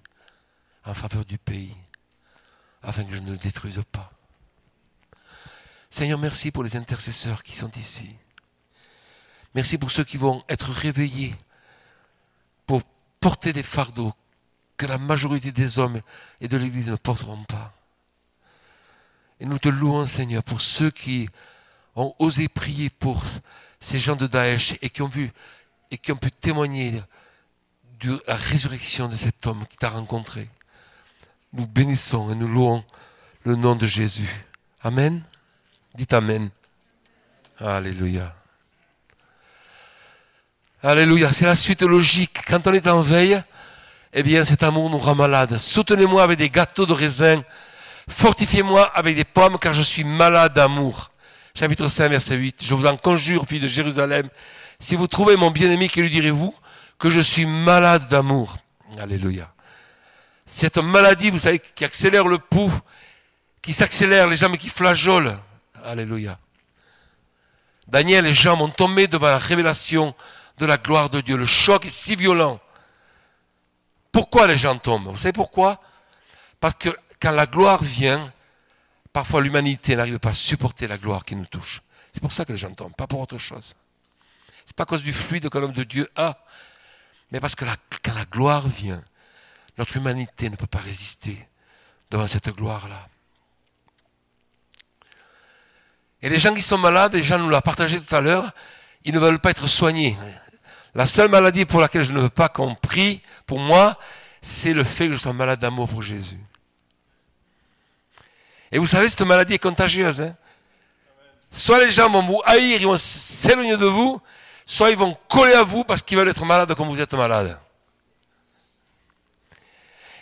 en 0.86 0.93
faveur 0.93 1.26
du 1.26 1.39
pays, 1.39 1.76
afin 2.84 3.04
que 3.04 3.15
je 3.15 3.19
ne 3.19 3.32
le 3.32 3.38
détruise 3.38 3.82
pas. 3.91 4.12
Seigneur, 5.89 6.19
merci 6.19 6.52
pour 6.52 6.63
les 6.63 6.76
intercesseurs 6.76 7.43
qui 7.43 7.56
sont 7.56 7.71
ici. 7.71 8.10
Merci 9.56 9.78
pour 9.78 9.91
ceux 9.91 10.04
qui 10.04 10.17
vont 10.17 10.43
être 10.50 10.71
réveillés 10.71 11.34
pour 12.65 12.84
porter 13.19 13.54
des 13.54 13.63
fardeaux 13.63 14.13
que 14.76 14.86
la 14.86 14.97
majorité 14.97 15.52
des 15.52 15.80
hommes 15.80 16.02
et 16.41 16.47
de 16.47 16.58
l'Église 16.58 16.89
ne 16.89 16.95
porteront 16.95 17.43
pas. 17.45 17.73
Et 19.39 19.45
nous 19.45 19.58
te 19.58 19.69
louons, 19.69 20.06
Seigneur, 20.06 20.43
pour 20.43 20.62
ceux 20.62 20.91
qui 20.91 21.30
ont 21.95 22.13
osé 22.19 22.47
prier 22.47 22.89
pour 22.89 23.23
ces 23.80 24.00
gens 24.00 24.15
de 24.15 24.28
Daesh 24.28 24.76
et 24.82 24.89
qui 24.89 25.02
ont 25.02 25.08
vu 25.08 25.32
et 25.89 25.97
qui 25.97 26.12
ont 26.12 26.17
pu 26.17 26.32
témoigner 26.32 27.02
de 28.00 28.21
la 28.28 28.36
résurrection 28.36 29.08
de 29.08 29.15
cet 29.15 29.47
homme 29.47 29.65
qui 29.67 29.78
t'a 29.78 29.89
rencontré. 29.89 30.50
Nous 31.54 31.65
bénissons 31.65 32.32
et 32.32 32.36
nous 32.36 32.47
louons 32.47 32.84
le 33.43 33.56
nom 33.56 33.76
de 33.76 33.88
Jésus. 33.88 34.45
Amen. 34.82 35.23
Dites 35.95 36.13
Amen. 36.13 36.50
Alléluia. 37.60 38.34
Alléluia. 40.84 41.34
C'est 41.34 41.45
la 41.45 41.56
suite 41.56 41.82
logique. 41.82 42.39
Quand 42.47 42.65
on 42.67 42.73
est 42.73 42.88
en 42.88 43.02
veille, 43.02 43.41
eh 44.13 44.23
bien, 44.23 44.45
cet 44.45 44.63
amour 44.63 44.89
nous 44.89 45.00
rend 45.00 45.15
malade. 45.15 45.58
Soutenez-moi 45.58 46.23
avec 46.23 46.38
des 46.38 46.50
gâteaux 46.50 46.86
de 46.86 46.93
raisin. 46.93 47.43
Fortifiez-moi 48.10 48.86
avec 48.95 49.15
des 49.15 49.26
pommes, 49.26 49.58
car 49.58 49.73
je 49.73 49.82
suis 49.82 50.04
malade 50.04 50.54
d'amour. 50.54 51.12
Chapitre 51.56 51.88
5, 51.88 52.10
verset 52.10 52.35
8. 52.35 52.63
Je 52.63 52.75
vous 52.75 52.85
en 52.85 52.96
conjure, 52.96 53.46
fille 53.46 53.60
de 53.60 53.67
Jérusalem, 53.67 54.29
si 54.79 54.96
vous 54.96 55.08
trouvez 55.08 55.35
mon 55.35 55.50
bien-aimé, 55.52 55.90
que 55.90 56.00
lui 56.00 56.10
direz-vous 56.10 56.54
que 57.00 57.10
je 57.10 57.19
suis 57.19 57.46
malade 57.46 58.08
d'amour? 58.08 58.58
Alléluia. 59.00 59.52
Cette 60.46 60.77
maladie, 60.77 61.29
vous 61.31 61.40
savez, 61.40 61.60
qui 61.60 61.83
accélère 61.83 62.27
le 62.27 62.38
pouls, 62.38 62.71
qui 63.62 63.73
s'accélère, 63.73 64.27
les 64.27 64.38
jambes 64.38 64.58
qui 64.58 64.69
flageolent. 64.69 65.38
Alléluia. 65.88 66.38
Daniel 67.88 68.27
et 68.27 68.33
Jean 68.33 68.60
ont 68.60 68.69
tombé 68.69 69.08
devant 69.08 69.27
la 69.27 69.38
révélation 69.38 70.13
de 70.58 70.65
la 70.65 70.77
gloire 70.77 71.10
de 71.10 71.21
Dieu. 71.21 71.38
Le 71.38 71.46
choc 71.46 71.85
est 71.85 71.90
si 71.90 72.17
violent. 72.17 72.60
Pourquoi 74.12 74.48
les 74.48 74.58
gens 74.58 74.77
tombent? 74.77 75.08
Vous 75.08 75.17
savez 75.17 75.31
pourquoi? 75.31 75.79
Parce 76.60 76.75
que 76.75 76.90
quand 77.21 77.31
la 77.31 77.46
gloire 77.46 77.81
vient, 77.81 78.33
parfois 79.13 79.42
l'humanité 79.42 79.96
n'arrive 79.96 80.19
pas 80.19 80.31
à 80.31 80.33
supporter 80.33 80.88
la 80.88 80.98
gloire 80.98 81.23
qui 81.23 81.38
nous 81.38 81.46
touche. 81.46 81.81
C'est 82.12 82.19
pour 82.19 82.33
ça 82.33 82.44
que 82.44 82.52
les 82.52 82.58
gens 82.58 82.71
tombent, 82.71 82.96
pas 82.96 83.08
pour 83.08 83.21
autre 83.21 83.38
chose. 83.38 83.75
C'est 84.65 84.75
pas 84.75 84.83
à 84.83 84.88
cause 84.88 85.04
du 85.04 85.13
fluide 85.13 85.48
que 85.48 85.58
l'homme 85.58 85.71
de 85.71 85.83
Dieu 85.83 86.12
a, 86.17 86.38
mais 87.31 87.40
parce 87.40 87.56
que 87.56 87.63
quand 88.04 88.13
la 88.13 88.25
gloire 88.25 88.67
vient, 88.67 89.02
notre 89.77 89.96
humanité 89.96 90.50
ne 90.50 90.58
peut 90.58 90.67
pas 90.67 90.79
résister 90.79 91.48
devant 92.12 92.27
cette 92.27 92.50
gloire-là. 92.50 93.08
Et 96.22 96.30
les 96.30 96.40
gens 96.40 96.54
qui 96.54 96.62
sont 96.62 96.78
malades, 96.78 97.13
les 97.13 97.24
gens 97.24 97.38
nous 97.38 97.50
l'ont 97.50 97.62
partagé 97.62 98.00
tout 98.00 98.15
à 98.15 98.22
l'heure, 98.22 98.52
ils 99.04 99.13
ne 99.13 99.20
veulent 99.20 99.40
pas 99.40 99.52
être 99.52 99.68
soignés. 99.68 100.18
La 100.96 101.06
seule 101.06 101.30
maladie 101.30 101.65
pour 101.65 101.80
laquelle 101.80 102.04
je 102.04 102.12
ne 102.12 102.20
veux 102.20 102.30
pas 102.30 102.50
qu'on 102.50 102.74
prie, 102.74 103.22
pour 103.46 103.60
moi, 103.60 103.98
c'est 104.42 104.74
le 104.74 104.84
fait 104.84 105.08
que 105.08 105.13
je 105.13 105.18
sois 105.18 105.34
malade 105.34 105.60
d'amour 105.60 105.88
pour 105.88 106.02
Jésus. 106.02 106.40
Et 108.72 108.80
vous 108.80 108.88
savez, 108.88 109.08
cette 109.08 109.22
maladie 109.22 109.54
est 109.54 109.60
contagieuse. 109.60 110.22
Hein. 110.22 110.36
soit 111.52 111.80
les 111.86 111.92
gens 111.92 112.10
vont 112.10 112.24
vous 112.24 112.42
haïr, 112.46 112.82
ils 112.82 112.88
vont 112.88 112.98
s'éloigner 112.98 113.78
de 113.78 113.86
vous, 113.86 114.20
soit 114.65 114.90
ils 114.90 114.98
vont 114.98 115.15
coller 115.30 115.54
à 115.54 115.63
vous 115.63 115.84
parce 115.84 116.02
qu'ils 116.02 116.18
veulent 116.18 116.28
être 116.28 116.46
malades 116.46 116.74
comme 116.74 116.90
vous 116.90 117.00
êtes 117.00 117.13
malade. 117.13 117.58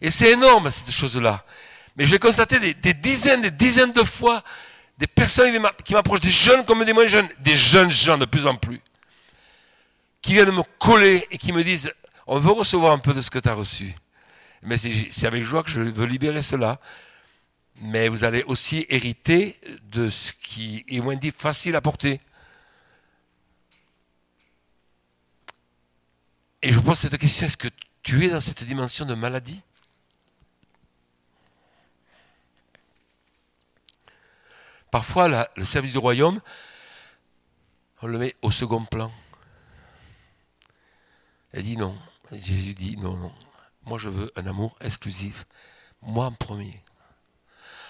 Et 0.02 0.12
c'est 0.12 0.32
énorme, 0.32 0.70
cette 0.70 0.92
chose-là. 0.92 1.44
Mais 1.96 2.06
j'ai 2.06 2.20
constaté 2.20 2.60
des, 2.60 2.74
des, 2.74 2.94
dizaines, 2.94 3.42
des 3.42 3.52
dizaines 3.52 3.94
de 3.94 4.04
fois 4.04 4.44
des 4.98 5.08
personnes 5.08 5.52
qui 5.84 5.94
m'approchent, 5.94 6.22
des 6.22 6.30
jeunes 6.30 6.66
comme 6.66 6.84
des 6.86 6.94
moins 6.94 7.08
jeunes, 7.08 7.30
des 7.40 7.56
jeunes 7.56 7.92
gens 7.92 8.18
de 8.18 8.26
plus 8.26 8.48
en 8.48 8.56
plus, 8.56 8.82
qui 10.22 10.34
viennent 10.34 10.52
me 10.52 10.64
coller 10.80 11.28
et 11.32 11.38
qui 11.38 11.52
me 11.52 11.64
disent, 11.64 11.94
on 12.28 12.40
veut 12.40 12.52
recevoir 12.52 12.94
un 12.94 13.00
peu 13.00 13.14
de 13.14 13.22
ce 13.22 13.30
que 13.30 13.40
tu 13.40 13.50
as 13.50 13.54
reçu. 13.54 13.94
Mais 14.64 14.78
c'est 14.78 15.28
avec 15.28 15.44
joie 15.44 15.64
que 15.64 15.70
je 15.70 15.82
veux 15.82 16.06
libérer 16.06 16.42
cela. 16.42 16.80
Mais 17.82 18.08
vous 18.08 18.24
allez 18.24 18.44
aussi 18.44 18.86
hériter 18.90 19.60
de 19.84 20.10
ce 20.10 20.32
qui 20.32 20.86
est 20.88 21.02
moins 21.02 21.18
dit 21.18 21.34
facile 21.38 21.76
à 21.76 21.82
porter. 21.82 22.22
Et 26.62 26.72
je 26.72 26.80
pose 26.80 26.98
cette 26.98 27.18
question, 27.18 27.46
est-ce 27.46 27.58
que 27.58 27.68
tu 28.02 28.26
es 28.26 28.30
dans 28.30 28.42
cette 28.42 28.64
dimension 28.64 29.06
de 29.06 29.14
maladie? 29.14 29.62
Parfois, 34.92 35.50
le 35.56 35.66
service 35.66 35.92
du 35.92 35.98
royaume, 35.98 36.40
on 38.02 38.08
le 38.08 38.18
met 38.18 38.36
au 38.42 38.52
second 38.52 38.86
plan. 38.86 39.12
Elle 41.54 41.64
dit 41.64 41.78
non. 41.78 41.98
Jésus 42.32 42.74
dit 42.74 42.98
non, 42.98 43.16
non. 43.16 43.34
Moi, 43.84 43.98
je 43.98 44.10
veux 44.10 44.32
un 44.36 44.46
amour 44.48 44.78
exclusif. 44.82 45.46
Moi 46.02 46.26
en 46.26 46.32
premier. 46.32 46.82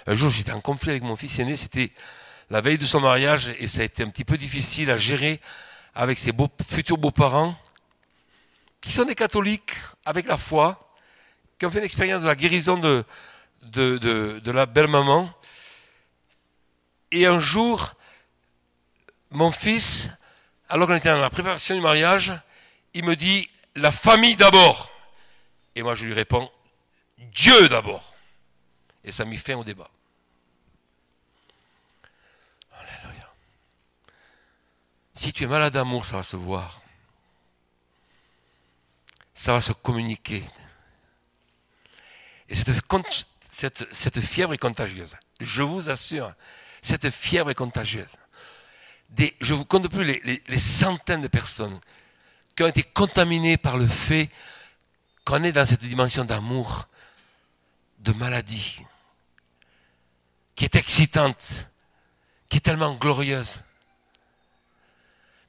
Un 0.08 0.16
jour, 0.16 0.30
j'étais 0.30 0.52
en 0.52 0.62
conflit 0.62 0.92
avec 0.92 1.04
mon 1.04 1.16
fils 1.16 1.40
aîné. 1.40 1.58
C'était 1.58 1.92
la 2.50 2.62
veille 2.62 2.78
de 2.78 2.86
son 2.86 3.02
mariage 3.02 3.54
et 3.60 3.68
ça 3.68 3.82
a 3.82 3.84
été 3.84 4.04
un 4.04 4.10
petit 4.10 4.24
peu 4.24 4.38
difficile 4.38 4.90
à 4.92 4.98
gérer 4.98 5.42
avec 5.94 6.20
ses 6.20 6.32
futurs 6.70 6.98
beaux-parents 6.98 7.58
qui 8.82 8.92
sont 8.92 9.06
des 9.06 9.16
catholiques 9.16 9.74
avec 10.06 10.28
la 10.28 10.38
foi, 10.38 10.80
qui 11.58 11.66
ont 11.66 11.72
fait 11.72 11.80
une 11.80 11.86
expérience 11.86 12.22
de 12.22 12.28
la 12.28 12.36
guérison 12.36 12.78
de 12.78 14.52
la 14.52 14.66
belle-maman 14.66 15.30
et 17.16 17.26
un 17.26 17.40
jour, 17.40 17.94
mon 19.32 19.50
fils, 19.50 20.10
alors 20.68 20.88
qu'on 20.88 20.96
était 20.96 21.10
dans 21.10 21.20
la 21.20 21.30
préparation 21.30 21.74
du 21.74 21.82
mariage, 21.82 22.34
il 22.94 23.06
me 23.06 23.16
dit 23.16 23.50
la 23.76 23.92
famille 23.92 24.36
d'abord. 24.36 24.92
Et 25.76 25.82
moi, 25.82 25.96
je 25.96 26.06
lui 26.06 26.14
réponds 26.14 26.52
Dieu 27.18 27.70
d'abord. 27.70 28.14
Et 29.06 29.14
ça 29.14 29.24
m'y 29.24 29.38
fait 29.38 29.54
au 29.54 29.64
débat. 29.64 29.90
Alléluia. 32.74 33.32
Si 35.14 35.32
tu 35.32 35.44
es 35.44 35.48
malade 35.48 35.74
d'amour, 35.74 36.04
ça 36.04 36.18
va 36.18 36.24
se 36.24 36.36
voir. 36.36 36.82
Ça 39.34 39.54
va 39.54 39.62
se 39.62 39.72
communiquer. 39.72 40.44
Et 42.50 42.56
cette, 42.56 43.94
cette 43.94 44.20
fièvre 44.20 44.54
est 44.54 44.58
contagieuse. 44.58 45.16
Je 45.40 45.64
vous 45.64 45.90
assure. 45.90 46.34
Cette 46.86 47.10
fièvre 47.10 47.50
est 47.50 47.56
contagieuse. 47.56 48.16
je 49.18 49.54
ne 49.54 49.58
vous 49.58 49.66
compte 49.66 49.90
plus 49.90 50.04
les, 50.04 50.60
centaines 50.60 51.24
de 51.24 51.28
personnes 51.28 51.80
qui 52.56 52.62
ont 52.62 52.68
été 52.68 52.84
contaminées 52.84 53.58
par 53.58 53.78
le 53.78 53.88
fait 53.88 54.30
qu'on 55.26 55.44
est 55.44 55.52
dans 55.52 55.66
cette 55.66 55.84
dimension 55.84 56.26
d'amour, 56.26 56.88
de 58.02 58.12
maladie, 58.12 58.84
qui 60.54 60.64
est 60.64 60.76
excitante, 60.76 61.72
qui 62.50 62.58
est 62.58 62.62
tellement 62.62 62.94
glorieuse. 62.94 63.64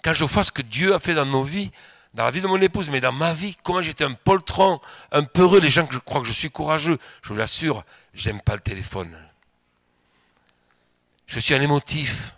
Quand 0.03 0.14
je 0.14 0.24
vois 0.24 0.43
ce 0.43 0.51
que 0.51 0.62
Dieu 0.62 0.95
a 0.95 0.99
fait 0.99 1.12
dans 1.12 1.26
nos 1.26 1.45
vies, 1.45 1.70
dans 2.14 2.24
la 2.24 2.30
vie 2.30 2.41
de 2.41 2.47
mon 2.47 2.62
épouse, 2.62 2.89
mais 2.89 3.03
dans 3.03 3.12
ma 3.12 3.34
vie, 3.34 3.59
comment 3.62 3.82
j'étais 3.82 4.05
un 4.05 4.14
poltron, 4.14 4.80
un 5.12 5.24
peureux, 5.24 5.61
les 5.61 5.68
gens 5.68 5.87
que 5.87 5.93
je 5.93 5.99
crois 5.99 6.22
que 6.22 6.26
je 6.26 6.32
suis 6.32 6.51
courageux, 6.51 6.97
je 7.20 7.28
vous 7.28 7.39
l'assure, 7.39 7.84
j'aime 8.14 8.41
pas 8.41 8.55
le 8.55 8.62
téléphone. 8.62 9.26
Je 11.27 11.41
suis 11.41 11.55
un 11.55 11.61
émotif. 11.61 12.35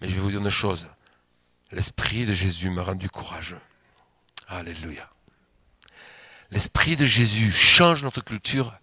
Mais 0.00 0.08
je 0.08 0.14
vais 0.14 0.20
vous 0.20 0.30
dire 0.30 0.40
une 0.40 0.50
chose. 0.50 0.88
L'Esprit 1.72 2.26
de 2.26 2.34
Jésus 2.34 2.70
m'a 2.70 2.82
rendu 2.82 3.08
courageux. 3.08 3.60
Alléluia. 4.48 5.08
L'Esprit 6.50 6.96
de 6.96 7.06
Jésus 7.06 7.50
change 7.50 8.04
notre 8.04 8.20
culture 8.22 8.78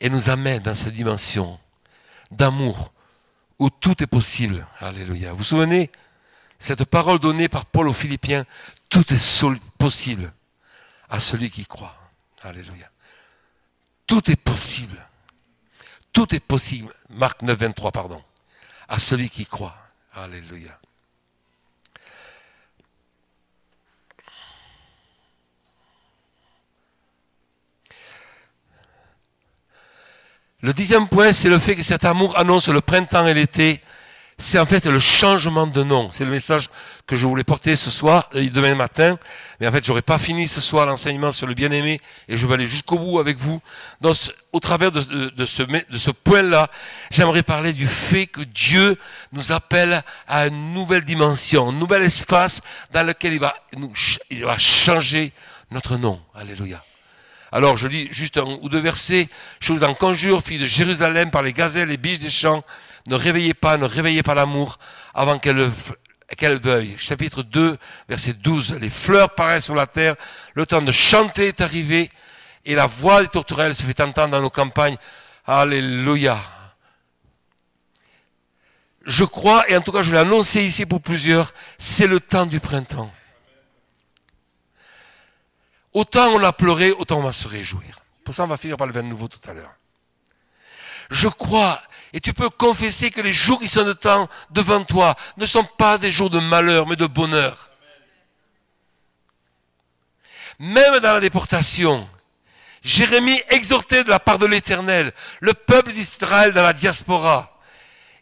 et 0.00 0.10
nous 0.10 0.30
amène 0.30 0.62
dans 0.62 0.74
cette 0.74 0.92
dimension 0.92 1.58
d'amour 2.30 2.92
où 3.58 3.70
tout 3.70 4.02
est 4.02 4.08
possible. 4.08 4.66
Alléluia. 4.80 5.32
Vous 5.32 5.38
vous 5.38 5.44
souvenez? 5.44 5.90
Cette 6.58 6.84
parole 6.84 7.18
donnée 7.18 7.48
par 7.48 7.66
Paul 7.66 7.88
aux 7.88 7.92
Philippiens, 7.92 8.44
tout 8.88 9.12
est 9.12 9.44
possible 9.78 10.32
à 11.08 11.18
celui 11.18 11.50
qui 11.50 11.66
croit. 11.66 11.96
Alléluia. 12.42 12.90
Tout 14.06 14.30
est 14.30 14.36
possible. 14.36 14.96
Tout 16.12 16.34
est 16.34 16.40
possible. 16.40 16.92
Marc 17.10 17.42
9, 17.42 17.58
23, 17.58 17.92
pardon. 17.92 18.22
À 18.88 18.98
celui 18.98 19.30
qui 19.30 19.46
croit. 19.46 19.76
Alléluia. 20.12 20.78
Le 30.60 30.72
dixième 30.72 31.08
point, 31.08 31.32
c'est 31.32 31.48
le 31.48 31.58
fait 31.58 31.74
que 31.74 31.82
cet 31.82 32.04
amour 32.04 32.38
annonce 32.38 32.68
le 32.68 32.80
printemps 32.80 33.26
et 33.26 33.34
l'été 33.34 33.82
c'est 34.42 34.58
en 34.58 34.66
fait 34.66 34.84
le 34.86 34.98
changement 34.98 35.68
de 35.68 35.84
nom. 35.84 36.10
C'est 36.10 36.24
le 36.24 36.30
message 36.30 36.68
que 37.06 37.14
je 37.14 37.26
voulais 37.26 37.44
porter 37.44 37.76
ce 37.76 37.90
soir, 37.90 38.28
et 38.34 38.50
demain 38.50 38.74
matin. 38.74 39.16
Mais 39.60 39.68
en 39.68 39.72
fait, 39.72 39.84
j'aurais 39.84 40.02
pas 40.02 40.18
fini 40.18 40.48
ce 40.48 40.60
soir 40.60 40.84
l'enseignement 40.84 41.30
sur 41.30 41.46
le 41.46 41.54
bien-aimé 41.54 42.00
et 42.28 42.36
je 42.36 42.46
vais 42.46 42.54
aller 42.54 42.66
jusqu'au 42.66 42.98
bout 42.98 43.20
avec 43.20 43.38
vous. 43.38 43.62
Au 44.52 44.60
travers 44.60 44.90
de, 44.90 45.46
ce, 45.46 46.10
point-là, 46.10 46.68
j'aimerais 47.10 47.44
parler 47.44 47.72
du 47.72 47.86
fait 47.86 48.26
que 48.26 48.40
Dieu 48.40 48.98
nous 49.30 49.52
appelle 49.52 50.02
à 50.26 50.48
une 50.48 50.74
nouvelle 50.74 51.04
dimension, 51.04 51.68
un 51.68 51.72
nouvel 51.72 52.02
espace 52.02 52.62
dans 52.92 53.06
lequel 53.06 53.34
il 53.34 53.40
va, 53.40 53.54
nous, 53.76 53.92
il 54.28 54.44
va 54.44 54.58
changer 54.58 55.32
notre 55.70 55.96
nom. 55.96 56.20
Alléluia. 56.34 56.82
Alors, 57.52 57.76
je 57.76 57.86
lis 57.86 58.08
juste 58.10 58.38
un 58.38 58.58
ou 58.62 58.68
deux 58.68 58.80
versets. 58.80 59.28
Je 59.60 59.72
vous 59.72 59.84
en 59.84 59.94
conjure, 59.94 60.42
fille 60.42 60.58
de 60.58 60.66
Jérusalem, 60.66 61.30
par 61.30 61.42
les 61.42 61.52
gazelles 61.52 61.90
et 61.92 61.98
biches 61.98 62.18
des 62.18 62.30
champs, 62.30 62.64
ne 63.06 63.14
réveillez 63.14 63.54
pas, 63.54 63.76
ne 63.78 63.86
réveillez 63.86 64.22
pas 64.22 64.34
l'amour 64.34 64.78
avant 65.14 65.38
qu'elle 65.38 65.70
veuille. 66.60 66.94
Chapitre 66.98 67.42
2, 67.42 67.76
verset 68.08 68.34
12. 68.34 68.78
Les 68.80 68.90
fleurs 68.90 69.34
paraissent 69.34 69.66
sur 69.66 69.74
la 69.74 69.86
terre, 69.86 70.16
le 70.54 70.66
temps 70.66 70.82
de 70.82 70.92
chanter 70.92 71.48
est 71.48 71.60
arrivé, 71.60 72.10
et 72.64 72.74
la 72.74 72.86
voix 72.86 73.22
des 73.22 73.28
tourterelles 73.28 73.74
se 73.74 73.82
fait 73.82 74.00
entendre 74.00 74.32
dans 74.32 74.40
nos 74.40 74.50
campagnes. 74.50 74.96
Alléluia. 75.46 76.38
Je 79.04 79.24
crois, 79.24 79.68
et 79.68 79.76
en 79.76 79.80
tout 79.80 79.90
cas 79.90 80.02
je 80.02 80.12
l'ai 80.12 80.18
annoncé 80.18 80.62
ici 80.62 80.86
pour 80.86 81.02
plusieurs, 81.02 81.52
c'est 81.76 82.06
le 82.06 82.20
temps 82.20 82.46
du 82.46 82.60
printemps. 82.60 83.12
Autant 85.92 86.28
on 86.28 86.42
a 86.44 86.52
pleuré, 86.52 86.92
autant 86.92 87.18
on 87.18 87.22
va 87.22 87.32
se 87.32 87.48
réjouir. 87.48 87.98
Pour 88.24 88.32
ça, 88.32 88.44
on 88.44 88.46
va 88.46 88.56
finir 88.56 88.76
par 88.76 88.86
le 88.86 88.92
vin 88.92 89.02
nouveau 89.02 89.26
tout 89.26 89.40
à 89.50 89.52
l'heure. 89.52 89.74
Je 91.10 91.26
crois 91.26 91.82
et 92.12 92.20
tu 92.20 92.32
peux 92.32 92.50
confesser 92.50 93.10
que 93.10 93.20
les 93.20 93.32
jours 93.32 93.58
qui 93.58 93.68
sont 93.68 93.84
de 93.84 93.92
temps 93.92 94.28
devant 94.50 94.84
toi 94.84 95.14
ne 95.38 95.46
sont 95.46 95.64
pas 95.64 95.96
des 95.98 96.10
jours 96.10 96.30
de 96.30 96.40
malheur, 96.40 96.86
mais 96.86 96.96
de 96.96 97.06
bonheur. 97.06 97.70
Même 100.58 100.98
dans 101.00 101.14
la 101.14 101.20
déportation, 101.20 102.08
Jérémie 102.82 103.40
exhortait 103.48 104.04
de 104.04 104.10
la 104.10 104.18
part 104.18 104.38
de 104.38 104.46
l'Éternel 104.46 105.12
le 105.40 105.54
peuple 105.54 105.92
d'Israël 105.92 106.52
dans 106.52 106.62
la 106.62 106.72
diaspora. 106.72 107.48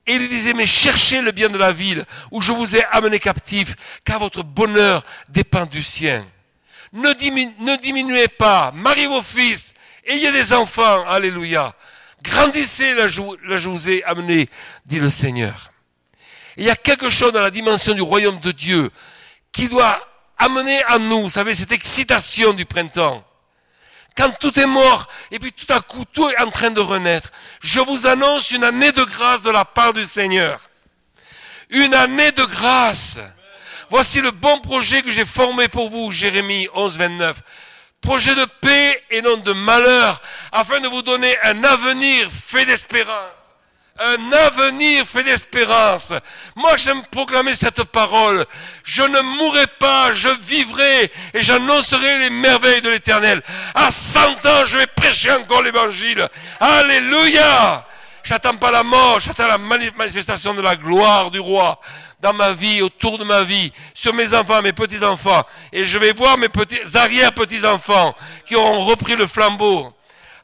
Et 0.06 0.14
il 0.14 0.28
disait, 0.28 0.54
mais 0.54 0.66
cherchez 0.66 1.20
le 1.20 1.32
bien 1.32 1.48
de 1.48 1.58
la 1.58 1.72
ville 1.72 2.04
où 2.30 2.40
je 2.40 2.52
vous 2.52 2.76
ai 2.76 2.84
amené 2.92 3.18
captif, 3.18 3.74
car 4.04 4.20
votre 4.20 4.42
bonheur 4.42 5.04
dépend 5.28 5.66
du 5.66 5.82
sien. 5.82 6.24
Ne, 6.92 7.08
ne 7.08 7.76
diminuez 7.76 8.28
pas, 8.28 8.72
mariez 8.74 9.06
vos 9.06 9.22
fils, 9.22 9.74
ayez 10.06 10.32
des 10.32 10.52
enfants, 10.52 11.06
alléluia. 11.06 11.74
Grandissez, 12.22 12.94
là 12.94 13.08
je, 13.08 13.20
vous 13.68 13.88
ai 13.88 14.02
amené, 14.04 14.48
dit 14.84 15.00
le 15.00 15.10
Seigneur. 15.10 15.70
il 16.56 16.64
y 16.64 16.70
a 16.70 16.76
quelque 16.76 17.10
chose 17.10 17.32
dans 17.32 17.40
la 17.40 17.50
dimension 17.50 17.94
du 17.94 18.02
royaume 18.02 18.38
de 18.40 18.52
Dieu 18.52 18.90
qui 19.52 19.68
doit 19.68 20.00
amener 20.38 20.82
à 20.84 20.98
nous, 20.98 21.22
vous 21.22 21.30
savez, 21.30 21.54
cette 21.54 21.72
excitation 21.72 22.52
du 22.52 22.64
printemps. 22.64 23.24
quand 24.16 24.30
tout 24.38 24.58
est 24.58 24.66
mort, 24.66 25.06
et 25.30 25.38
puis 25.38 25.52
tout 25.52 25.72
à 25.72 25.80
coup 25.80 26.04
tout 26.12 26.28
est 26.28 26.40
en 26.40 26.50
train 26.50 26.70
de 26.70 26.80
renaître. 26.80 27.30
Je 27.62 27.80
vous 27.80 28.06
annonce 28.06 28.50
une 28.50 28.64
année 28.64 28.92
de 28.92 29.04
grâce 29.04 29.42
de 29.42 29.50
la 29.50 29.64
part 29.64 29.92
du 29.92 30.06
Seigneur. 30.06 30.60
Une 31.70 31.94
année 31.94 32.32
de 32.32 32.44
grâce. 32.44 33.18
Voici 33.88 34.20
le 34.20 34.30
bon 34.30 34.58
projet 34.60 35.02
que 35.02 35.10
j'ai 35.10 35.24
formé 35.24 35.68
pour 35.68 35.90
vous, 35.90 36.10
Jérémie 36.10 36.68
11, 36.74 36.96
29. 36.96 37.36
Projet 38.00 38.34
de 38.34 38.44
paix 38.60 39.02
et 39.10 39.22
non 39.22 39.36
de 39.36 39.52
malheur, 39.52 40.20
afin 40.52 40.80
de 40.80 40.88
vous 40.88 41.02
donner 41.02 41.36
un 41.42 41.62
avenir 41.64 42.28
fait 42.30 42.64
d'espérance 42.64 43.40
un 44.00 44.32
avenir 44.32 45.06
fait 45.06 45.22
d'espérance. 45.22 46.12
Moi, 46.56 46.76
j'aime 46.78 47.02
proclamer 47.10 47.54
cette 47.54 47.84
parole. 47.84 48.44
Je 48.82 49.02
ne 49.02 49.20
mourrai 49.38 49.66
pas, 49.78 50.14
je 50.14 50.28
vivrai 50.46 51.12
et 51.34 51.42
j'annoncerai 51.42 52.18
les 52.20 52.30
merveilles 52.30 52.80
de 52.80 52.90
l'éternel. 52.90 53.42
À 53.74 53.90
100 53.90 54.46
ans, 54.46 54.64
je 54.64 54.78
vais 54.78 54.86
prêcher 54.86 55.30
encore 55.32 55.62
l'évangile. 55.62 56.26
Alléluia! 56.58 57.86
J'attends 58.22 58.56
pas 58.56 58.70
la 58.70 58.82
mort, 58.82 59.18
j'attends 59.18 59.46
la 59.46 59.58
manifestation 59.58 60.52
de 60.52 60.60
la 60.60 60.76
gloire 60.76 61.30
du 61.30 61.40
roi 61.40 61.80
dans 62.20 62.32
ma 62.32 62.52
vie, 62.52 62.82
autour 62.82 63.18
de 63.18 63.24
ma 63.24 63.42
vie, 63.42 63.72
sur 63.94 64.12
mes 64.14 64.34
enfants, 64.34 64.62
mes 64.62 64.72
petits-enfants. 64.72 65.44
Et 65.72 65.84
je 65.84 65.98
vais 65.98 66.12
voir 66.12 66.38
mes 66.38 66.48
petits, 66.48 66.96
arrière-petits-enfants 66.96 68.14
qui 68.44 68.56
auront 68.56 68.84
repris 68.84 69.16
le 69.16 69.26
flambeau. 69.26 69.92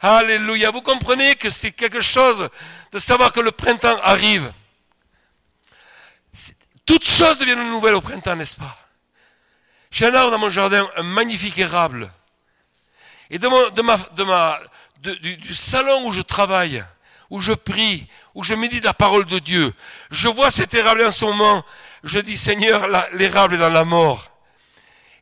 Alléluia. 0.01 0.70
Vous 0.70 0.83
comprenez 0.83 1.35
que 1.37 1.51
c'est 1.51 1.72
quelque 1.72 2.01
chose 2.01 2.49
de 2.93 2.99
savoir 2.99 3.33
que 3.33 3.41
le 3.41 3.51
printemps 3.51 3.99
arrive. 4.03 4.53
Toutes 6.85 7.09
choses 7.09 7.39
deviennent 7.39 7.68
nouvelles 7.68 7.95
au 7.95 8.01
printemps, 8.01 8.37
n'est-ce 8.37 8.57
pas? 8.57 8.79
J'ai 9.91 10.07
un 10.07 10.14
arbre 10.14 10.31
dans 10.31 10.39
mon 10.39 10.51
jardin, 10.51 10.89
un 10.97 11.03
magnifique 11.03 11.59
érable. 11.59 12.11
Et 13.31 13.39
de, 13.39 13.49
ma, 13.83 14.61
du, 15.03 15.55
salon 15.55 16.07
où 16.07 16.12
je 16.12 16.22
travaille, 16.22 16.85
où 17.31 17.41
je 17.41 17.53
prie, 17.53 18.07
où 18.35 18.43
je 18.43 18.55
médite 18.55 18.85
la 18.85 18.95
parole 18.95 19.27
de 19.27 19.39
Dieu, 19.39 19.72
je 20.11 20.29
vois 20.29 20.51
cet 20.51 20.74
érable 20.74 21.05
en 21.05 21.11
ce 21.11 21.24
moment. 21.24 21.64
Je 22.05 22.18
dis, 22.18 22.37
Seigneur, 22.37 22.89
l'érable 23.12 23.55
est 23.55 23.59
dans 23.59 23.68
la 23.68 23.85
mort. 23.85 24.31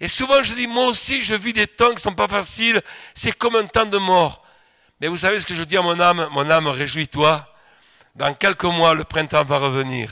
Et 0.01 0.09
souvent, 0.09 0.43
je 0.43 0.55
dis, 0.55 0.67
moi 0.67 0.87
aussi, 0.89 1.23
je 1.23 1.35
vis 1.35 1.53
des 1.53 1.67
temps 1.67 1.89
qui 1.89 1.95
ne 1.95 2.01
sont 2.01 2.15
pas 2.15 2.29
faciles. 2.29 2.83
C'est 3.15 3.33
comme 3.33 3.57
un 3.57 3.65
temps 3.65 3.87
de 3.87 3.99
mort. 3.99 4.45
Mais 5.01 5.09
vous 5.09 5.17
savez 5.17 5.41
ce 5.41 5.47
que 5.47 5.55
je 5.55 5.65
dis 5.65 5.77
à 5.77 5.83
mon 5.83 5.99
âme? 5.99 6.29
Mon 6.33 6.51
âme, 6.51 6.67
réjouis-toi. 6.67 7.49
Dans 8.15 8.35
quelques 8.35 8.65
mois, 8.65 8.95
le 8.95 9.05
printemps 9.05 9.45
va 9.45 9.59
revenir. 9.59 10.11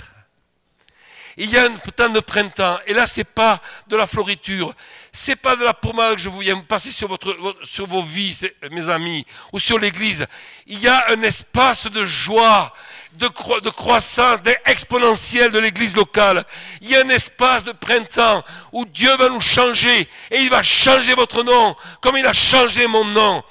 Il 1.37 1.51
y 1.51 1.57
a 1.57 1.65
un 1.65 1.71
temps 1.71 2.11
de 2.11 2.21
printemps, 2.21 2.79
et 2.87 2.93
là, 2.93 3.07
c'est 3.07 3.25
pas 3.25 3.61
de 3.87 3.97
la 3.97 4.07
floriture, 4.07 4.75
c'est 5.15 5.37
pas 5.37 5.57
de 5.57 5.65
la 5.65 5.75
pommade 5.75 6.15
que 6.15 6.21
je 6.23 6.31
vous 6.31 6.39
viens 6.39 6.59
passer 6.61 6.91
sur, 6.91 7.07
votre, 7.07 7.37
sur 7.65 7.87
vos 7.87 8.03
vies, 8.03 8.49
mes 8.71 8.89
amis, 8.89 9.27
ou 9.53 9.59
sur 9.59 9.79
l'église. 9.79 10.27
Il 10.67 10.79
y 10.79 10.89
a 10.89 11.11
un 11.11 11.23
espace 11.23 11.87
de 11.87 12.07
joie, 12.07 12.75
de, 13.13 13.29
de 13.61 13.69
croissance, 13.69 14.41
exponentielle 14.65 15.53
de 15.53 15.59
l'église 15.59 15.97
locale. 15.97 16.43
Il 16.81 16.89
y 16.89 16.97
a 16.97 17.05
un 17.05 17.11
espace 17.11 17.63
de 17.63 17.73
printemps 17.73 18.43
où 18.73 18.87
Dieu 18.87 19.15
va 19.17 19.29
nous 19.29 19.43
changer, 19.43 20.09
et 20.31 20.39
il 20.39 20.49
va 20.49 20.63
changer 20.63 21.15
votre 21.15 21.43
nom, 21.43 21.77
comme 22.01 22.17
il 22.17 22.25
a 22.25 22.33
changé 22.33 22.87
mon 22.87 23.05
nom. 23.05 23.45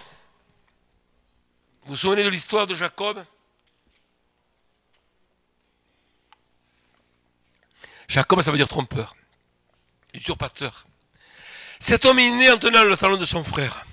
Vous 1.83 1.91
vous 1.91 1.97
souvenez 1.97 2.23
de 2.23 2.29
l'histoire 2.29 2.65
de 2.65 2.73
Jacob? 2.73 3.23
Jacob, 8.07 8.41
ça 8.41 8.49
veut 8.49 8.57
dire 8.57 8.67
trompeur, 8.67 9.15
usurpateur. 10.15 10.85
Cet 11.81 12.05
homme 12.05 12.19
est 12.19 12.29
né 12.29 12.51
en 12.51 12.59
tenant 12.59 12.83
le 12.83 12.95
talon 12.95 13.17
de 13.17 13.25
son 13.25 13.43
frère. 13.43 13.87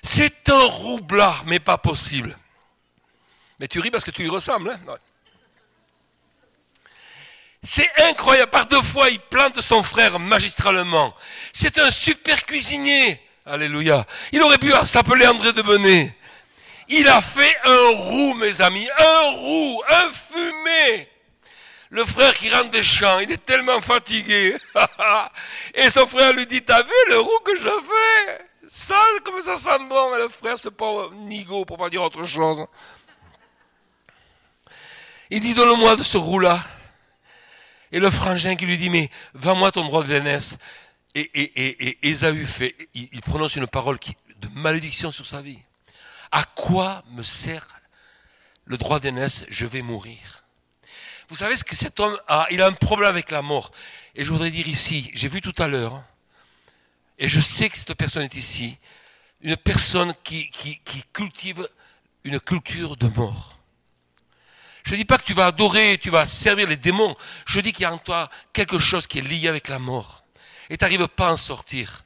C'est 0.00 0.48
un 0.48 0.64
roublard, 0.64 1.42
mais 1.46 1.58
pas 1.58 1.76
possible. 1.76 2.38
Mais 3.58 3.66
tu 3.66 3.80
ris 3.80 3.90
parce 3.90 4.04
que 4.04 4.12
tu 4.12 4.22
lui 4.22 4.30
ressembles. 4.30 4.70
Hein? 4.70 4.96
C'est 7.64 7.90
incroyable. 8.08 8.52
Par 8.52 8.66
deux 8.66 8.80
fois, 8.80 9.10
il 9.10 9.18
plante 9.18 9.60
son 9.60 9.82
frère 9.82 10.20
magistralement. 10.20 11.12
C'est 11.52 11.78
un 11.78 11.90
super 11.90 12.46
cuisinier. 12.46 13.20
Alléluia. 13.44 14.06
Il 14.30 14.40
aurait 14.42 14.58
pu 14.58 14.70
s'appeler 14.84 15.26
André 15.26 15.52
de 15.52 15.62
Benet. 15.62 16.14
Il 16.88 17.08
a 17.08 17.20
fait 17.20 17.56
un 17.64 17.88
roux, 17.96 18.34
mes 18.34 18.60
amis. 18.60 18.88
Un 18.96 19.30
roux, 19.32 19.82
un 19.88 20.10
fumé. 20.12 21.08
Le 21.90 22.04
frère 22.04 22.34
qui 22.34 22.50
rentre 22.50 22.70
des 22.70 22.82
champs, 22.82 23.20
il 23.20 23.30
est 23.30 23.44
tellement 23.44 23.80
fatigué. 23.80 24.56
Et 25.74 25.88
son 25.90 26.06
frère 26.06 26.32
lui 26.32 26.46
dit, 26.46 26.62
t'as 26.62 26.82
vu 26.82 26.92
le 27.08 27.18
roux 27.18 27.40
que 27.44 27.54
je 27.54 27.62
fais? 27.62 28.46
Sale, 28.68 29.20
comme 29.24 29.40
ça 29.40 29.56
sent 29.56 29.78
bon. 29.88 30.14
Et 30.16 30.18
le 30.18 30.28
frère, 30.28 30.58
c'est 30.58 30.76
pas 30.76 31.08
nigo, 31.12 31.64
pour 31.64 31.78
pas 31.78 31.88
dire 31.88 32.02
autre 32.02 32.24
chose. 32.24 32.64
Il 35.30 35.40
dit, 35.40 35.54
donne-moi 35.54 35.96
de 35.96 36.02
ce 36.02 36.16
roux-là. 36.16 36.60
Et 37.92 38.00
le 38.00 38.10
frangin 38.10 38.56
qui 38.56 38.66
lui 38.66 38.78
dit, 38.78 38.90
mais 38.90 39.10
vends-moi 39.34 39.70
ton 39.72 39.84
droit 39.84 40.02
de. 40.02 40.20
Et, 41.14 41.98
Ésaü 42.02 42.44
fait, 42.44 42.76
il, 42.94 43.20
prononce 43.22 43.56
une 43.56 43.66
parole 43.66 43.98
de 43.98 44.48
malédiction 44.54 45.12
sur 45.12 45.26
sa 45.26 45.40
vie. 45.40 45.58
À 46.30 46.44
quoi 46.44 47.02
me 47.12 47.22
sert 47.22 47.66
le 48.64 48.76
droit 48.76 49.00
d'aînesse? 49.00 49.44
Je 49.48 49.64
vais 49.64 49.82
mourir. 49.82 50.35
Vous 51.28 51.36
savez 51.36 51.56
ce 51.56 51.64
que 51.64 51.74
cet 51.74 51.98
homme 51.98 52.18
a? 52.28 52.46
Il 52.50 52.62
a 52.62 52.66
un 52.66 52.72
problème 52.72 53.08
avec 53.08 53.30
la 53.30 53.42
mort. 53.42 53.72
Et 54.14 54.24
je 54.24 54.30
voudrais 54.30 54.50
dire 54.50 54.68
ici, 54.68 55.10
j'ai 55.14 55.28
vu 55.28 55.40
tout 55.40 55.54
à 55.58 55.66
l'heure, 55.66 56.02
et 57.18 57.28
je 57.28 57.40
sais 57.40 57.68
que 57.68 57.76
cette 57.76 57.94
personne 57.94 58.22
est 58.22 58.34
ici, 58.34 58.78
une 59.40 59.56
personne 59.56 60.14
qui, 60.22 60.50
qui, 60.50 60.80
cultive 61.12 61.68
une 62.24 62.40
culture 62.40 62.96
de 62.96 63.08
mort. 63.08 63.58
Je 64.84 64.92
ne 64.92 64.96
dis 64.96 65.04
pas 65.04 65.18
que 65.18 65.24
tu 65.24 65.34
vas 65.34 65.46
adorer, 65.46 65.98
tu 66.00 66.10
vas 66.10 66.26
servir 66.26 66.68
les 66.68 66.76
démons. 66.76 67.16
Je 67.44 67.60
dis 67.60 67.72
qu'il 67.72 67.82
y 67.82 67.86
a 67.86 67.92
en 67.92 67.98
toi 67.98 68.30
quelque 68.52 68.78
chose 68.78 69.06
qui 69.06 69.18
est 69.18 69.22
lié 69.22 69.48
avec 69.48 69.68
la 69.68 69.78
mort. 69.78 70.24
Et 70.70 70.76
tu 70.76 70.84
n'arrives 70.84 71.08
pas 71.08 71.28
à 71.28 71.32
en 71.32 71.36
sortir. 71.36 72.04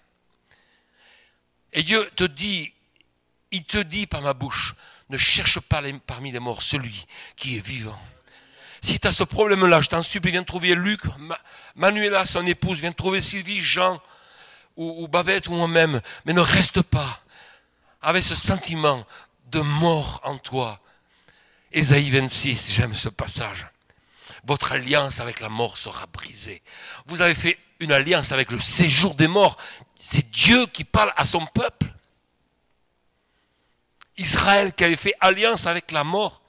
Et 1.72 1.82
Dieu 1.82 2.10
te 2.16 2.24
dit, 2.24 2.72
il 3.50 3.64
te 3.64 3.78
dit 3.78 4.06
par 4.06 4.22
ma 4.22 4.34
bouche, 4.34 4.74
ne 5.08 5.16
cherche 5.16 5.60
pas 5.60 5.82
parmi 6.06 6.32
les 6.32 6.38
morts 6.38 6.62
celui 6.62 7.06
qui 7.36 7.56
est 7.56 7.64
vivant. 7.66 8.00
Si 8.82 8.98
tu 8.98 9.06
as 9.06 9.12
ce 9.12 9.24
problème-là, 9.24 9.80
je 9.80 9.88
t'en 9.88 10.02
supplie, 10.02 10.32
viens 10.32 10.42
trouver 10.42 10.74
Luc, 10.74 11.02
Manuela, 11.76 12.24
son 12.24 12.46
épouse, 12.46 12.78
viens 12.78 12.92
trouver 12.92 13.20
Sylvie, 13.20 13.60
Jean, 13.60 14.00
ou, 14.76 15.06
Babette, 15.08 15.48
ou 15.48 15.54
moi-même. 15.54 16.00
Mais 16.24 16.32
ne 16.32 16.40
reste 16.40 16.82
pas 16.82 17.20
avec 18.00 18.24
ce 18.24 18.34
sentiment 18.34 19.04
de 19.50 19.60
mort 19.60 20.20
en 20.24 20.38
toi. 20.38 20.80
Ésaïe 21.72 22.10
26, 22.10 22.72
j'aime 22.72 22.94
ce 22.94 23.10
passage. 23.10 23.66
Votre 24.44 24.72
alliance 24.72 25.20
avec 25.20 25.40
la 25.40 25.50
mort 25.50 25.76
sera 25.76 26.06
brisée. 26.06 26.62
Vous 27.06 27.20
avez 27.20 27.34
fait 27.34 27.58
une 27.78 27.92
alliance 27.92 28.32
avec 28.32 28.50
le 28.50 28.60
séjour 28.60 29.14
des 29.14 29.28
morts. 29.28 29.58
C'est 29.98 30.30
Dieu 30.30 30.66
qui 30.66 30.84
parle 30.84 31.12
à 31.16 31.26
son 31.26 31.44
peuple. 31.46 31.92
Israël 34.16 34.72
qui 34.72 34.84
avait 34.84 34.96
fait 34.96 35.14
alliance 35.20 35.66
avec 35.66 35.92
la 35.92 36.04
mort 36.04 36.42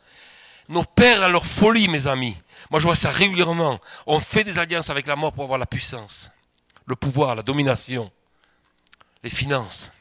nos 0.72 0.84
pères 0.84 1.22
à 1.22 1.30
leur 1.30 1.46
folie, 1.46 1.88
mes 1.88 2.08
amis. 2.08 2.36
Moi, 2.70 2.80
je 2.80 2.86
vois 2.86 2.96
ça 2.96 3.12
régulièrement. 3.12 3.80
On 4.08 4.20
fait 4.20 4.44
des 4.44 4.58
alliances 4.58 4.90
avec 4.90 5.06
la 5.06 5.16
mort 5.16 5.34
pour 5.34 5.44
avoir 5.44 5.60
la 5.60 5.66
puissance, 5.66 6.32
le 6.86 6.96
pouvoir, 6.96 7.36
la 7.36 7.44
domination, 7.44 8.12
les 9.24 9.30
finances. 9.30 9.92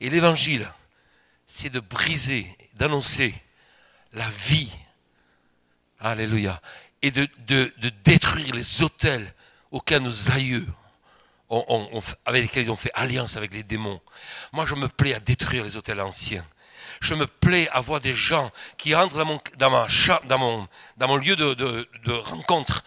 Et 0.00 0.10
l'évangile, 0.10 0.70
c'est 1.46 1.70
de 1.70 1.80
briser, 1.80 2.46
d'annoncer 2.74 3.34
la 4.12 4.28
vie. 4.28 4.70
Alléluia. 6.00 6.60
Et 7.00 7.10
de, 7.10 7.28
détruire 8.04 8.54
les 8.54 8.82
hôtels 8.82 9.32
auxquels 9.70 10.02
nos 10.02 10.30
aïeux, 10.30 10.66
avec 12.26 12.42
lesquels 12.42 12.64
ils 12.64 12.70
ont 12.70 12.76
fait 12.76 12.92
alliance 12.94 13.36
avec 13.36 13.52
les 13.52 13.62
démons. 13.62 14.00
Moi, 14.52 14.66
je 14.66 14.74
me 14.74 14.88
plais 14.88 15.14
à 15.14 15.20
détruire 15.20 15.64
les 15.64 15.76
hôtels 15.76 16.00
anciens 16.00 16.44
je 17.00 17.14
me 17.14 17.26
plais 17.26 17.68
à 17.70 17.80
voir 17.80 18.00
des 18.00 18.14
gens 18.14 18.50
qui 18.76 18.94
entrent 18.94 19.16
dans 19.16 19.24
mon, 19.68 20.68
dans 20.96 21.08
mon, 21.08 21.16
lieu 21.16 21.36
de, 21.36 22.12
rencontre 22.12 22.84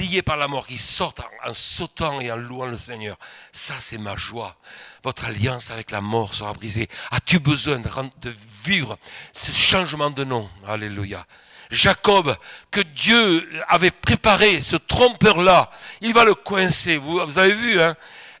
liés 0.00 0.22
par 0.22 0.36
la 0.36 0.48
mort, 0.48 0.66
qui 0.66 0.78
sortent 0.78 1.20
en, 1.44 1.54
sautant 1.54 2.20
et 2.20 2.30
en 2.30 2.36
louant 2.36 2.66
le 2.66 2.76
Seigneur. 2.76 3.16
Ça, 3.52 3.74
c'est 3.80 3.98
ma 3.98 4.16
joie. 4.16 4.56
Votre 5.02 5.24
alliance 5.26 5.70
avec 5.70 5.90
la 5.90 6.00
mort 6.00 6.34
sera 6.34 6.52
brisée. 6.52 6.88
As-tu 7.10 7.38
besoin 7.38 7.78
de, 7.78 7.88
de 8.20 8.34
vivre 8.64 8.96
ce 9.32 9.52
changement 9.52 10.10
de 10.10 10.24
nom? 10.24 10.48
Alléluia. 10.66 11.26
Jacob, 11.70 12.36
que 12.70 12.80
Dieu 12.80 13.48
avait 13.68 13.90
préparé, 13.90 14.62
ce 14.62 14.76
trompeur-là, 14.76 15.70
il 16.00 16.14
va 16.14 16.24
le 16.24 16.34
coincer. 16.34 16.96
Vous, 16.96 17.24
vous 17.24 17.38
avez 17.38 17.52
vu, 17.52 17.80
hein? 17.80 17.94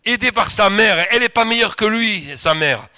Aidé 0.04 0.32
par 0.32 0.50
sa 0.50 0.70
mère, 0.70 1.06
elle 1.10 1.20
n'est 1.20 1.28
pas 1.28 1.44
meilleure 1.44 1.76
que 1.76 1.84
lui, 1.84 2.32
sa 2.36 2.54
mère. 2.54 2.88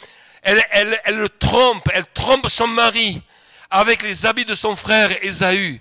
Elle, 0.43 1.01
le 1.09 1.29
trompe, 1.29 1.89
elle 1.93 2.07
trompe 2.07 2.49
son 2.49 2.67
mari 2.67 3.23
avec 3.69 4.03
les 4.03 4.27
habits 4.27 4.45
de 4.45 4.55
son 4.55 4.75
frère 4.75 5.23
Ésaü 5.25 5.81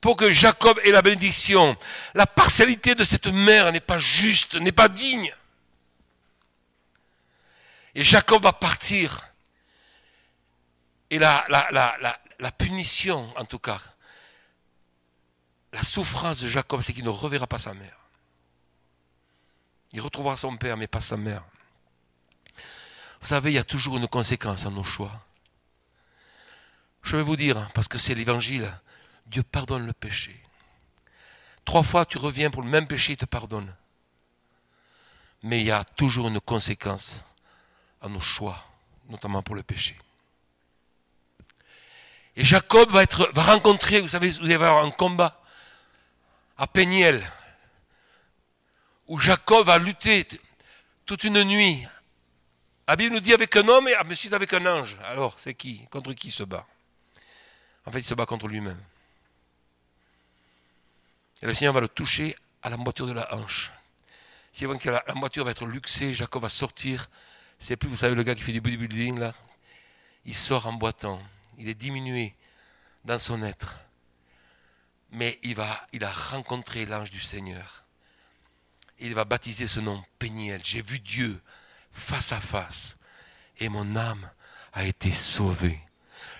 pour 0.00 0.16
que 0.16 0.30
Jacob 0.30 0.78
ait 0.84 0.90
la 0.90 1.00
bénédiction. 1.00 1.76
La 2.14 2.26
partialité 2.26 2.94
de 2.94 3.04
cette 3.04 3.26
mère 3.28 3.72
n'est 3.72 3.80
pas 3.80 3.98
juste, 3.98 4.56
n'est 4.56 4.72
pas 4.72 4.88
digne. 4.88 5.34
Et 7.94 8.02
Jacob 8.02 8.42
va 8.42 8.52
partir. 8.52 9.24
Et 11.10 11.18
la, 11.18 11.46
punition, 12.58 13.32
en 13.38 13.44
tout 13.44 13.58
cas, 13.58 13.78
la 15.72 15.82
souffrance 15.82 16.40
de 16.40 16.48
Jacob, 16.48 16.82
c'est 16.82 16.92
qu'il 16.92 17.04
ne 17.04 17.08
reverra 17.08 17.46
pas 17.46 17.58
sa 17.58 17.72
mère. 17.72 17.98
Il 19.92 20.00
retrouvera 20.00 20.36
son 20.36 20.56
père, 20.56 20.76
mais 20.76 20.86
pas 20.86 21.00
sa 21.00 21.16
mère. 21.16 21.44
Vous 23.24 23.28
savez, 23.28 23.52
il 23.52 23.54
y 23.54 23.58
a 23.58 23.64
toujours 23.64 23.96
une 23.96 24.06
conséquence 24.06 24.66
à 24.66 24.70
nos 24.70 24.84
choix. 24.84 25.10
Je 27.02 27.16
vais 27.16 27.22
vous 27.22 27.36
dire, 27.36 27.70
parce 27.72 27.88
que 27.88 27.96
c'est 27.96 28.14
l'évangile, 28.14 28.70
Dieu 29.24 29.42
pardonne 29.42 29.86
le 29.86 29.94
péché. 29.94 30.38
Trois 31.64 31.82
fois 31.82 32.04
tu 32.04 32.18
reviens 32.18 32.50
pour 32.50 32.60
le 32.60 32.68
même 32.68 32.86
péché, 32.86 33.14
il 33.14 33.16
te 33.16 33.24
pardonne. 33.24 33.74
Mais 35.42 35.60
il 35.60 35.64
y 35.64 35.70
a 35.70 35.84
toujours 35.84 36.28
une 36.28 36.38
conséquence 36.38 37.24
à 38.02 38.08
nos 38.08 38.20
choix, 38.20 38.62
notamment 39.08 39.42
pour 39.42 39.54
le 39.54 39.62
péché. 39.62 39.98
Et 42.36 42.44
Jacob 42.44 42.90
va, 42.90 43.06
rencontrer, 43.42 44.02
vous 44.02 44.08
savez, 44.08 44.28
vous 44.32 44.44
allez 44.44 44.52
avoir 44.52 44.84
un 44.84 44.90
combat 44.90 45.40
à 46.58 46.66
Péniel, 46.66 47.26
où 49.06 49.18
Jacob 49.18 49.66
va 49.66 49.78
lutter 49.78 50.28
toute 51.06 51.24
une 51.24 51.42
nuit. 51.44 51.88
La 52.86 52.96
Bible 52.96 53.14
nous 53.14 53.20
dit 53.20 53.32
avec 53.32 53.56
un 53.56 53.66
homme 53.68 53.88
et 53.88 53.96
ensuite 53.96 54.32
avec 54.34 54.52
un 54.52 54.66
ange. 54.66 54.96
Alors, 55.04 55.38
c'est 55.38 55.54
qui? 55.54 55.86
Contre 55.88 56.12
qui 56.12 56.30
se 56.30 56.42
bat? 56.42 56.66
En 57.86 57.90
fait, 57.90 58.00
il 58.00 58.04
se 58.04 58.14
bat 58.14 58.26
contre 58.26 58.46
lui-même. 58.46 58.82
Et 61.42 61.46
le 61.46 61.54
Seigneur 61.54 61.74
va 61.74 61.80
le 61.80 61.88
toucher 61.88 62.36
à 62.62 62.70
la 62.70 62.76
moitié 62.76 63.06
de 63.06 63.12
la 63.12 63.34
hanche. 63.34 63.70
Si 64.52 64.66
la, 64.66 65.04
la 65.06 65.14
moitié 65.14 65.42
va 65.42 65.50
être 65.50 65.66
luxée, 65.66 66.14
Jacob 66.14 66.42
va 66.42 66.48
sortir. 66.48 67.08
C'est 67.58 67.76
plus, 67.76 67.88
vous 67.88 67.96
savez, 67.96 68.14
le 68.14 68.22
gars 68.22 68.34
qui 68.34 68.42
fait 68.42 68.52
du 68.52 68.60
bodybuilding, 68.60 69.18
là. 69.18 69.34
Il 70.26 70.34
sort 70.34 70.66
en 70.66 70.72
boitant. 70.72 71.20
Il 71.58 71.68
est 71.68 71.74
diminué 71.74 72.34
dans 73.04 73.18
son 73.18 73.42
être. 73.42 73.76
Mais 75.10 75.38
il, 75.42 75.54
va, 75.54 75.86
il 75.92 76.04
a 76.04 76.12
rencontré 76.12 76.86
l'ange 76.86 77.10
du 77.10 77.20
Seigneur. 77.20 77.84
Il 78.98 79.14
va 79.14 79.24
baptiser 79.24 79.66
ce 79.66 79.80
nom 79.80 80.02
Péniel. 80.18 80.60
J'ai 80.64 80.82
vu 80.82 80.98
Dieu 80.98 81.40
face 81.94 82.32
à 82.32 82.40
face. 82.40 82.96
Et 83.58 83.68
mon 83.68 83.96
âme 83.96 84.30
a 84.72 84.84
été 84.84 85.12
sauvée. 85.12 85.80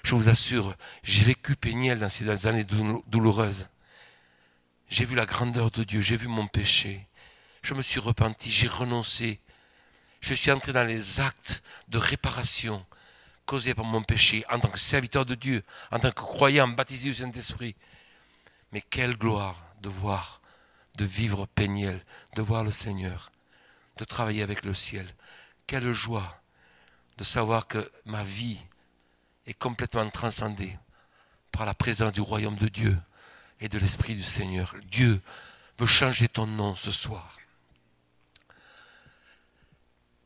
Je 0.03 0.15
vous 0.15 0.29
assure, 0.29 0.77
j'ai 1.03 1.25
vécu 1.25 1.57
Péniel 1.57 2.01
dans 2.01 2.11
ces 2.11 2.47
années 2.47 2.65
douloureuses. 2.65 3.69
J'ai 4.89 5.07
vu 5.07 5.15
la 5.15 5.25
grandeur 5.25 5.71
de 5.71 5.83
Dieu, 5.83 6.03
j'ai 6.03 6.17
vu 6.17 6.29
mon 6.29 6.47
péché. 6.47 7.07
Je 7.63 7.73
me 7.73 7.81
suis 7.81 8.01
repenti, 8.01 8.51
j'ai 8.51 8.69
renoncé. 8.69 9.41
Je 10.21 10.35
suis 10.35 10.51
entré 10.51 10.73
dans 10.73 10.85
les 10.85 11.21
actes 11.21 11.63
de 11.89 11.99
réparation 11.99 12.85
causés 13.47 13.75
par 13.75 13.85
mon 13.85 14.03
péché 14.03 14.45
en 14.51 14.59
tant 14.59 14.69
que 14.69 14.79
serviteur 14.79 15.25
de 15.25 15.35
Dieu, 15.35 15.63
en 15.91 15.99
tant 15.99 16.11
que 16.11 16.21
croyant 16.21 16.69
baptisé 16.69 17.11
du 17.11 17.15
Saint-Esprit. 17.15 17.75
Mais 18.73 18.83
quelle 18.83 19.17
gloire 19.17 19.57
de 19.81 19.89
voir, 19.89 20.41
de 20.97 21.05
vivre 21.05 21.47
Péniel, 21.47 22.05
de 22.37 22.43
voir 22.43 22.65
le 22.65 22.73
Seigneur, 22.73 23.33
de 23.97 24.05
travailler 24.05 24.43
avec 24.43 24.65
le 24.65 24.75
ciel. 24.75 25.07
Quelle 25.67 25.93
joie 25.93 26.41
de 27.17 27.25
savoir 27.25 27.67
que 27.67 27.91
ma 28.05 28.25
vie 28.25 28.59
est 29.47 29.55
complètement 29.55 30.09
transcendée 30.11 30.77
par 31.53 31.67
la 31.67 31.75
présence 31.75 32.13
du 32.13 32.21
royaume 32.21 32.57
de 32.57 32.69
Dieu 32.69 32.99
et 33.61 33.69
de 33.69 33.79
l'Esprit 33.79 34.15
du 34.15 34.23
Seigneur. 34.23 34.75
Dieu 34.91 35.21
veut 35.79 35.87
changer 35.87 36.29
ton 36.29 36.47
nom 36.47 36.75
ce 36.75 36.91
soir. 36.91 37.39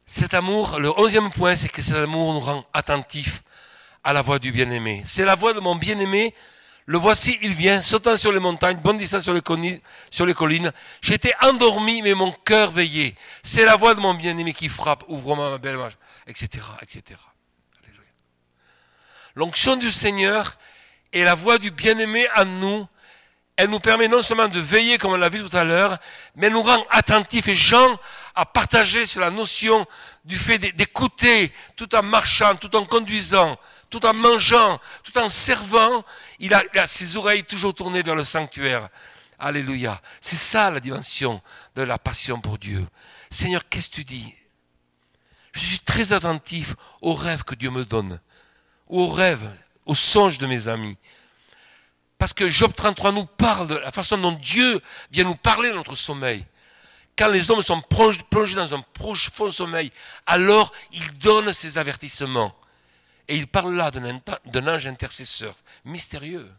Cet 0.07 0.33
amour, 0.33 0.79
le 0.81 0.91
onzième 0.99 1.31
point, 1.31 1.55
c'est 1.55 1.69
que 1.69 1.83
cet 1.83 1.97
amour 1.97 2.33
nous 2.33 2.41
rend 2.41 2.65
attentifs 2.73 3.43
à 4.03 4.15
la 4.15 4.23
voix 4.23 4.39
du 4.39 4.53
bien-aimé. 4.53 5.03
C'est 5.05 5.27
la 5.27 5.35
voix 5.35 5.53
de 5.53 5.61
mon 5.61 5.77
bien-aimé. 5.77 6.35
Le 6.89 6.97
voici, 6.97 7.39
il 7.43 7.53
vient, 7.55 7.83
sautant 7.83 8.17
sur 8.17 8.33
les 8.33 8.39
montagnes, 8.39 8.79
bondissant 8.79 9.21
sur 9.21 9.35
les, 9.35 9.43
collines. 9.43 10.73
J'étais 11.03 11.35
endormi, 11.43 12.01
mais 12.01 12.15
mon 12.15 12.33
cœur 12.33 12.71
veillait. 12.71 13.15
C'est 13.43 13.67
la 13.67 13.77
voix 13.77 13.95
de 13.95 14.01
mon 14.01 14.15
bien-aimé 14.15 14.55
qui 14.55 14.71
frappe, 14.71 15.05
ouvre-moi 15.07 15.51
ma 15.51 15.59
belle 15.59 15.75
image, 15.75 15.99
etc., 16.27 16.67
etc. 16.81 17.21
L'onction 19.35 19.77
du 19.77 19.93
Seigneur 19.93 20.57
est 21.13 21.25
la 21.25 21.35
voix 21.35 21.59
du 21.59 21.71
bien-aimé 21.71 22.27
en 22.35 22.47
nous 22.47 22.89
elle 23.59 23.71
nous 23.71 23.81
permet 23.81 24.07
non 24.07 24.23
seulement 24.23 24.47
de 24.47 24.61
veiller, 24.61 24.99
comme 24.99 25.15
on 25.15 25.17
l'a 25.17 25.29
vu 25.29 25.43
tout 25.43 25.57
à 25.57 25.65
l'heure, 25.65 25.99
mais 26.37 26.49
nous 26.49 26.63
rend 26.63 26.81
attentifs. 26.91 27.49
Et 27.49 27.57
Jean 27.57 27.99
a 28.37 28.47
partagé 28.47 29.05
sur 29.05 29.21
la 29.21 29.33
notion 29.33 29.85
du 30.25 30.39
fait 30.39 30.59
d'écouter 30.59 31.53
tout 31.75 31.93
en 31.97 32.05
marchant, 32.05 32.55
tout 32.55 32.77
en 32.77 32.85
conduisant, 32.85 33.59
tout 33.91 34.05
en 34.05 34.15
mangeant, 34.15 34.81
tout 35.03 35.17
en 35.19 35.29
servant. 35.29 36.05
Il 36.39 36.55
a, 36.55 36.87
ses 36.87 37.17
oreilles 37.17 37.45
toujours 37.45 37.75
tournées 37.75 38.03
vers 38.03 38.15
le 38.15 38.25
sanctuaire. 38.25 38.89
Alléluia. 39.39 40.01
C'est 40.21 40.37
ça 40.37 40.71
la 40.71 40.81
dimension 40.81 41.41
de 41.75 41.83
la 41.83 41.99
passion 41.99 42.41
pour 42.41 42.59
Dieu. 42.59 42.87
Seigneur, 43.31 43.69
qu'est-ce 43.69 43.91
que 43.91 43.97
tu 43.97 44.05
dis? 44.05 44.35
Je 45.53 45.61
suis 45.61 45.81
très 45.81 46.13
attentif 46.13 46.75
aux 47.01 47.15
rêves 47.15 47.45
que 47.45 47.55
Dieu 47.55 47.71
me 47.71 47.85
donne, 47.85 48.21
aux 48.87 49.09
rêves, 49.09 49.51
aux 49.87 49.95
songes 49.95 50.39
de 50.39 50.47
mes 50.47 50.69
amis. 50.69 50.97
Parce 52.19 52.33
que 52.33 52.49
Job 52.49 52.73
33 52.75 53.13
nous 53.13 53.27
parle 53.27 53.69
de 53.69 53.77
la 53.77 53.93
façon 53.93 54.19
dont 54.19 54.33
Dieu 54.33 54.81
vient 55.11 55.25
nous 55.25 55.37
parler 55.37 55.71
de 55.71 55.77
notre 55.77 55.95
sommeil. 55.95 56.45
Quand 57.17 57.29
les 57.29 57.51
hommes 57.51 57.63
sont 57.63 57.81
plongés 57.81 58.55
dans 58.55 58.75
un 58.75 58.81
profond 58.93 59.51
sommeil, 59.51 59.91
alors 60.27 60.73
il 60.93 61.19
donne 61.19 61.53
ses 61.53 61.79
avertissements. 61.79 62.55
Et 63.29 63.37
il 63.37 63.47
parle 63.47 63.77
là 63.77 63.91
d'un 63.91 64.67
ange 64.67 64.87
intercesseur, 64.87 65.55
mystérieux. 65.85 66.51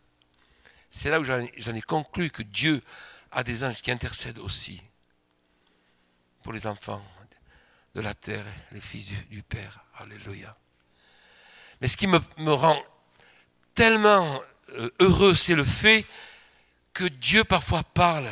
C'est 0.92 1.10
là 1.10 1.20
où 1.20 1.26
j'en 1.26 1.76
ai 1.76 1.82
conclu 1.82 2.30
que 2.30 2.44
Dieu 2.44 2.82
a 3.32 3.44
des 3.44 3.64
anges 3.64 3.82
qui 3.82 3.92
intercèdent 3.92 4.40
aussi 4.40 4.82
pour 6.44 6.54
les 6.54 6.68
enfants 6.68 7.04
de 7.96 8.02
la 8.02 8.14
terre, 8.14 8.46
les 8.72 8.82
fils 8.82 9.12
du, 9.30 9.42
Père. 9.42 9.84
Alléluia. 9.98 10.56
Mais 11.82 11.88
ce 11.88 11.98
qui 11.98 12.08
me, 12.08 12.20
rend 12.54 12.82
tellement 13.74 14.40
euh, 14.70 14.90
heureux, 15.00 15.36
c'est 15.36 15.56
le 15.56 15.66
fait 15.66 16.06
que 16.94 17.06
Dieu 17.06 17.44
parfois 17.44 17.84
parle 17.84 18.30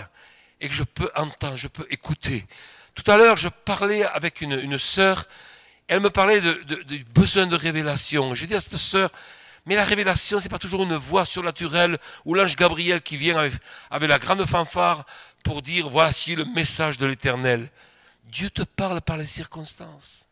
et 0.59 0.67
que 0.67 0.73
je 0.73 0.83
peux 0.83 1.09
entendre, 1.15 1.57
je 1.57 1.67
peux 1.67 1.87
écouter. 1.89 2.45
Tout 2.93 3.09
à 3.09 3.17
l'heure, 3.17 3.37
je 3.37 3.49
parlais 3.49 4.03
avec 4.03 4.41
une 4.41 4.77
sœur, 4.77 5.25
elle 5.87 5.99
me 6.01 6.09
parlait 6.09 6.41
du 6.41 7.03
besoin 7.05 7.47
de 7.47 7.55
révélation. 7.55 8.35
J'ai 8.35 8.47
dit 8.47 8.55
à 8.55 8.61
cette 8.61 8.77
sœur, 8.77 9.09
mais 9.65 9.75
la 9.75 9.83
révélation, 9.83 10.39
c'est 10.39 10.49
pas 10.49 10.59
toujours 10.59 10.83
une 10.83 10.95
voix 10.95 11.25
surnaturelle 11.25 11.97
ou 12.25 12.33
l'ange 12.33 12.55
Gabriel 12.55 13.01
qui 13.01 13.17
vient 13.17 13.37
avec, 13.37 13.53
avec 13.89 14.09
la 14.09 14.19
grande 14.19 14.45
fanfare 14.45 15.05
pour 15.43 15.61
dire 15.61 15.89
voici 15.89 16.35
le 16.35 16.45
message 16.45 16.97
de 16.97 17.05
l'éternel. 17.05 17.69
Dieu 18.25 18.49
te 18.49 18.63
parle 18.63 19.01
par 19.01 19.17
les 19.17 19.25
circonstances. 19.25 20.27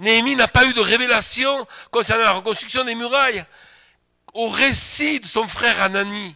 Néhémie 0.00 0.34
n'a 0.34 0.48
pas 0.48 0.66
eu 0.66 0.72
de 0.72 0.80
révélation 0.80 1.66
concernant 1.90 2.24
la 2.24 2.32
reconstruction 2.32 2.84
des 2.84 2.96
murailles. 2.96 3.44
Au 4.32 4.48
récit 4.48 5.20
de 5.20 5.26
son 5.26 5.46
frère 5.46 5.80
Anani, 5.80 6.34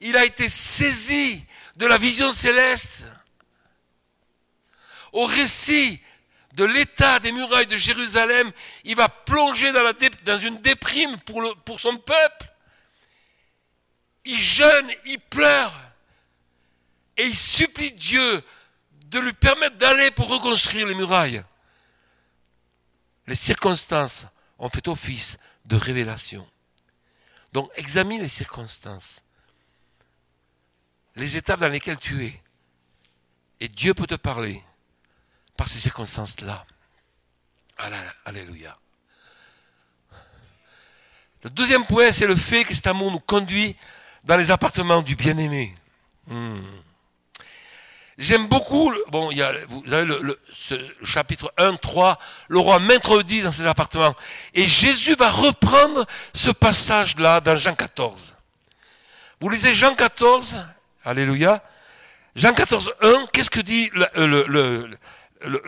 il 0.00 0.16
a 0.16 0.24
été 0.24 0.48
saisi 0.48 1.44
de 1.76 1.86
la 1.86 1.98
vision 1.98 2.32
céleste. 2.32 3.06
Au 5.14 5.24
récit 5.24 6.00
de 6.52 6.64
l'état 6.64 7.18
des 7.18 7.32
murailles 7.32 7.66
de 7.66 7.76
Jérusalem, 7.76 8.52
il 8.84 8.94
va 8.94 9.08
plonger 9.08 9.72
dans, 10.24 10.38
une 10.38 10.60
déprime 10.60 11.18
pour, 11.20 11.56
pour 11.64 11.80
son 11.80 11.96
peuple. 11.96 12.52
Il 14.26 14.38
jeûne, 14.38 14.90
il 15.06 15.18
pleure 15.18 15.74
et 17.16 17.24
il 17.24 17.36
supplie 17.36 17.92
Dieu 17.92 18.42
de 19.06 19.18
lui 19.20 19.32
permettre 19.32 19.76
d'aller 19.78 20.10
pour 20.10 20.28
reconstruire 20.28 20.86
les 20.86 20.94
murailles 20.94 21.42
les 23.26 23.34
circonstances 23.34 24.26
ont 24.58 24.68
fait 24.68 24.88
office 24.88 25.38
de 25.64 25.76
révélation. 25.76 26.48
Donc 27.52 27.70
examine 27.76 28.20
les 28.20 28.28
circonstances, 28.28 29.24
les 31.16 31.36
étapes 31.36 31.60
dans 31.60 31.68
lesquelles 31.68 31.98
tu 31.98 32.26
es. 32.26 32.42
Et 33.60 33.68
Dieu 33.68 33.94
peut 33.94 34.06
te 34.06 34.16
parler 34.16 34.62
par 35.56 35.68
ces 35.68 35.78
circonstances-là. 35.80 36.64
Alléluia. 38.24 38.76
Le 41.42 41.50
deuxième 41.50 41.84
point, 41.86 42.10
c'est 42.12 42.26
le 42.26 42.36
fait 42.36 42.64
que 42.64 42.74
cet 42.74 42.86
amour 42.86 43.12
nous 43.12 43.20
conduit 43.20 43.76
dans 44.24 44.36
les 44.36 44.50
appartements 44.50 45.02
du 45.02 45.14
bien-aimé. 45.14 45.74
Hmm. 46.26 46.62
J'aime 48.16 48.46
beaucoup, 48.46 48.92
bon, 49.08 49.30
il 49.32 49.38
y 49.38 49.42
a, 49.42 49.52
vous 49.68 49.92
avez 49.92 50.04
le, 50.04 50.40
chapitre 51.02 51.52
1, 51.58 51.74
3, 51.74 52.18
le 52.48 52.58
roi 52.60 52.78
m'introduit 52.78 53.42
dans 53.42 53.50
ses 53.50 53.66
appartements. 53.66 54.14
Et 54.54 54.68
Jésus 54.68 55.16
va 55.16 55.30
reprendre 55.30 56.06
ce 56.32 56.50
passage-là 56.50 57.40
dans 57.40 57.56
Jean 57.56 57.74
14. 57.74 58.36
Vous 59.40 59.48
lisez 59.48 59.74
Jean 59.74 59.94
14, 59.96 60.64
Alléluia. 61.04 61.62
Jean 62.36 62.54
14, 62.54 62.94
1, 63.02 63.26
qu'est-ce 63.32 63.50
que 63.50 63.60
dit 63.60 63.90
le, 63.94 64.90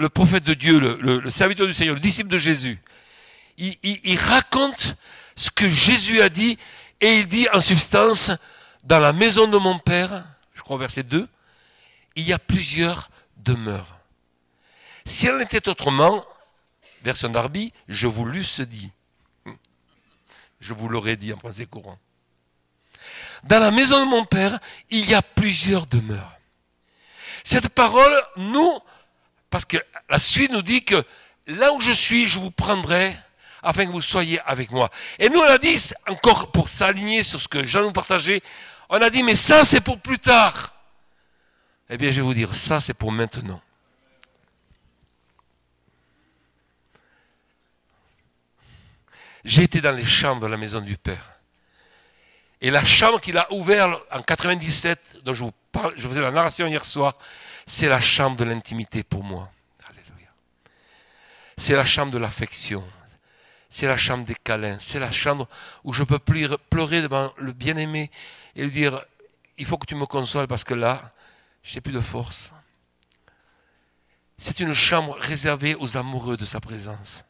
prophète 0.09 0.45
de 0.45 0.55
Dieu, 0.55 0.79
le, 0.79 1.31
serviteur 1.31 1.67
du 1.67 1.75
Seigneur, 1.75 1.95
le 1.95 2.01
disciple 2.01 2.31
de 2.31 2.39
Jésus, 2.39 2.79
il, 3.59 4.19
raconte 4.19 4.97
ce 5.35 5.51
que 5.51 5.69
Jésus 5.69 6.21
a 6.21 6.29
dit 6.29 6.59
et 7.01 7.19
il 7.19 7.29
dit 7.29 7.47
en 7.53 7.61
substance, 7.61 8.31
dans 8.85 9.01
la 9.01 9.13
maison 9.13 9.47
de 9.47 9.59
mon 9.59 9.79
Père, 9.79 10.25
je 10.55 10.63
crois 10.63 10.79
verset 10.79 11.03
2, 11.03 11.29
il 12.15 12.27
y 12.27 12.33
a 12.33 12.39
plusieurs 12.39 13.11
demeures. 13.37 13.99
Si 15.05 15.27
elle 15.27 15.41
était 15.41 15.69
autrement, 15.69 16.25
version 17.03 17.29
d'Arby, 17.29 17.73
je 17.89 18.07
vous 18.07 18.25
l'eusse 18.25 18.61
dit. 18.61 18.91
Je 20.61 20.73
vous 20.73 20.89
l'aurais 20.89 21.17
dit 21.17 21.33
en 21.33 21.39
français 21.39 21.67
courant. 21.67 21.99
Dans 23.45 23.61
la 23.61 23.71
maison 23.71 24.01
de 24.01 24.09
mon 24.09 24.25
Père, 24.25 24.59
il 24.91 25.09
y 25.09 25.15
a 25.15 25.23
plusieurs 25.23 25.87
demeures. 25.87 26.37
Cette 27.45 27.69
parole, 27.69 28.21
nous, 28.37 28.81
parce 29.57 29.65
que 29.65 29.79
la 30.11 30.19
suite 30.19 30.53
nous 30.53 30.61
dit 30.61 30.85
que 30.85 31.03
là 31.47 31.73
où 31.73 31.81
je 31.81 31.91
suis, 31.91 32.27
je 32.27 32.39
vous 32.39 32.51
prendrai 32.51 33.17
afin 33.63 33.87
que 33.87 33.91
vous 33.91 34.03
soyez 34.03 34.39
avec 34.41 34.71
moi. 34.71 34.91
Et 35.19 35.31
nous, 35.31 35.39
on 35.39 35.49
a 35.49 35.57
dit, 35.57 35.81
encore 36.07 36.53
pour 36.53 36.69
s'aligner 36.69 37.23
sur 37.23 37.41
ce 37.41 37.49
que 37.49 37.65
Jean 37.65 37.81
nous 37.81 37.93
partageait, 37.93 38.43
on 38.91 39.01
a 39.01 39.09
dit, 39.09 39.23
mais 39.23 39.35
ça, 39.35 39.65
c'est 39.65 39.81
pour 39.81 39.99
plus 39.99 40.19
tard. 40.19 40.75
Eh 41.89 41.97
bien, 41.97 42.11
je 42.11 42.17
vais 42.17 42.21
vous 42.21 42.35
dire, 42.35 42.55
ça, 42.55 42.81
c'est 42.81 42.93
pour 42.93 43.11
maintenant. 43.13 43.63
J'ai 49.43 49.63
été 49.63 49.81
dans 49.81 49.97
les 49.97 50.05
chambres 50.05 50.43
de 50.43 50.49
la 50.49 50.59
maison 50.59 50.83
du 50.83 50.99
Père. 50.99 51.33
Et 52.61 52.71
la 52.71 52.85
chambre 52.85 53.23
qu'il 53.23 53.39
a 53.39 53.51
ouverte 53.55 54.03
en 54.11 54.21
97, 54.21 55.23
dont 55.25 55.33
je 55.33 55.45
vous 55.45 55.53
parle, 55.73 55.99
faisais 55.99 56.21
la 56.21 56.31
narration 56.31 56.67
hier 56.67 56.85
soir, 56.85 57.17
c'est 57.67 57.89
la 57.89 58.01
chambre 58.01 58.37
de 58.37 58.45
l'intimité 58.45 59.03
pour 59.03 59.25
moi. 59.25 59.51
Alléluia. 59.89 60.29
C'est 61.57 61.75
la 61.75 61.85
chambre 61.85 62.13
de 62.13 62.19
l'affection. 62.19 62.85
C'est 63.69 63.89
la 63.89 63.97
chambre 63.97 64.25
des 64.25 64.37
câlins. 64.37 64.79
C'est 64.79 65.01
la 65.01 65.11
chambre 65.11 65.49
où 65.85 65.93
je 65.93 66.05
peux 66.05 66.19
pleurer 66.19 67.03
devant 67.03 67.33
le 67.37 67.53
bien-aimé 67.53 68.11
et 68.55 68.63
lui 68.63 68.71
dire, 68.71 69.05
il 69.59 69.67
faut 69.67 69.77
que 69.77 69.87
tu 69.87 69.97
me 69.97 70.07
consoles 70.07 70.47
parce 70.47 70.65
que 70.65 70.75
là, 70.75 71.13
je 71.63 71.75
n'ai 71.75 71.81
plus 71.81 71.93
de 71.93 72.01
force. 72.01 72.53
C'est 74.39 74.61
une 74.61 74.75
chambre 74.75 75.17
réservée 75.19 75.75
aux 75.75 75.97
amoureux 75.97 76.37
de 76.37 76.45
sa 76.45 76.61
présence. 76.61 77.25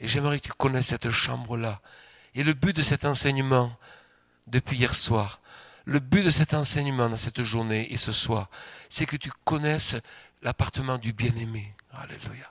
Et 0.00 0.08
j'aimerais 0.08 0.40
que 0.40 0.46
tu 0.46 0.52
connaisses 0.52 0.88
cette 0.88 1.10
chambre-là. 1.10 1.80
Et 2.34 2.42
le 2.42 2.54
but 2.54 2.74
de 2.74 2.82
cet 2.82 3.04
enseignement, 3.04 3.76
depuis 4.46 4.78
hier 4.78 4.94
soir, 4.94 5.41
le 5.84 5.98
but 5.98 6.22
de 6.22 6.30
cet 6.30 6.54
enseignement 6.54 7.08
dans 7.08 7.16
cette 7.16 7.42
journée 7.42 7.92
et 7.92 7.96
ce 7.96 8.12
soir, 8.12 8.48
c'est 8.88 9.06
que 9.06 9.16
tu 9.16 9.30
connaisses 9.44 9.96
l'appartement 10.42 10.98
du 10.98 11.12
bien-aimé. 11.12 11.74
Alléluia. 11.92 12.50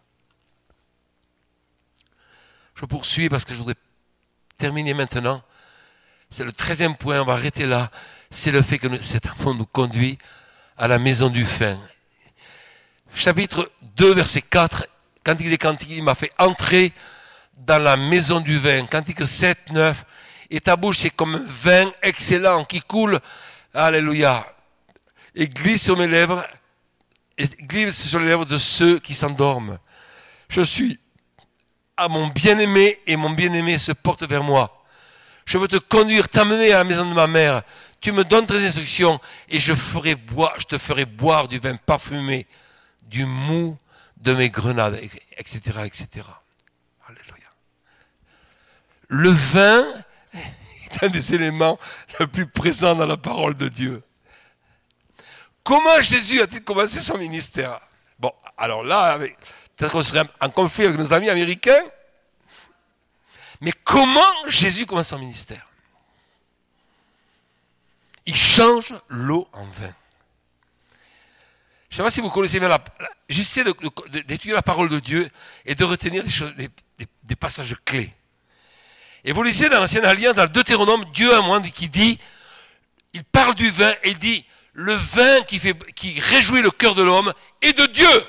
Je 2.75 2.85
poursuis 2.85 3.29
parce 3.29 3.45
que 3.45 3.53
je 3.53 3.59
voudrais 3.59 3.75
terminer 4.57 4.93
maintenant. 4.93 5.43
C'est 6.29 6.43
le 6.43 6.51
treizième 6.51 6.95
point, 6.95 7.21
on 7.21 7.25
va 7.25 7.33
arrêter 7.33 7.65
là. 7.65 7.91
C'est 8.29 8.51
le 8.51 8.61
fait 8.61 8.79
que 8.79 9.01
cet 9.01 9.25
amour 9.27 9.55
nous 9.55 9.65
conduit 9.65 10.17
à 10.77 10.87
la 10.87 10.97
maison 10.97 11.29
du 11.29 11.45
fin. 11.45 11.77
Chapitre 13.13 13.69
2, 13.97 14.13
verset 14.13 14.41
4, 14.41 14.87
Cantique 15.23 15.49
des 15.49 15.57
Cantiques, 15.57 15.89
il 15.91 16.03
m'a 16.03 16.15
fait 16.15 16.31
entrer 16.39 16.93
dans 17.57 17.81
la 17.81 17.97
maison 17.97 18.39
du 18.39 18.57
vin. 18.57 18.85
Cantique 18.87 19.27
7, 19.27 19.71
9, 19.71 20.05
et 20.51 20.59
ta 20.59 20.75
bouche 20.75 21.05
est 21.05 21.09
comme 21.11 21.35
un 21.35 21.45
vin 21.45 21.89
excellent 22.03 22.65
qui 22.65 22.81
coule, 22.81 23.19
alléluia, 23.73 24.45
et 25.33 25.47
glisse 25.47 25.85
sur 25.85 25.97
mes 25.97 26.07
lèvres, 26.07 26.45
et 27.37 27.47
glisse 27.47 28.09
sur 28.09 28.19
les 28.19 28.27
lèvres 28.27 28.45
de 28.45 28.57
ceux 28.57 28.99
qui 28.99 29.15
s'endorment. 29.15 29.79
Je 30.49 30.61
suis 30.61 30.99
à 31.95 32.09
mon 32.09 32.27
bien-aimé 32.27 32.99
et 33.07 33.15
mon 33.15 33.29
bien-aimé 33.29 33.77
se 33.77 33.93
porte 33.93 34.23
vers 34.23 34.43
moi. 34.43 34.83
Je 35.45 35.57
veux 35.57 35.69
te 35.69 35.77
conduire, 35.77 36.27
t'amener 36.27 36.73
à 36.73 36.79
la 36.79 36.83
maison 36.83 37.09
de 37.09 37.13
ma 37.13 37.27
mère. 37.27 37.63
Tu 38.01 38.11
me 38.11 38.25
donnes 38.25 38.45
tes 38.45 38.65
instructions 38.65 39.21
et 39.47 39.57
je, 39.57 39.73
je 39.73 40.65
te 40.65 40.77
ferai 40.77 41.05
boire 41.05 41.47
du 41.47 41.59
vin 41.59 41.77
parfumé, 41.77 42.45
du 43.03 43.25
mou 43.25 43.77
de 44.17 44.33
mes 44.33 44.49
grenades, 44.49 44.99
etc., 45.37 45.59
etc. 45.85 46.07
Alléluia. 47.07 47.47
Le 49.07 49.29
vin 49.29 49.85
un 51.01 51.09
des 51.09 51.33
éléments 51.35 51.79
les 52.19 52.27
plus 52.27 52.47
présents 52.47 52.95
dans 52.95 53.05
la 53.05 53.17
parole 53.17 53.55
de 53.55 53.67
Dieu. 53.67 54.03
Comment 55.63 56.01
Jésus 56.01 56.41
a-t-il 56.41 56.63
commencé 56.63 57.01
son 57.01 57.17
ministère? 57.17 57.79
Bon, 58.19 58.33
alors 58.57 58.83
là, 58.83 59.19
peut-être 59.77 59.91
qu'on 59.91 60.03
serait 60.03 60.23
en 60.39 60.49
conflit 60.49 60.85
avec 60.85 60.97
nos 60.97 61.13
amis 61.13 61.29
américains, 61.29 61.83
mais 63.61 63.71
comment 63.83 64.47
Jésus 64.47 64.85
commence 64.85 65.09
son 65.09 65.19
ministère? 65.19 65.67
Il 68.25 68.35
change 68.35 68.93
l'eau 69.09 69.47
en 69.53 69.65
vin. 69.65 69.93
Je 71.89 71.95
ne 71.95 71.97
sais 71.97 72.03
pas 72.03 72.11
si 72.11 72.21
vous 72.21 72.29
connaissez 72.29 72.59
bien 72.59 72.69
la... 72.69 72.81
J'essaie 73.27 73.63
d'étudier 73.63 74.53
la 74.53 74.61
parole 74.61 74.87
de 74.87 74.99
Dieu 74.99 75.29
et 75.65 75.75
de 75.75 75.83
retenir 75.83 76.23
des, 76.55 77.35
passages 77.35 77.75
clés. 77.83 78.13
Et 79.23 79.31
vous 79.31 79.43
lisez 79.43 79.69
dans 79.69 79.79
l'Ancienne 79.79 80.05
Alliance, 80.05 80.35
dans 80.35 80.43
le 80.43 80.49
Deutéronome, 80.49 81.05
Dieu 81.13 81.33
a 81.33 81.39
un 81.39 81.61
qui 81.61 81.89
dit, 81.89 82.19
il 83.13 83.23
parle 83.23 83.55
du 83.55 83.69
vin 83.69 83.93
et 84.03 84.15
dit, 84.15 84.45
le 84.73 84.93
vin 84.93 85.41
qui, 85.41 85.59
fait, 85.59 85.75
qui 85.93 86.19
réjouit 86.19 86.61
le 86.61 86.71
cœur 86.71 86.95
de 86.95 87.03
l'homme 87.03 87.33
est 87.61 87.77
de 87.77 87.85
Dieu. 87.87 88.25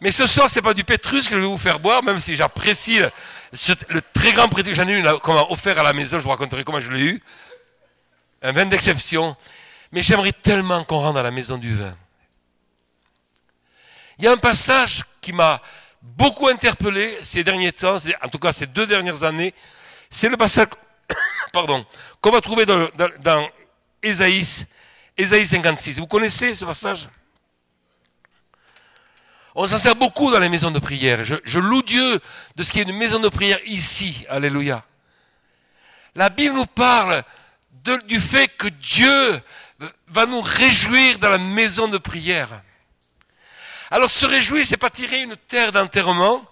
Mais 0.00 0.10
ce 0.10 0.26
soir, 0.26 0.50
c'est 0.50 0.62
pas 0.62 0.74
du 0.74 0.84
pétrus 0.84 1.28
que 1.28 1.36
je 1.36 1.40
vais 1.40 1.46
vous 1.46 1.58
faire 1.58 1.78
boire, 1.78 2.02
même 2.02 2.18
si 2.18 2.34
j'apprécie 2.34 2.98
le, 2.98 4.00
très 4.12 4.32
grand 4.32 4.48
que 4.48 4.74
j'en 4.74 4.88
ai 4.88 4.98
eu, 4.98 5.04
qu'on 5.20 5.34
m'a 5.34 5.46
offert 5.50 5.78
à 5.78 5.82
la 5.82 5.92
maison, 5.92 6.18
je 6.18 6.24
vous 6.24 6.30
raconterai 6.30 6.64
comment 6.64 6.80
je 6.80 6.90
l'ai 6.90 7.04
eu. 7.04 7.22
Un 8.42 8.52
vin 8.52 8.66
d'exception. 8.66 9.36
Mais 9.92 10.02
j'aimerais 10.02 10.32
tellement 10.32 10.82
qu'on 10.84 11.00
rentre 11.00 11.18
à 11.18 11.22
la 11.22 11.30
maison 11.30 11.56
du 11.56 11.74
vin. 11.74 11.96
Il 14.18 14.24
y 14.24 14.28
a 14.28 14.32
un 14.32 14.38
passage 14.38 15.04
qui 15.20 15.32
m'a 15.32 15.60
beaucoup 16.02 16.48
interpellé 16.48 17.16
ces 17.22 17.44
derniers 17.44 17.72
temps, 17.72 17.96
en 18.22 18.28
tout 18.28 18.38
cas 18.38 18.52
ces 18.52 18.66
deux 18.66 18.86
dernières 18.86 19.22
années. 19.22 19.54
C'est 20.10 20.28
le 20.28 20.36
passage, 20.36 20.68
pardon, 21.52 21.86
qu'on 22.20 22.30
va 22.30 22.40
trouver 22.40 22.66
dans, 22.66 22.88
dans, 23.20 23.48
Ésaïe 24.02 24.44
56. 25.16 25.98
Vous 25.98 26.06
connaissez 26.06 26.54
ce 26.54 26.64
passage? 26.64 27.08
On 29.54 29.66
s'en 29.66 29.78
sert 29.78 29.96
beaucoup 29.96 30.30
dans 30.30 30.40
les 30.40 30.48
maisons 30.48 30.70
de 30.70 30.78
prière. 30.78 31.24
Je, 31.24 31.58
loue 31.58 31.82
Dieu 31.82 32.20
de 32.56 32.62
ce 32.62 32.72
qui 32.72 32.80
est 32.80 32.84
une 32.84 32.96
maison 32.96 33.20
de 33.20 33.28
prière 33.28 33.58
ici. 33.66 34.24
Alléluia. 34.28 34.84
La 36.14 36.30
Bible 36.30 36.54
nous 36.54 36.66
parle 36.66 37.22
du 38.06 38.18
fait 38.18 38.48
que 38.48 38.68
Dieu 38.68 39.40
va 40.08 40.26
nous 40.26 40.40
réjouir 40.40 41.18
dans 41.18 41.28
la 41.28 41.38
maison 41.38 41.88
de 41.88 41.98
prière. 41.98 42.62
Alors 43.92 44.10
se 44.10 44.24
réjouir, 44.24 44.64
c'est 44.66 44.78
pas 44.78 44.88
tirer 44.88 45.20
une 45.20 45.36
terre 45.36 45.70
d'enterrement. 45.70 46.42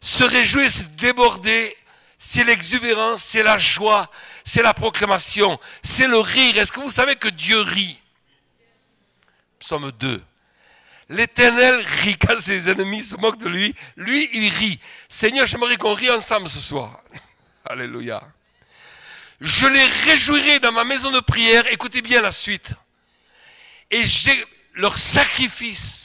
Se 0.00 0.24
réjouir, 0.24 0.70
c'est 0.70 0.96
déborder. 0.96 1.76
C'est 2.16 2.44
l'exubérance, 2.44 3.22
c'est 3.24 3.42
la 3.42 3.58
joie, 3.58 4.08
c'est 4.44 4.62
la 4.62 4.72
proclamation, 4.72 5.58
c'est 5.82 6.06
le 6.06 6.18
rire. 6.18 6.56
Est-ce 6.56 6.72
que 6.72 6.80
vous 6.80 6.90
savez 6.90 7.16
que 7.16 7.28
Dieu 7.28 7.60
rit? 7.60 8.00
Psaume 9.58 9.90
2. 9.90 10.22
L'Éternel 11.10 11.84
rit 11.84 12.16
quand 12.16 12.40
ses 12.40 12.70
ennemis 12.70 13.02
se 13.02 13.16
moquent 13.16 13.40
de 13.40 13.48
lui. 13.48 13.74
Lui, 13.96 14.30
il 14.32 14.48
rit. 14.48 14.80
Seigneur, 15.10 15.46
j'aimerais 15.46 15.76
qu'on 15.76 15.92
rie 15.92 16.10
ensemble 16.10 16.48
ce 16.48 16.60
soir. 16.60 17.02
Alléluia. 17.66 18.22
Je 19.42 19.66
les 19.66 19.86
réjouirai 20.06 20.60
dans 20.60 20.72
ma 20.72 20.84
maison 20.84 21.10
de 21.10 21.20
prière. 21.20 21.66
Écoutez 21.66 22.00
bien 22.00 22.22
la 22.22 22.32
suite. 22.32 22.72
Et 23.90 24.06
j'ai 24.06 24.46
leurs 24.74 24.96
sacrifices 24.96 26.01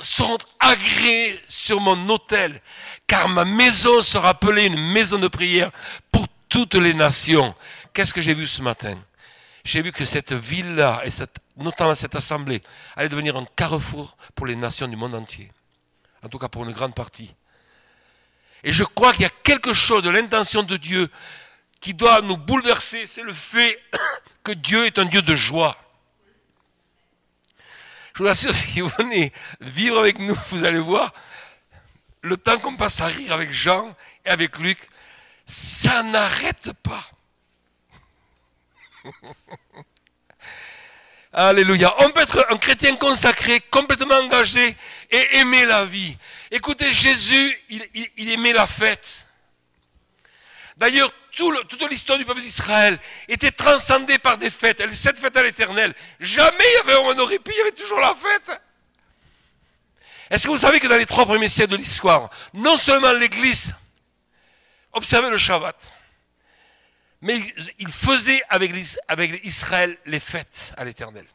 seront 0.00 0.38
agréés 0.58 1.40
sur 1.48 1.80
mon 1.80 2.08
autel, 2.08 2.60
car 3.06 3.28
ma 3.28 3.44
maison 3.44 4.02
sera 4.02 4.30
appelée 4.30 4.66
une 4.66 4.92
maison 4.92 5.18
de 5.18 5.28
prière 5.28 5.70
pour 6.10 6.26
toutes 6.48 6.74
les 6.74 6.94
nations. 6.94 7.54
Qu'est-ce 7.92 8.14
que 8.14 8.20
j'ai 8.20 8.34
vu 8.34 8.46
ce 8.46 8.62
matin? 8.62 8.98
J'ai 9.64 9.82
vu 9.82 9.92
que 9.92 10.04
cette 10.04 10.32
ville-là 10.32 11.02
et 11.04 11.10
cette 11.10 11.38
notamment 11.62 11.94
cette 11.94 12.14
assemblée, 12.14 12.60
allait 12.96 13.08
devenir 13.08 13.36
un 13.36 13.44
carrefour 13.56 14.16
pour 14.34 14.46
les 14.46 14.56
nations 14.56 14.88
du 14.88 14.96
monde 14.96 15.14
entier. 15.14 15.50
En 16.22 16.28
tout 16.28 16.38
cas 16.38 16.48
pour 16.48 16.64
une 16.64 16.72
grande 16.72 16.94
partie. 16.94 17.34
Et 18.62 18.72
je 18.72 18.84
crois 18.84 19.12
qu'il 19.12 19.22
y 19.22 19.26
a 19.26 19.32
quelque 19.42 19.72
chose 19.72 20.02
de 20.02 20.10
l'intention 20.10 20.62
de 20.62 20.76
Dieu 20.76 21.08
qui 21.80 21.94
doit 21.94 22.20
nous 22.20 22.36
bouleverser, 22.36 23.06
c'est 23.06 23.22
le 23.22 23.32
fait 23.32 23.80
que 24.44 24.52
Dieu 24.52 24.86
est 24.86 24.98
un 24.98 25.06
Dieu 25.06 25.22
de 25.22 25.34
joie. 25.34 25.76
Je 28.14 28.22
vous 28.22 28.28
assure, 28.28 28.54
si 28.56 28.80
vous 28.80 28.88
venez 28.98 29.32
vivre 29.60 29.98
avec 29.98 30.18
nous, 30.18 30.36
vous 30.50 30.64
allez 30.64 30.78
voir, 30.78 31.12
le 32.22 32.36
temps 32.36 32.58
qu'on 32.58 32.76
passe 32.76 33.00
à 33.00 33.06
rire 33.06 33.32
avec 33.32 33.50
Jean 33.50 33.94
et 34.24 34.30
avec 34.30 34.58
Luc, 34.58 34.78
ça 35.46 36.02
n'arrête 36.02 36.72
pas. 36.82 37.10
Alléluia. 41.32 41.94
On 42.00 42.10
peut 42.10 42.20
être 42.20 42.44
un 42.50 42.56
chrétien 42.56 42.96
consacré, 42.96 43.60
complètement 43.70 44.16
engagé 44.16 44.76
et 45.10 45.36
aimer 45.36 45.64
la 45.64 45.84
vie. 45.84 46.16
Écoutez, 46.50 46.92
Jésus, 46.92 47.58
il, 47.68 48.30
aimait 48.30 48.52
la 48.52 48.66
fête. 48.66 49.26
D'ailleurs, 50.76 51.12
toute 51.30 51.90
l'histoire 51.90 52.18
du 52.18 52.24
peuple 52.24 52.40
d'Israël 52.40 52.98
était 53.28 53.50
transcendée 53.50 54.18
par 54.18 54.38
des 54.38 54.50
fêtes. 54.50 54.82
Cette 54.94 55.18
fête 55.18 55.36
à 55.36 55.42
l'éternel. 55.42 55.94
Jamais 56.18 56.54
il 56.58 56.88
y 56.88 56.90
avait 56.90 57.20
un 57.20 57.26
répit, 57.26 57.52
il 57.54 57.58
y 57.58 57.60
avait 57.60 57.72
toujours 57.72 58.00
la 58.00 58.14
fête. 58.14 58.60
Est-ce 60.30 60.44
que 60.44 60.50
vous 60.50 60.58
savez 60.58 60.78
que 60.78 60.86
dans 60.86 60.96
les 60.96 61.06
trois 61.06 61.26
premiers 61.26 61.48
siècles 61.48 61.72
de 61.72 61.76
l'histoire, 61.76 62.30
non 62.54 62.76
seulement 62.76 63.12
l'Église 63.12 63.74
observait 64.92 65.30
le 65.30 65.38
Shabbat, 65.38 65.96
mais 67.20 67.38
il 67.78 67.92
faisait 67.92 68.42
avec, 68.48 68.72
Israël 69.44 69.98
les 70.06 70.20
fêtes 70.20 70.72
à 70.76 70.84
l'éternel. 70.84 71.26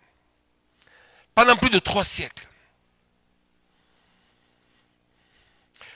Pendant 1.35 1.55
plus 1.57 1.69
de 1.69 1.79
trois 1.79 2.03
siècles. 2.03 2.47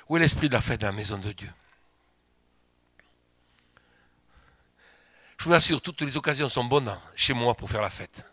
Où 0.09 0.17
est 0.17 0.19
l'esprit 0.19 0.49
de 0.49 0.53
la 0.53 0.61
fête 0.61 0.81
dans 0.81 0.87
la 0.87 0.93
maison 0.93 1.17
de 1.17 1.31
Dieu? 1.31 1.49
Je 5.39 5.45
vous 5.45 5.53
assure, 5.53 5.81
toutes 5.81 6.01
les 6.01 6.17
occasions 6.17 6.49
sont 6.49 6.65
bonnes 6.65 6.93
chez 7.15 7.33
moi 7.33 7.55
pour 7.55 7.69
faire 7.69 7.81
la 7.81 7.89
fête. 7.89 8.25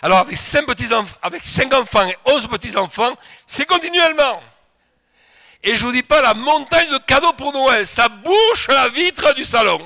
Alors 0.00 0.18
avec 0.18 0.38
cinq 0.38 0.64
petits 0.64 0.92
enfants, 0.94 1.18
avec 1.20 1.44
cinq 1.44 1.70
enfants 1.74 2.08
et 2.08 2.16
onze 2.24 2.46
petits 2.46 2.74
enfants, 2.76 3.14
c'est 3.46 3.66
continuellement. 3.66 4.42
Et 5.62 5.76
je 5.76 5.84
vous 5.84 5.92
dis 5.92 6.02
pas 6.02 6.22
la 6.22 6.32
montagne 6.32 6.90
de 6.90 6.96
cadeaux 6.96 7.34
pour 7.34 7.52
Noël, 7.52 7.86
ça 7.86 8.08
bouche 8.08 8.68
la 8.68 8.88
vitre 8.88 9.34
du 9.34 9.44
salon. 9.44 9.80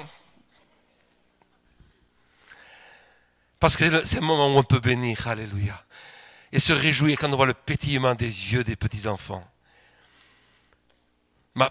Parce 3.58 3.76
que 3.76 4.06
c'est 4.06 4.18
un 4.18 4.20
moment 4.20 4.46
où 4.54 4.58
on 4.58 4.62
peut 4.62 4.78
bénir, 4.78 5.26
alléluia. 5.26 5.82
Et 6.52 6.60
se 6.60 6.72
réjouir 6.72 7.18
quand 7.18 7.32
on 7.32 7.36
voit 7.36 7.46
le 7.46 7.54
pétillement 7.54 8.14
des 8.14 8.52
yeux 8.52 8.62
des 8.62 8.76
petits-enfants. 8.76 9.44
Ma, 11.54 11.70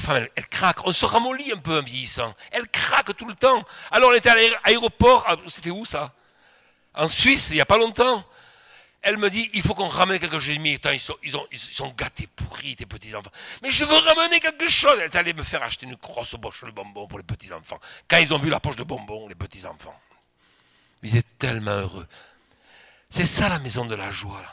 femme, 0.00 0.26
elle, 0.34 0.48
craque. 0.48 0.86
On 0.86 0.92
se 0.92 1.04
ramollit 1.04 1.52
un 1.52 1.58
peu 1.58 1.78
en 1.78 1.82
vieillissant. 1.82 2.34
Elle 2.50 2.66
craque 2.68 3.14
tout 3.16 3.26
le 3.26 3.34
temps. 3.34 3.62
Alors 3.90 4.10
on 4.10 4.14
était 4.14 4.30
à 4.30 4.36
l'aéroport. 4.36 5.24
Ah, 5.26 5.36
c'était 5.48 5.70
où 5.70 5.84
ça? 5.84 6.12
En 6.94 7.08
Suisse, 7.08 7.50
il 7.50 7.54
n'y 7.54 7.60
a 7.60 7.66
pas 7.66 7.78
longtemps. 7.78 8.24
Elle 9.02 9.16
me 9.18 9.28
dit, 9.28 9.50
il 9.52 9.62
faut 9.62 9.74
qu'on 9.74 9.88
ramène 9.88 10.18
quelque 10.18 10.38
chose. 10.38 10.54
Ils 10.54 11.00
sont, 11.00 11.16
ils, 11.22 11.34
ils 11.50 11.58
sont 11.58 11.90
gâtés, 11.90 12.28
pourris, 12.28 12.76
tes 12.76 12.86
petits-enfants. 12.86 13.32
Mais 13.62 13.70
je 13.70 13.84
veux 13.84 13.96
ramener 13.96 14.38
quelque 14.40 14.68
chose. 14.68 14.94
Elle 14.98 15.06
est 15.06 15.16
allée 15.16 15.34
me 15.34 15.42
faire 15.42 15.62
acheter 15.62 15.86
une 15.86 15.96
grosse 15.96 16.36
poche 16.40 16.64
de 16.64 16.70
bonbons 16.70 17.06
pour 17.08 17.18
les 17.18 17.24
petits-enfants. 17.24 17.80
Quand 18.08 18.18
ils 18.18 18.32
ont 18.32 18.38
vu 18.38 18.48
la 18.48 18.60
poche 18.60 18.76
de 18.76 18.84
bonbons, 18.84 19.28
les 19.28 19.34
petits-enfants. 19.34 19.98
Ils 21.02 21.16
étaient 21.16 21.28
tellement 21.38 21.72
heureux. 21.72 22.06
C'est 23.10 23.26
ça 23.26 23.48
la 23.48 23.58
maison 23.58 23.84
de 23.84 23.96
la 23.96 24.10
joie. 24.10 24.44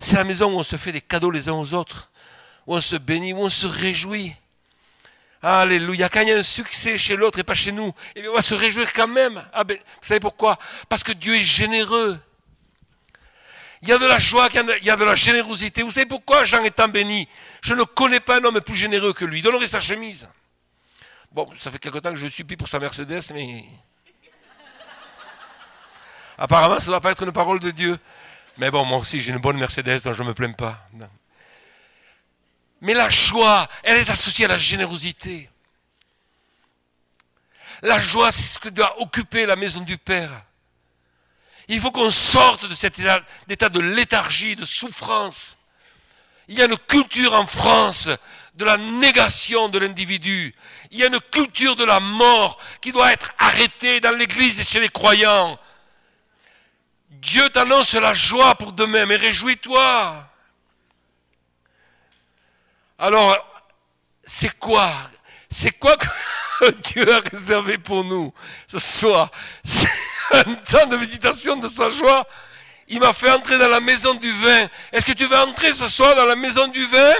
C'est 0.00 0.16
la 0.16 0.24
maison 0.24 0.52
où 0.52 0.58
on 0.58 0.62
se 0.64 0.76
fait 0.76 0.92
des 0.92 1.00
cadeaux 1.00 1.30
les 1.30 1.48
uns 1.48 1.54
aux 1.54 1.72
autres. 1.72 2.10
On 2.66 2.80
se 2.80 2.96
bénit, 2.96 3.34
on 3.34 3.50
se 3.50 3.66
réjouit. 3.66 4.34
Alléluia. 5.42 6.08
Quand 6.08 6.22
il 6.22 6.28
y 6.28 6.32
a 6.32 6.38
un 6.38 6.42
succès 6.42 6.96
chez 6.96 7.16
l'autre 7.16 7.38
et 7.38 7.44
pas 7.44 7.54
chez 7.54 7.72
nous, 7.72 7.92
eh 8.16 8.26
on 8.28 8.34
va 8.34 8.40
se 8.40 8.54
réjouir 8.54 8.92
quand 8.92 9.08
même. 9.08 9.44
Ah 9.52 9.62
ben, 9.62 9.76
vous 9.76 10.06
savez 10.08 10.20
pourquoi? 10.20 10.58
Parce 10.88 11.04
que 11.04 11.12
Dieu 11.12 11.36
est 11.36 11.42
généreux. 11.42 12.18
Il 13.82 13.88
y 13.88 13.92
a 13.92 13.98
de 13.98 14.06
la 14.06 14.18
joie, 14.18 14.48
il 14.50 14.84
y 14.86 14.90
a 14.90 14.96
de 14.96 15.04
la 15.04 15.14
générosité. 15.14 15.82
Vous 15.82 15.90
savez 15.90 16.06
pourquoi 16.06 16.46
Jean 16.46 16.64
est 16.64 16.70
tant 16.70 16.88
béni? 16.88 17.28
Je 17.60 17.74
ne 17.74 17.82
connais 17.82 18.20
pas 18.20 18.38
un 18.40 18.44
homme 18.44 18.58
plus 18.62 18.74
généreux 18.74 19.12
que 19.12 19.26
lui. 19.26 19.42
Donnerait 19.42 19.66
sa 19.66 19.80
chemise. 19.80 20.26
Bon, 21.30 21.50
ça 21.58 21.70
fait 21.70 21.78
quelque 21.78 21.98
temps 21.98 22.10
que 22.10 22.16
je 22.16 22.28
supplie 22.28 22.56
pour 22.56 22.68
sa 22.68 22.78
Mercedes, 22.78 23.20
mais. 23.34 23.66
Apparemment, 26.38 26.80
ça 26.80 26.86
ne 26.86 26.92
doit 26.92 27.02
pas 27.02 27.10
être 27.10 27.24
une 27.24 27.32
parole 27.32 27.60
de 27.60 27.70
Dieu. 27.70 27.98
Mais 28.56 28.70
bon, 28.70 28.86
moi 28.86 28.98
aussi, 28.98 29.20
j'ai 29.20 29.32
une 29.32 29.38
bonne 29.38 29.58
Mercedes, 29.58 30.00
donc 30.02 30.14
je 30.14 30.22
ne 30.22 30.28
me 30.28 30.32
plains 30.32 30.52
pas. 30.52 30.88
Mais 32.84 32.92
la 32.92 33.08
joie, 33.08 33.66
elle 33.82 33.96
est 33.96 34.10
associée 34.10 34.44
à 34.44 34.48
la 34.48 34.58
générosité. 34.58 35.48
La 37.80 37.98
joie, 37.98 38.30
c'est 38.30 38.42
ce 38.42 38.58
que 38.58 38.68
doit 38.68 39.00
occuper 39.00 39.46
la 39.46 39.56
maison 39.56 39.80
du 39.80 39.96
Père. 39.96 40.44
Il 41.68 41.80
faut 41.80 41.90
qu'on 41.90 42.10
sorte 42.10 42.66
de 42.66 42.74
cet 42.74 42.98
état, 43.48 43.70
de 43.70 43.80
léthargie, 43.80 44.54
de 44.54 44.66
souffrance. 44.66 45.56
Il 46.46 46.58
y 46.58 46.62
a 46.62 46.66
une 46.66 46.76
culture 46.76 47.32
en 47.32 47.46
France 47.46 48.10
de 48.54 48.66
la 48.66 48.76
négation 48.76 49.70
de 49.70 49.78
l'individu. 49.78 50.54
Il 50.90 50.98
y 50.98 51.04
a 51.04 51.06
une 51.06 51.20
culture 51.32 51.76
de 51.76 51.84
la 51.84 52.00
mort 52.00 52.60
qui 52.82 52.92
doit 52.92 53.12
être 53.12 53.32
arrêtée 53.38 54.00
dans 54.00 54.14
l'Église 54.14 54.60
et 54.60 54.64
chez 54.64 54.80
les 54.80 54.90
croyants. 54.90 55.58
Dieu 57.08 57.48
t'annonce 57.48 57.94
la 57.94 58.12
joie 58.12 58.54
pour 58.56 58.72
demain, 58.72 59.06
mais 59.06 59.16
réjouis-toi. 59.16 60.33
Alors, 63.04 63.36
c'est 64.24 64.58
quoi? 64.58 64.90
C'est 65.50 65.78
quoi 65.78 65.94
que 65.98 66.70
Dieu 66.84 67.14
a 67.14 67.20
réservé 67.20 67.76
pour 67.76 68.02
nous 68.02 68.32
ce 68.66 68.78
soir? 68.78 69.30
Un 70.30 70.54
temps 70.54 70.86
de 70.86 70.96
méditation 70.96 71.58
de 71.58 71.68
sa 71.68 71.90
joie. 71.90 72.26
Il 72.88 73.00
m'a 73.00 73.12
fait 73.12 73.30
entrer 73.30 73.58
dans 73.58 73.68
la 73.68 73.80
maison 73.80 74.14
du 74.14 74.32
vin. 74.32 74.68
Est-ce 74.90 75.04
que 75.04 75.12
tu 75.12 75.26
veux 75.26 75.36
entrer 75.36 75.74
ce 75.74 75.86
soir 75.86 76.16
dans 76.16 76.24
la 76.24 76.34
maison 76.34 76.66
du 76.68 76.82
vin? 76.86 77.14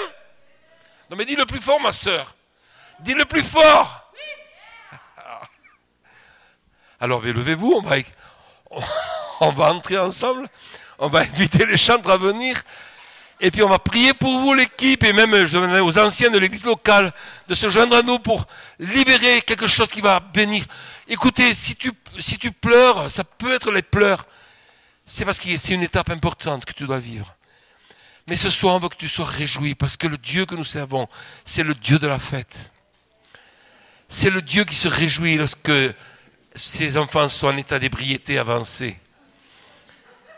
Non 1.10 1.18
mais 1.18 1.26
dis 1.26 1.36
le 1.36 1.44
plus 1.44 1.60
fort, 1.60 1.78
ma 1.80 1.92
soeur. 1.92 2.34
Dis 3.00 3.12
le 3.12 3.26
plus 3.26 3.42
fort. 3.42 4.10
Alors, 6.98 7.20
levez-vous, 7.20 7.74
on 7.74 7.82
va, 7.82 7.96
on 9.40 9.50
va 9.50 9.66
entrer 9.66 9.98
ensemble. 9.98 10.48
On 10.98 11.08
va 11.08 11.20
inviter 11.20 11.66
les 11.66 11.76
chantres 11.76 12.08
à 12.08 12.16
venir. 12.16 12.62
Et 13.40 13.50
puis 13.50 13.62
on 13.62 13.68
va 13.68 13.78
prier 13.78 14.14
pour 14.14 14.38
vous, 14.40 14.54
l'équipe, 14.54 15.02
et 15.04 15.12
même 15.12 15.44
je 15.44 15.58
aux 15.58 15.98
anciens 15.98 16.30
de 16.30 16.38
l'église 16.38 16.64
locale 16.64 17.12
de 17.48 17.54
se 17.54 17.68
joindre 17.68 17.96
à 17.96 18.02
nous 18.02 18.18
pour 18.18 18.46
libérer 18.78 19.42
quelque 19.42 19.66
chose 19.66 19.88
qui 19.88 20.00
va 20.00 20.20
bénir. 20.20 20.64
Écoutez, 21.08 21.52
si 21.52 21.76
tu, 21.76 21.90
si 22.20 22.38
tu 22.38 22.52
pleures, 22.52 23.10
ça 23.10 23.24
peut 23.24 23.54
être 23.54 23.70
les 23.72 23.82
pleurs. 23.82 24.26
C'est 25.06 25.24
parce 25.24 25.38
que 25.38 25.54
c'est 25.56 25.74
une 25.74 25.82
étape 25.82 26.10
importante 26.10 26.64
que 26.64 26.72
tu 26.72 26.86
dois 26.86 26.98
vivre. 26.98 27.34
Mais 28.26 28.36
ce 28.36 28.48
soir, 28.48 28.74
on 28.74 28.78
veut 28.78 28.88
que 28.88 28.96
tu 28.96 29.08
sois 29.08 29.26
réjoui 29.26 29.74
parce 29.74 29.96
que 29.96 30.06
le 30.06 30.16
Dieu 30.16 30.46
que 30.46 30.54
nous 30.54 30.64
servons, 30.64 31.08
c'est 31.44 31.62
le 31.62 31.74
Dieu 31.74 31.98
de 31.98 32.06
la 32.06 32.18
fête. 32.18 32.72
C'est 34.08 34.30
le 34.30 34.40
Dieu 34.40 34.64
qui 34.64 34.74
se 34.74 34.88
réjouit 34.88 35.36
lorsque 35.36 35.72
ses 36.54 36.96
enfants 36.96 37.28
sont 37.28 37.48
en 37.48 37.56
état 37.56 37.78
d'ébriété 37.78 38.38
avancée. 38.38 38.98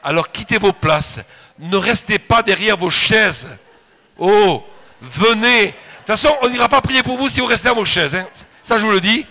Alors 0.03 0.33
quittez 0.33 0.59
vos 0.59 0.73
places. 0.73 1.21
Ne 1.59 1.77
restez 1.77 2.19
pas 2.19 2.43
derrière 2.43 2.77
vos 2.77 2.91
chaises. 2.91 3.47
Oh, 4.19 4.63
venez. 5.01 5.67
De 5.67 5.71
toute 5.71 6.07
façon, 6.07 6.37
on 6.43 6.49
n'ira 6.49 6.69
pas 6.69 6.81
prier 6.81 7.03
pour 7.03 7.17
vous 7.17 7.29
si 7.29 7.41
vous 7.41 7.47
restez 7.47 7.69
à 7.69 7.73
vos 7.73 7.85
chaises. 7.85 8.15
Hein. 8.15 8.27
Ça, 8.63 8.79
je 8.79 8.85
vous 8.85 8.93
le 8.93 9.01
dis. 9.01 9.27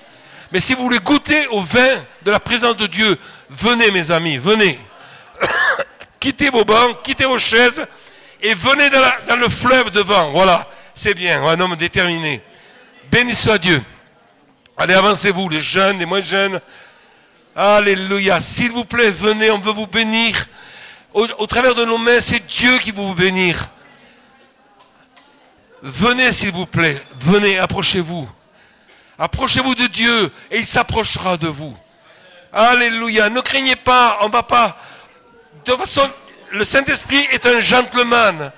Mais 0.52 0.60
si 0.60 0.74
vous 0.74 0.84
voulez 0.84 1.00
goûter 1.00 1.48
au 1.48 1.62
vin 1.62 2.04
de 2.24 2.32
la 2.32 2.40
présence 2.40 2.78
de 2.78 2.88
Dieu, 2.88 3.18
venez 3.50 3.92
mes 3.92 4.12
amis, 4.12 4.38
venez. 4.38 4.80
quittez 6.20 6.50
vos 6.50 6.64
bancs, 6.64 7.02
quittez 7.04 7.26
vos 7.26 7.40
chaises 7.40 7.86
et 8.42 8.54
venez 8.54 8.90
dans, 9.28 9.36
le 9.36 9.50
fleuve 9.50 9.90
devant. 9.92 10.32
Voilà, 10.32 10.68
c'est 10.94 11.14
bien, 11.14 11.46
un 11.46 11.60
homme 11.60 11.76
déterminé. 11.76 12.42
Béni 13.12 13.36
soit 13.36 13.58
Dieu. 13.58 13.82
Allez, 14.78 14.94
avancez-vous, 14.94 15.50
les 15.50 15.60
jeunes, 15.60 16.00
les 16.00 16.06
moins 16.06 16.22
jeunes. 16.22 16.60
Alléluia. 17.56 18.42
S'il 18.42 18.72
vous 18.72 18.86
plaît, 18.86 19.12
venez, 19.12 19.50
on 19.52 19.60
veut 19.60 19.72
vous 19.72 19.88
bénir. 19.88 20.46
Au, 21.16 21.48
travers 21.48 21.74
de 21.76 21.86
nos 21.86 21.98
mains, 21.98 22.20
c'est 22.20 22.46
Dieu 22.46 22.78
qui 22.80 22.92
veut 22.92 23.02
vous 23.02 23.16
bénir. 23.16 23.70
Venez, 25.82 26.34
s'il 26.34 26.52
vous 26.52 26.66
plaît. 26.66 27.02
Venez, 27.18 27.58
approchez-vous. 27.58 28.30
Approchez-vous 29.18 29.76
de 29.76 29.88
Dieu 29.88 30.32
et 30.52 30.58
il 30.58 30.66
s'approchera 30.66 31.38
de 31.38 31.48
vous. 31.48 31.74
Alléluia. 32.52 33.30
Ne 33.30 33.40
craignez 33.40 33.78
pas, 33.78 34.18
on 34.24 34.28
ne 34.28 34.34
va 34.34 34.44
pas. 34.44 34.78
De 35.64 35.72
toute 35.72 35.80
façon, 35.80 36.10
le 36.52 36.66
Saint-Esprit 36.66 37.26
est 37.32 37.46
un 37.46 37.62
gentleman. 37.62 38.52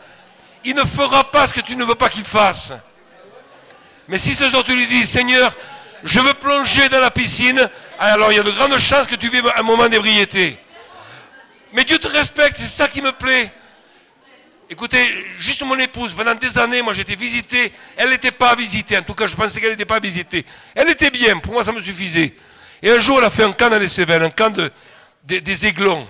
Il 0.66 0.74
ne 0.74 0.84
fera 0.84 1.30
pas 1.30 1.46
ce 1.46 1.54
que 1.54 1.62
tu 1.62 1.76
ne 1.76 1.86
veux 1.86 1.94
pas 1.94 2.10
qu'il 2.10 2.24
fasse. 2.24 2.74
Mais 4.08 4.18
si 4.18 4.34
ce 4.34 4.50
jour 4.50 4.64
tu 4.64 4.76
lui 4.76 4.88
dis, 4.88 5.06
Seigneur, 5.06 5.54
je 6.04 6.20
veux 6.20 6.34
plonger 6.34 6.90
dans 6.90 7.02
la 7.02 7.12
piscine, 7.12 7.70
alors 8.00 8.32
il 8.32 8.38
y 8.38 8.40
a 8.40 8.44
de 8.44 8.50
grandes 8.50 8.80
chances 8.80 9.06
que 9.06 9.16
tu 9.16 9.30
vives 9.30 9.52
un 9.56 9.62
moment 9.62 9.88
d'ébriété. 9.88 10.58
Mais 11.74 11.84
Dieu 11.84 11.98
te 11.98 12.08
respecte, 12.08 12.58
c'est 12.58 12.68
ça 12.68 12.88
qui 12.88 13.02
me 13.02 13.12
plaît. 13.12 13.52
Écoutez, 14.70 15.26
juste 15.38 15.62
mon 15.64 15.78
épouse, 15.80 16.14
pendant 16.14 16.36
des 16.36 16.58
années, 16.58 16.82
moi 16.82 16.94
j'étais 16.94 17.16
visité, 17.16 17.72
elle 17.96 18.10
n'était 18.10 18.32
pas 18.32 18.54
visitée, 18.54 18.98
en 18.98 19.04
tout 19.04 19.14
cas 19.14 19.26
je 19.26 19.36
pensais 19.36 19.62
qu'elle 19.62 19.72
n'était 19.72 19.86
pas 19.86 20.00
visitée. 20.00 20.46
Elle 20.76 20.90
était 20.90 21.10
bien, 21.10 21.40
pour 21.40 21.54
moi 21.54 21.64
ça 21.64 21.72
me 21.72 21.80
suffisait. 21.80 22.36
Et 22.82 22.90
un 22.92 23.00
jour 23.00 23.20
elle 23.20 23.26
a 23.26 23.30
fait 23.30 23.44
un 23.44 23.54
camp 23.54 23.70
dans 23.70 23.80
les 23.80 23.88
Cévennes, 23.88 24.24
un 24.24 24.30
camp 24.30 24.50
de, 24.50 24.70
des 25.24 25.66
aiglons. 25.66 26.08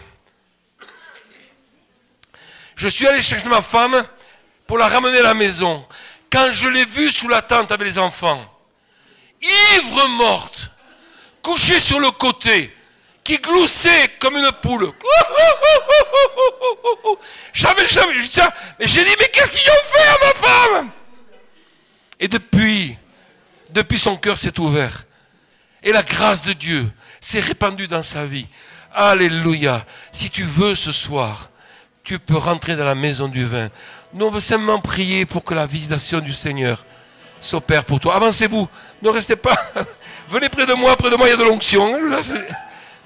Je 2.76 2.88
suis 2.88 3.08
allé 3.08 3.22
chercher 3.22 3.48
ma 3.48 3.62
femme 3.62 4.04
pour 4.66 4.80
la 4.80 4.88
ramener 4.88 5.20
à 5.20 5.24
la 5.24 5.34
maison. 5.36 5.86
Quand 6.32 6.52
je 6.52 6.68
l'ai 6.68 6.86
vue 6.86 7.12
sous 7.12 7.28
la 7.28 7.42
tente 7.44 7.72
avec 7.72 7.88
les 7.88 8.00
enfants, 8.00 8.44
ivre 9.42 10.08
morte, 10.10 10.72
couchée 11.44 11.80
sur 11.80 12.00
le 12.00 12.10
côté, 12.12 12.76
qui 13.28 13.38
gloussait 13.40 14.10
comme 14.22 14.38
une 14.38 14.50
poule. 14.62 14.90
Jamais, 17.54 17.86
jamais. 17.90 18.14
j'ai 18.80 19.04
dit, 19.04 19.16
mais 19.20 19.28
qu'est-ce 19.28 19.52
qu'ils 19.52 19.70
ont 19.70 19.86
fait 19.86 20.08
à 20.08 20.18
ma 20.26 20.34
femme? 20.34 20.90
Et 22.22 22.30
depuis, 22.30 22.98
depuis 23.72 24.00
son 24.00 24.16
cœur 24.16 24.38
s'est 24.38 24.58
ouvert. 24.60 25.04
Et 25.84 25.92
la 25.92 26.04
grâce 26.04 26.44
de 26.44 26.54
Dieu 26.54 26.90
s'est 27.20 27.42
répandue 27.42 27.90
dans 27.90 28.04
sa 28.04 28.26
vie. 28.26 28.48
Alléluia. 28.94 29.86
Si 30.14 30.30
tu 30.30 30.44
veux 30.44 30.76
ce 30.76 30.94
soir, 30.94 31.50
tu 32.06 32.20
peux 32.20 32.38
rentrer 32.38 32.78
dans 32.78 32.86
la 32.86 32.96
maison 32.96 33.28
du 33.28 33.44
vin. 33.44 33.68
Nous, 34.14 34.26
on 34.26 34.32
veut 34.32 34.40
simplement 34.40 34.80
prier 34.80 35.26
pour 35.26 35.44
que 35.44 35.54
la 35.54 35.66
visitation 35.66 36.20
du 36.22 36.34
Seigneur 36.34 36.86
s'opère 37.42 37.84
pour 37.84 38.00
toi. 38.00 38.16
Avancez-vous. 38.16 38.70
Ne 39.02 39.10
restez 39.10 39.36
pas. 39.36 39.58
Venez 40.30 40.48
près 40.48 40.66
de 40.66 40.76
moi. 40.76 40.96
Près 40.96 41.10
de 41.10 41.18
moi, 41.18 41.28
il 41.28 41.32
y 41.32 41.34
a 41.34 41.38
de 41.38 41.44
l'onction. 41.44 41.94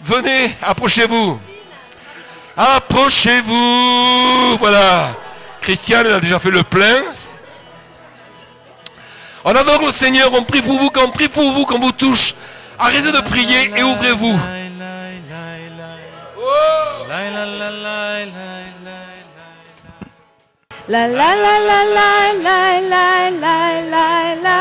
Venez, 0.04 0.52
approchez-vous. 0.62 1.40
Approchez-vous. 2.58 4.58
Voilà. 4.58 5.12
Christiane, 5.62 6.08
elle 6.08 6.14
a 6.14 6.20
déjà 6.20 6.40
fait 6.40 6.52
le 6.52 6.64
plein. 6.64 7.04
On 9.44 9.56
adore 9.56 9.84
le 9.86 9.92
Seigneur. 9.92 10.32
On 10.34 10.44
prie 10.44 10.62
pour 10.62 10.80
vous. 10.80 10.90
Quand 10.90 11.06
on 11.06 11.12
prie 11.12 11.30
pour 11.30 11.52
vous, 11.52 11.66
quand 11.66 11.80
vous 11.80 11.92
touche. 11.92 12.34
Arrêtez 12.80 13.12
de 13.12 13.22
prier 13.22 13.72
et 13.78 13.84
ouvrez-vous. 13.84 14.40
La 20.88 21.08
la 21.08 21.36
la 24.44 24.61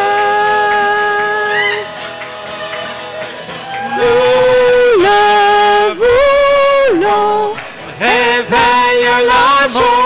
Nous 9.69 10.06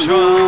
João. 0.00 0.39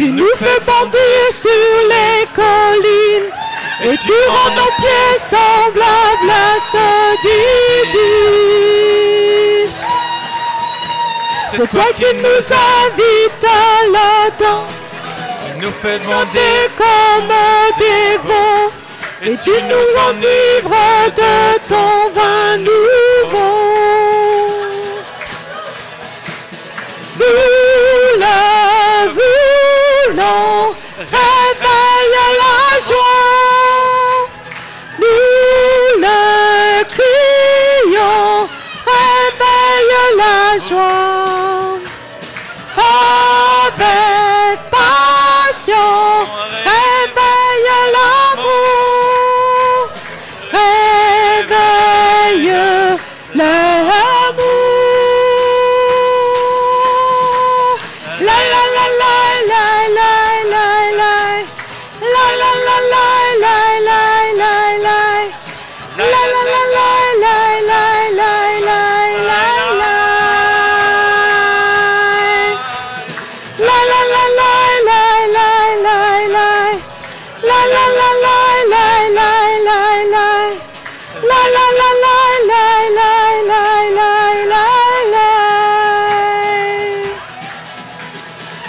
Tu 0.00 0.10
nous 0.12 0.34
fais 0.36 0.60
bondir 0.60 1.24
sur 1.30 1.50
les 1.92 2.26
collines 2.34 3.30
Et 3.84 3.96
tu 3.98 4.12
rends 4.30 4.54
nos 4.56 4.72
pieds 4.80 5.18
semblables 5.18 6.30
à 6.30 6.56
ceux 6.72 7.10
d'Ibis 7.22 8.40
c'est 11.52 11.68
toi 11.68 11.84
qui 11.94 12.14
nous 12.14 12.28
invites 12.28 13.44
à 13.44 13.84
la 13.90 14.30
danse, 14.38 14.94
nous 15.60 15.68
fais 15.68 15.98
demander 15.98 16.70
comme 16.78 17.34
des 17.76 18.16
vents, 18.26 18.70
et 19.22 19.36
tu 19.44 19.50
nous 19.64 19.88
enivres 20.08 21.10
de 21.16 21.68
ton 21.68 22.10
vin. 22.14 22.30
说 32.80 32.96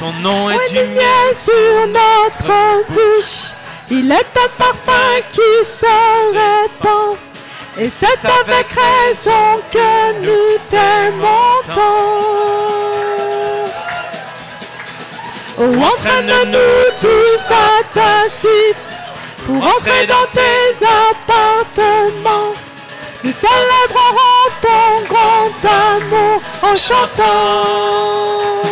Ton 0.02 0.14
nom 0.24 0.50
est 0.50 0.70
du 0.72 0.80
miel 0.80 1.30
sur 1.32 1.86
notre 1.86 2.84
bouche. 2.90 3.52
Il 3.92 4.12
est 4.12 4.16
un 4.16 4.50
parfum 4.58 5.22
qui 5.30 5.64
se 5.64 5.86
répand. 6.32 7.18
Et 7.78 7.88
c'est 7.88 8.08
avec 8.08 8.68
raison 8.70 9.62
que 9.72 10.22
nous 10.22 10.58
t'aimons 10.68 11.76
tant. 11.76 12.81
Oh, 15.64 15.66
entraîne-nous 15.66 16.98
tous 17.00 17.52
à 17.52 17.84
ta 17.94 18.28
suite 18.28 18.96
pour 19.46 19.58
entrer 19.58 20.08
dans 20.08 20.26
tes 20.32 20.84
appartements. 20.84 22.56
Nous 23.24 23.32
célébrerons 23.32 24.50
ton 24.60 25.06
grand 25.08 25.54
amour 25.70 26.42
en 26.64 26.76
chantant. 26.76 28.71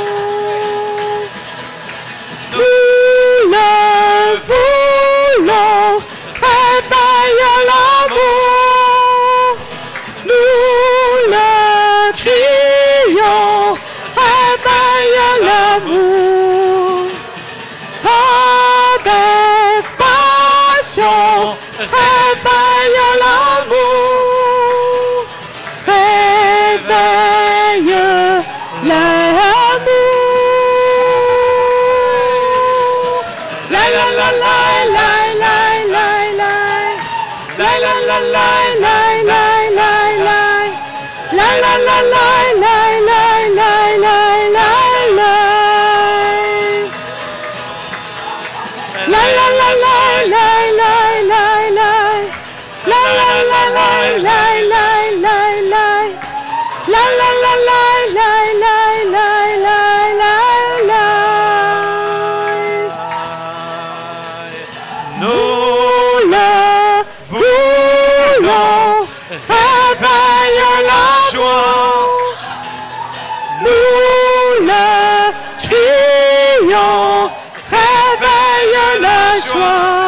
power. 79.59 79.98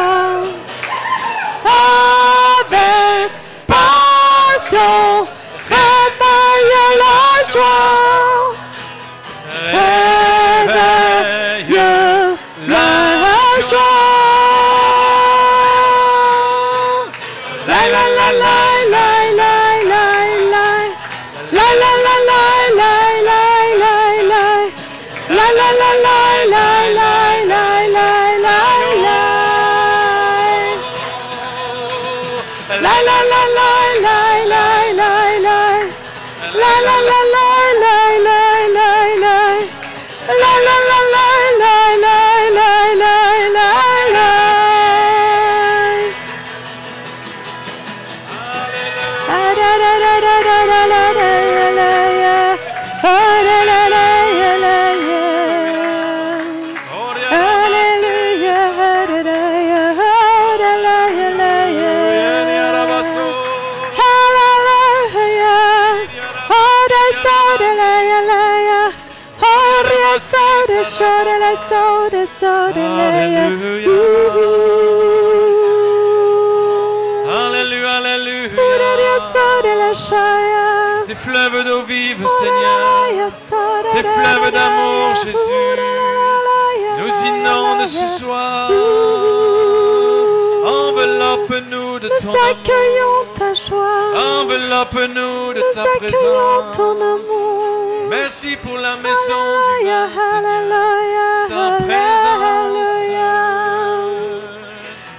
accueillons 92.52 93.24
ta 93.38 93.54
joie. 93.54 94.02
Enveloppe-nous 94.40 95.52
de 95.54 95.60
nous 95.60 95.74
ta 95.74 95.84
présence. 95.98 96.76
ton 96.76 96.92
amour. 97.00 98.08
Merci 98.10 98.56
pour 98.56 98.76
la 98.78 98.96
maison 98.96 99.42
Alleluia, 99.78 100.06
du 100.06 100.12
Seigneur. 100.12 100.52
Alleluia, 100.58 101.30
ta 101.48 101.64
présence. 101.84 102.92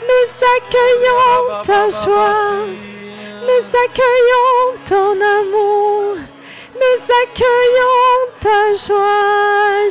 Nous 0.10 0.28
accueillons 0.56 1.64
ta 1.64 1.84
joie. 1.90 2.38
Nous 3.48 3.66
accueillons 3.86 4.60
ton 4.88 5.12
amour. 5.40 6.16
Nous 6.76 7.02
accueillons 7.24 8.14
ta 8.40 8.62
joie. 8.86 9.90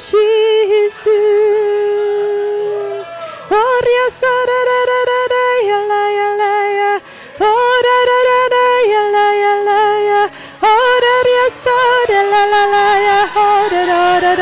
Nous 14.35 14.39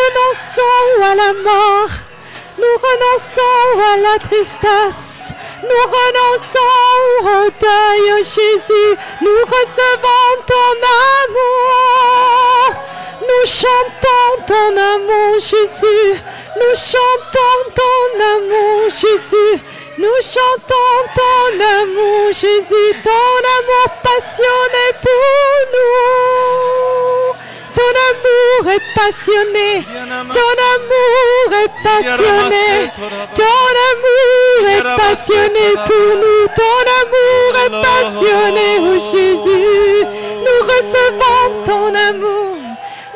renonçons 0.00 1.02
à 1.02 1.14
la 1.14 1.32
mort, 1.34 1.90
nous 2.56 2.76
renonçons 2.80 3.80
à 3.84 3.96
la 3.98 4.18
tristesse, 4.18 5.34
nous 5.62 5.84
renonçons 5.92 6.72
au 7.24 7.50
deuil, 7.60 8.24
Jésus, 8.24 8.96
nous 9.20 9.44
recevons 9.44 10.42
ton 10.46 10.72
amour, 11.28 12.80
nous 13.20 13.44
chantons 13.44 14.32
ton 14.46 14.70
amour, 14.78 15.38
Jésus, 15.38 16.06
nous 16.56 16.74
chantons 16.74 17.58
ton 17.76 18.08
amour, 18.24 18.88
Jésus. 18.88 19.77
Nous 20.00 20.20
chantons 20.22 21.08
ton 21.12 21.58
amour, 21.58 22.26
Jésus, 22.30 22.94
ton 23.02 23.40
amour 23.58 23.88
passionné 24.00 24.86
pour 25.02 25.50
nous. 25.74 27.34
Ton 27.74 27.92
amour 28.10 28.70
est 28.74 28.86
passionné, 28.94 29.82
ton 30.32 30.54
amour 30.76 31.46
est 31.64 31.74
passionné, 31.82 32.68
ton 33.34 33.70
amour 33.90 34.60
est 34.70 34.86
passionné 34.96 35.66
pour 35.88 36.10
nous, 36.22 36.46
ton 36.54 36.78
amour 37.00 37.48
est 37.64 37.74
passionné, 37.82 38.68
oh 38.78 38.94
Jésus. 38.94 40.06
Nous 40.44 40.60
recevons 40.74 41.64
ton 41.64 41.86
amour, 41.92 42.54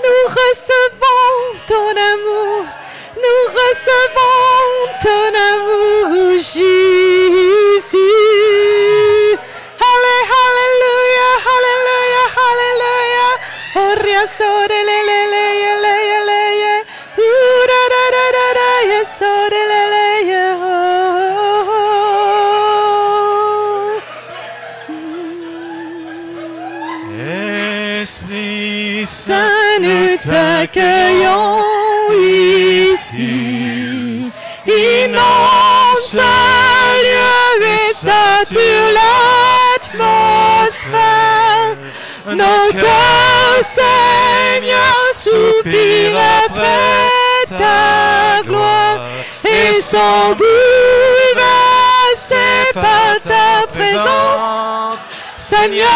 nous 0.03 0.25
recevons 0.35 1.31
ton 1.69 1.91
amour. 1.91 2.82
Nous 3.23 3.45
recevons 3.59 4.67
ton 5.01 5.27
amour, 5.51 6.33
Jésus. 6.39 7.97
Alléluia, 9.93 11.29
Alléluia, 11.55 12.25
Alléluia. 12.49 13.29
Oria 13.77 14.23
sore 14.27 14.83
Nos 42.27 42.73
cœurs, 42.73 43.63
Seigneur, 43.63 44.95
soupirent 45.17 46.17
après 46.47 47.49
ta 47.49 48.43
gloire 48.45 49.01
et 49.45 49.81
sont 49.81 50.37
bouleversés 50.39 51.43
par 52.75 53.19
ta 53.25 53.67
présence, 53.73 55.01
Seigneur. 55.37 55.89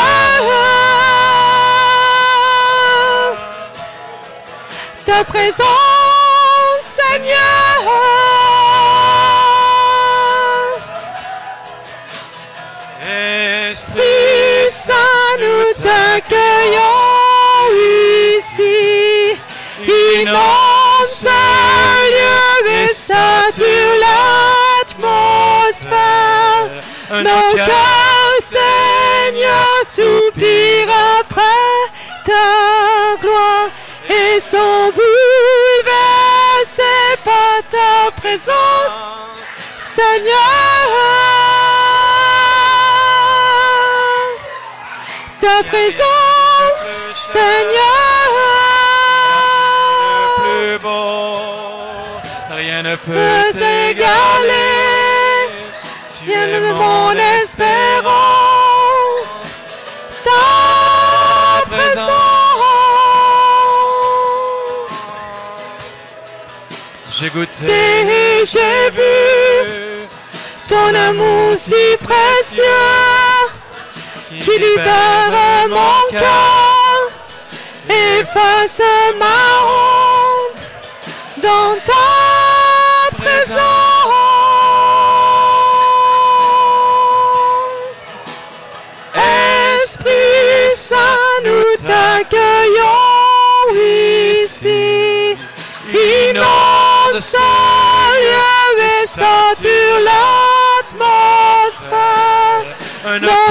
Ta 5.05 5.23
présence, 5.25 5.67
Seigneur. 7.13 8.36
L'atmosphère. 24.99 26.71
Nos 27.11 27.57
cœurs, 27.57 28.41
Seigneur, 28.41 29.67
soupirent 29.87 30.95
après 31.21 31.43
ta 32.25 33.17
gloire 33.21 33.71
et 34.09 34.41
sont 34.41 34.93
bouleversés 34.95 35.93
par 37.25 37.63
ta 37.71 38.11
présence, 38.21 38.97
Seigneur. 39.95 40.89
Ta 45.41 45.63
présence, 45.65 46.87
Seigneur. 47.33 47.97
rien 52.57 52.83
ne 52.83 52.97
peut 52.97 53.53
peut 53.53 53.95
mon 56.79 57.13
espérance. 57.43 58.15
Ta 60.25 61.67
présence. 61.69 62.17
J'ai 67.11 67.31
goûté, 67.31 67.65
Et 67.65 68.45
j'ai 68.45 68.91
vu 68.91 70.07
ton 70.69 70.95
amour 70.95 71.55
si 71.57 71.97
précieux 72.03 72.63
qui 74.43 74.59
libère 74.59 75.69
mon 75.69 76.19
cœur, 76.19 77.11
efface 77.89 78.83
ma 79.19 79.41
honte 79.65 80.77
dans 81.43 81.77
ta 81.85 82.26
Ce 97.19 97.39
lieu 97.39 98.83
et 98.83 99.07
sature 99.07 100.01
l'atmosphère. 100.05 101.07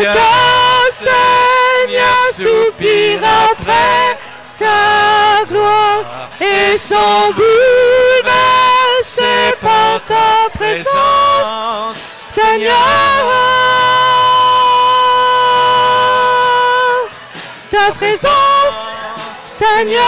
Cœurs, 0.02 0.92
Seigneur, 0.94 2.22
soupirent 2.32 3.24
après 3.50 4.20
ta 4.60 5.46
gloire 5.48 6.06
et 6.40 6.78
sont 6.78 7.34
bouleversés 7.34 8.30
par 9.60 10.00
ta 10.06 10.48
présence, 10.54 11.96
Seigneur. 12.36 12.76
Ta 17.72 17.92
présence, 17.94 18.78
Seigneur. 19.58 20.04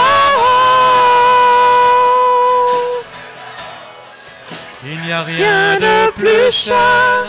N'y 5.08 5.14
a 5.14 5.22
Rien 5.22 5.80
de 5.80 6.10
plus 6.10 6.52
cher, 6.52 7.24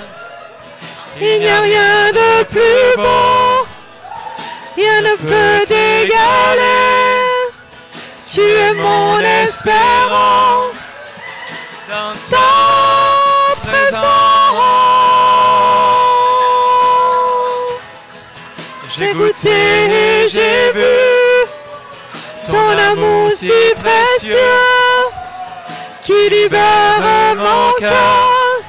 il 1.20 1.40
n'y 1.40 1.48
a 1.48 1.62
rien 1.62 2.12
de 2.12 2.44
plus 2.44 2.98
beau, 2.98 3.66
rien 4.76 5.02
ne 5.02 5.16
peut 5.16 5.66
t'égaler. 5.66 7.24
Tu 8.30 8.42
es 8.42 8.74
mon 8.74 9.18
espérance, 9.20 11.16
dans 11.88 12.14
ta 12.30 13.56
présence. 13.66 14.00
J'ai 18.98 19.14
goûté 19.14 19.50
et 19.50 20.28
j'ai 20.28 20.74
vu 20.74 20.98
ton 22.46 22.78
amour 22.92 23.32
si 23.32 23.54
précieux 23.82 24.69
libère 26.30 27.36
mon 27.36 27.72
cœur, 27.80 28.62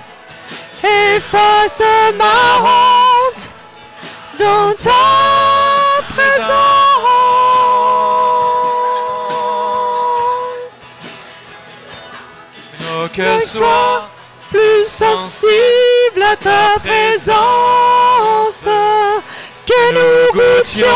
efface 0.82 1.82
ma 2.16 2.60
honte 2.60 3.52
dans 4.38 4.72
ta 4.74 6.02
présence. 6.08 6.80
nos 12.80 13.08
cœurs 13.08 13.42
soient 13.42 14.08
plus 14.50 14.86
sensible 14.86 16.22
à 16.22 16.36
ta 16.36 16.78
présence, 16.80 18.66
que 19.66 19.82
nous 19.92 20.32
goûtions 20.32 20.86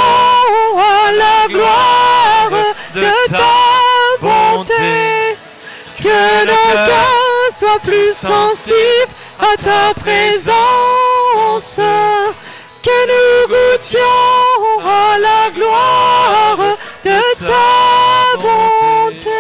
à 0.79 1.13
la 1.13 1.49
gloire 1.49 2.51
de 2.95 3.31
ta 3.31 3.64
soient 7.55 7.79
plus 7.83 8.13
sensibles 8.13 9.15
à 9.39 9.57
ta 9.63 9.95
présence, 10.01 11.81
que 12.83 12.99
nous 13.11 13.49
goûtions 13.49 14.01
à 14.85 15.19
la 15.19 15.51
gloire 15.55 16.77
de 17.05 17.21
ta 17.39 18.37
bonté. 18.43 19.31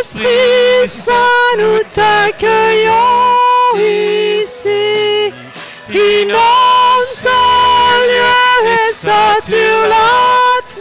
Esprit 0.00 0.86
Saint, 0.86 1.56
nous 1.58 1.80
t'accueillons 1.94 3.36
ici. 3.76 5.32
Inonde 5.90 6.48
et 8.64 8.92
sature 8.92 9.88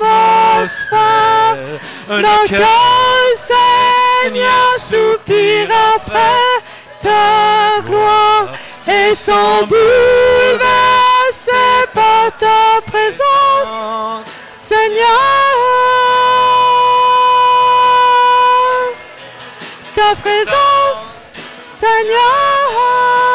l'atmosphère. 0.08 1.58
Nos 2.10 2.48
cœurs, 2.48 3.34
Seigneur, 3.36 4.70
soupirent 4.80 5.76
après 5.96 6.62
ta 7.02 7.82
gloire 7.86 8.48
et 8.88 9.14
sont 9.16 9.66
bouleversés 9.68 10.62
par 11.94 12.32
ta 12.38 12.82
présence, 12.86 14.24
Seigneur. 14.68 15.22
Ta 19.94 20.16
présence, 20.16 21.34
Seigneur. 21.80 23.27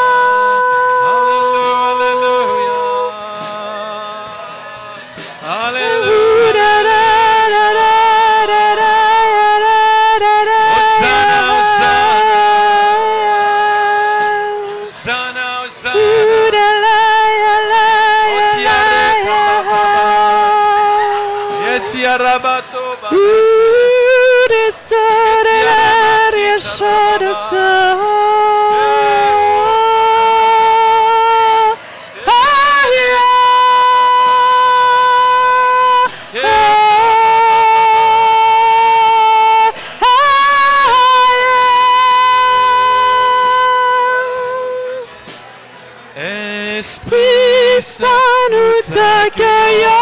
Espírito 46.82 47.80
Saint 47.80 48.06
nous 48.50 48.92
t'accueillons. 48.92 50.01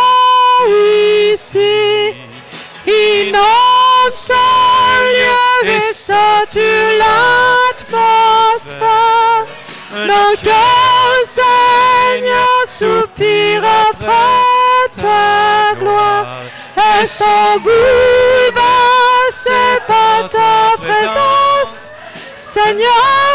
tu 6.52 6.58
l'atmosphère. 6.98 8.00
Nos 9.92 10.36
cœurs, 10.42 11.24
Seigneur, 11.26 12.48
soupirent 12.68 13.64
après 13.90 14.88
ta 14.96 15.74
gloire. 15.78 16.26
Et 17.00 17.06
sont 17.06 17.58
bouleversés 17.62 18.60
par 19.86 20.28
ta 20.28 20.76
présence, 20.78 21.92
Seigneur. 22.52 23.29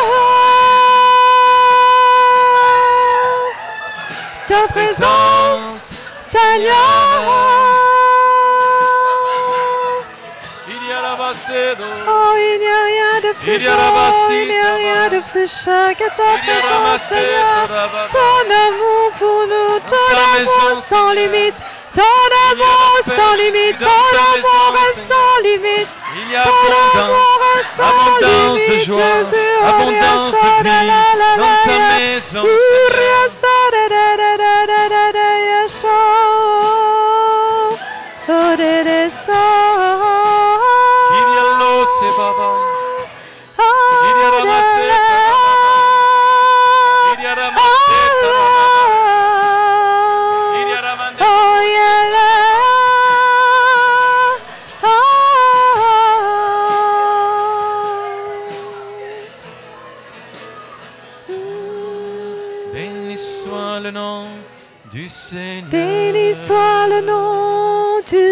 plus 13.41 13.57
beau, 13.59 14.31
il 14.31 14.47
n'y 14.47 14.57
a 14.59 14.75
rien 14.75 15.09
de 15.09 15.19
plus 15.31 15.49
cher 15.63 15.95
qu'à 15.97 16.09
ta 16.09 16.23
présence, 16.43 17.01
Seigneur. 17.09 17.67
Ton 18.11 18.43
amour 18.67 19.11
pour 19.19 19.41
nous, 19.47 19.79
ton 19.87 20.07
amour 20.15 20.81
sans 20.81 21.11
limite, 21.11 21.59
ton 21.93 22.29
amour 22.51 22.99
sans 23.03 23.33
limite, 23.35 23.79
ton 23.79 23.87
amour 23.87 24.75
sans 25.07 25.35
limite. 25.43 25.93
Il 26.17 26.31
y 26.31 26.35
a 26.35 26.41
abondance, 26.41 27.73
abondance 27.79 28.61
de 28.69 28.77
joie, 28.91 29.23
abondance 29.67 30.31
de 30.31 30.37
vie 30.63 30.91
dans 31.37 31.55
ta 31.65 31.77
maison, 31.99 32.43
Seigneur. 32.43 33.25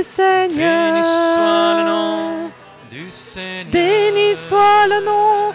Seigneur. 0.04 0.94
Béni 0.94 1.04
soit 1.04 1.76
le 1.78 1.86
nom 1.86 2.52
du 2.92 3.10
Seigneur. 3.10 3.72
Béni 3.72 4.36
soit 4.36 4.88
le 4.88 5.06
nom 5.06 5.54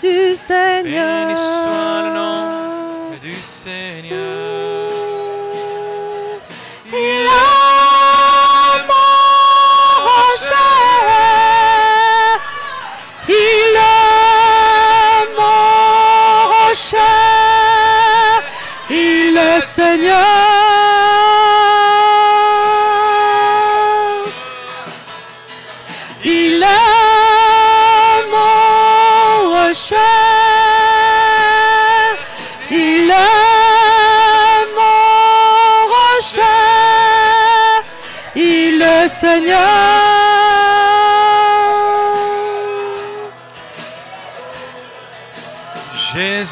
du 0.00 0.34
Seigneur. 0.34 1.26
Béni 1.28 1.36
soit 1.36 2.02
le 2.02 2.14
nom 2.14 3.18
du 3.22 3.34
Seigneur. 3.42 4.59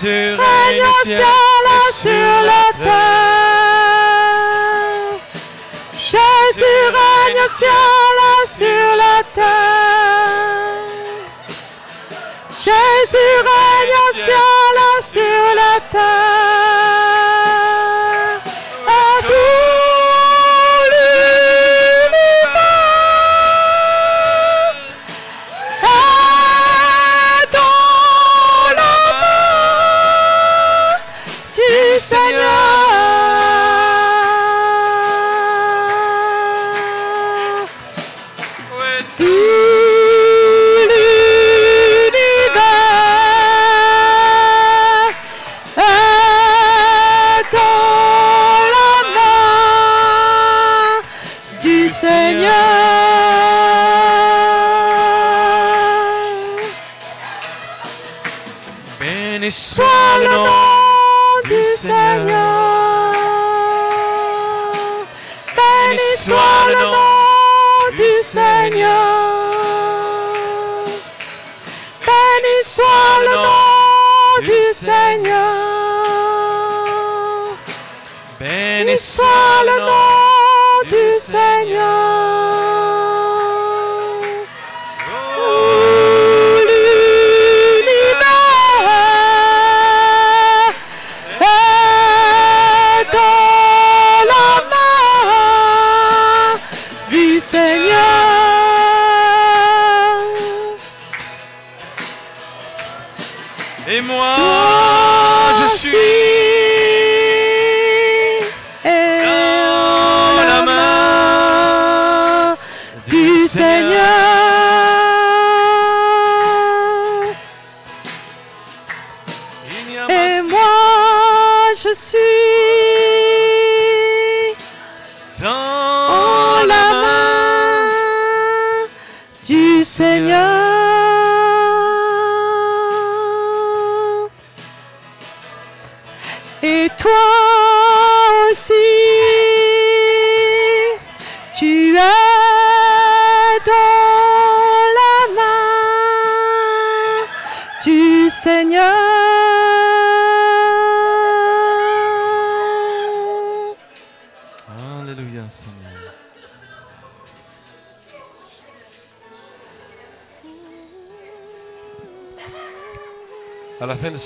Jésus 0.01 0.37
règne 0.37 0.87
sur 1.03 1.35
la, 1.67 1.81
sur 1.93 2.31
la 2.45 2.63
terre. 2.85 3.99
Jésus 5.95 6.81
règne 6.95 7.45
sur 7.59 7.83
la, 8.19 8.33
sur 8.57 8.89
la 8.97 9.17
terre. 9.35 10.87
Jésus 12.51 13.35
règne 13.49 13.99
sur 14.15 14.73
la, 14.77 14.91
sur 15.03 15.45
la 15.57 15.75
terre. 15.91 16.98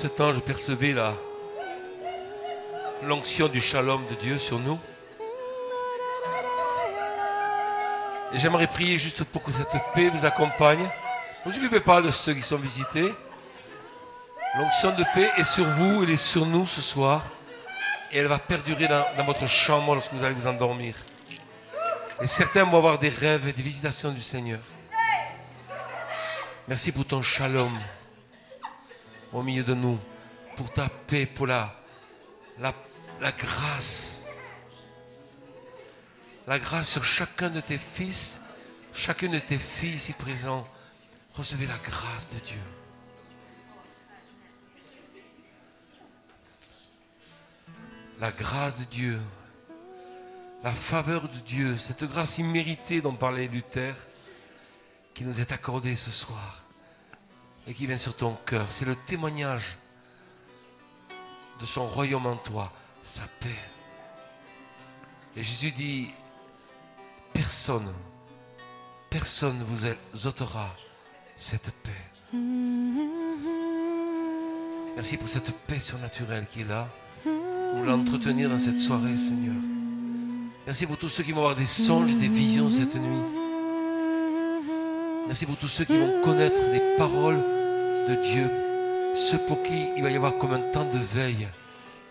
Ce 0.02 0.08
temps, 0.08 0.32
je 0.32 0.40
percevais 0.40 0.94
la 0.94 1.14
l'onction 3.04 3.46
du 3.46 3.60
shalom 3.60 4.04
de 4.10 4.14
Dieu 4.16 4.36
sur 4.36 4.58
nous. 4.58 4.76
Et 8.32 8.38
j'aimerais 8.40 8.66
prier 8.66 8.98
juste 8.98 9.22
pour 9.22 9.44
que 9.44 9.52
cette 9.52 9.68
paix 9.94 10.08
vous 10.08 10.24
accompagne. 10.24 10.80
Ne 11.46 11.52
vous 11.52 11.56
occupez 11.56 11.78
pas 11.78 12.02
de 12.02 12.10
ceux 12.10 12.34
qui 12.34 12.42
sont 12.42 12.56
visités. 12.56 13.14
L'onction 14.58 14.90
de 14.90 15.04
paix 15.14 15.30
est 15.36 15.44
sur 15.44 15.64
vous, 15.64 16.02
elle 16.02 16.10
est 16.10 16.16
sur 16.16 16.46
nous 16.46 16.66
ce 16.66 16.82
soir. 16.82 17.22
Et 18.10 18.18
elle 18.18 18.26
va 18.26 18.40
perdurer 18.40 18.88
dans, 18.88 19.04
dans 19.16 19.24
votre 19.24 19.46
chambre 19.46 19.94
lorsque 19.94 20.12
vous 20.14 20.24
allez 20.24 20.34
vous 20.34 20.48
endormir. 20.48 20.96
Et 22.20 22.26
certains 22.26 22.64
vont 22.64 22.78
avoir 22.78 22.98
des 22.98 23.08
rêves 23.08 23.46
et 23.46 23.52
des 23.52 23.62
visitations 23.62 24.10
du 24.10 24.22
Seigneur. 24.22 24.58
Merci 26.66 26.90
pour 26.90 27.04
ton 27.04 27.22
shalom 27.22 27.78
au 29.32 29.42
milieu 29.42 29.62
de 29.62 29.74
nous, 29.74 29.98
pour 30.56 30.70
ta 30.72 30.88
paix, 30.88 31.26
pour 31.26 31.46
la, 31.46 31.74
la, 32.58 32.74
grâce. 33.32 34.24
La 36.46 36.58
grâce 36.58 36.90
sur 36.90 37.04
chacun 37.04 37.50
de 37.50 37.60
tes 37.60 37.78
fils, 37.78 38.40
chacune 38.94 39.32
de 39.32 39.38
tes 39.38 39.58
filles 39.58 39.94
ici 39.94 40.12
présents. 40.12 40.66
Recevez 41.34 41.66
la 41.66 41.78
grâce 41.78 42.30
de 42.30 42.38
Dieu. 42.40 42.60
La 48.20 48.30
grâce 48.30 48.80
de 48.80 48.84
Dieu, 48.84 49.20
la 50.62 50.72
faveur 50.72 51.28
de 51.28 51.38
Dieu, 51.38 51.78
cette 51.78 52.04
grâce 52.04 52.38
imméritée 52.38 53.00
dont 53.00 53.14
parlait 53.14 53.48
Luther, 53.48 53.96
qui 55.14 55.24
nous 55.24 55.40
est 55.40 55.50
accordée 55.50 55.96
ce 55.96 56.10
soir 56.10 56.62
et 57.66 57.74
qui 57.74 57.86
vient 57.86 57.96
sur 57.96 58.16
ton 58.16 58.36
cœur. 58.46 58.66
C'est 58.70 58.84
le 58.84 58.96
témoignage 58.96 59.76
de 61.60 61.66
son 61.66 61.86
royaume 61.86 62.26
en 62.26 62.36
toi, 62.36 62.72
sa 63.02 63.22
paix. 63.40 63.48
Et 65.36 65.42
Jésus 65.42 65.70
dit, 65.70 66.10
personne, 67.32 67.94
personne 69.10 69.58
ne 69.58 69.64
vous 69.64 70.26
ôtera 70.26 70.74
cette 71.36 71.70
paix. 71.82 72.36
Merci 74.94 75.16
pour 75.16 75.28
cette 75.28 75.52
paix 75.66 75.80
surnaturelle 75.80 76.46
qui 76.52 76.60
est 76.62 76.68
là. 76.68 76.88
Nous 77.24 77.84
l'entretenir 77.84 78.50
dans 78.50 78.58
cette 78.58 78.78
soirée, 78.78 79.16
Seigneur. 79.16 79.54
Merci 80.66 80.86
pour 80.86 80.96
tous 80.96 81.08
ceux 81.08 81.22
qui 81.22 81.32
vont 81.32 81.40
avoir 81.40 81.56
des 81.56 81.66
songes, 81.66 82.16
des 82.16 82.28
visions 82.28 82.68
cette 82.68 82.94
nuit. 82.94 83.41
Merci 85.26 85.46
pour 85.46 85.56
tous 85.56 85.68
ceux 85.68 85.84
qui 85.84 85.96
vont 85.96 86.20
connaître 86.22 86.60
les 86.72 86.96
paroles 86.96 87.42
de 88.08 88.14
Dieu. 88.22 88.50
Ceux 89.14 89.38
pour 89.38 89.62
qui 89.62 89.88
il 89.96 90.02
va 90.02 90.10
y 90.10 90.16
avoir 90.16 90.36
comme 90.38 90.52
un 90.52 90.60
temps 90.72 90.84
de 90.84 90.98
veille 90.98 91.48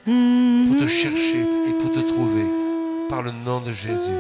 pour 0.06 0.78
te 0.80 0.88
chercher 0.88 1.42
et 1.42 1.74
pour 1.80 1.92
te 1.92 2.00
trouver. 2.00 2.46
Par 3.10 3.22
le 3.22 3.32
nom 3.32 3.60
de 3.60 3.72
Jésus. 3.74 4.12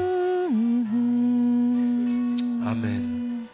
Amen. 2.68 3.46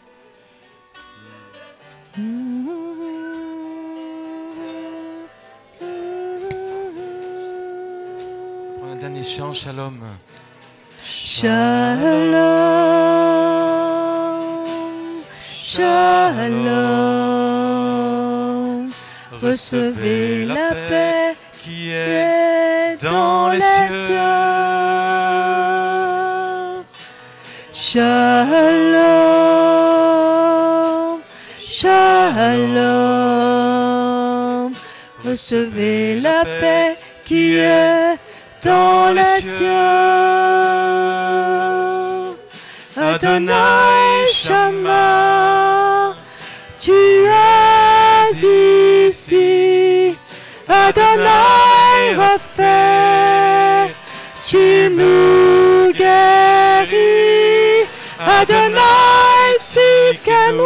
Prends 8.80 8.92
un 8.92 8.96
dernier 8.96 9.24
chant, 9.24 9.54
Shalom. 9.54 10.00
Shalom, 11.04 12.87
shalom. 15.68 16.88
Recevez 19.44 20.46
la 20.46 20.70
paix 20.90 21.36
qui 21.62 21.92
est 21.92 22.96
dans 23.04 23.50
les 23.50 23.60
cieux. 23.60 24.16
Shalom, 27.74 28.08
shalom. 31.60 32.78
Recevez 35.26 36.22
la 36.22 36.46
paix 36.62 36.96
qui 37.26 37.58
est 37.58 38.16
dans 38.64 39.12
les 39.14 39.27
Adonai 43.28 44.32
Shama, 44.32 46.16
tu 46.80 46.94
es 46.94 48.32
ici. 49.10 50.18
Adonai 50.66 52.16
refait, 52.16 53.94
tu 54.48 54.90
nous 54.92 55.92
guéris. 55.92 57.86
Adonai 58.18 59.60
Sikanu, 59.60 60.64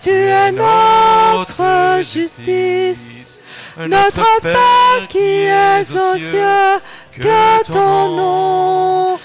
tu 0.00 0.10
es 0.10 0.52
notre 0.52 2.02
justice. 2.02 3.40
Notre 3.76 4.40
Père 4.42 5.08
qui 5.08 5.42
es 5.42 5.82
aux 5.90 6.16
cieux, 6.16 6.80
que 7.18 7.72
ton 7.72 8.16
nom 8.16 9.18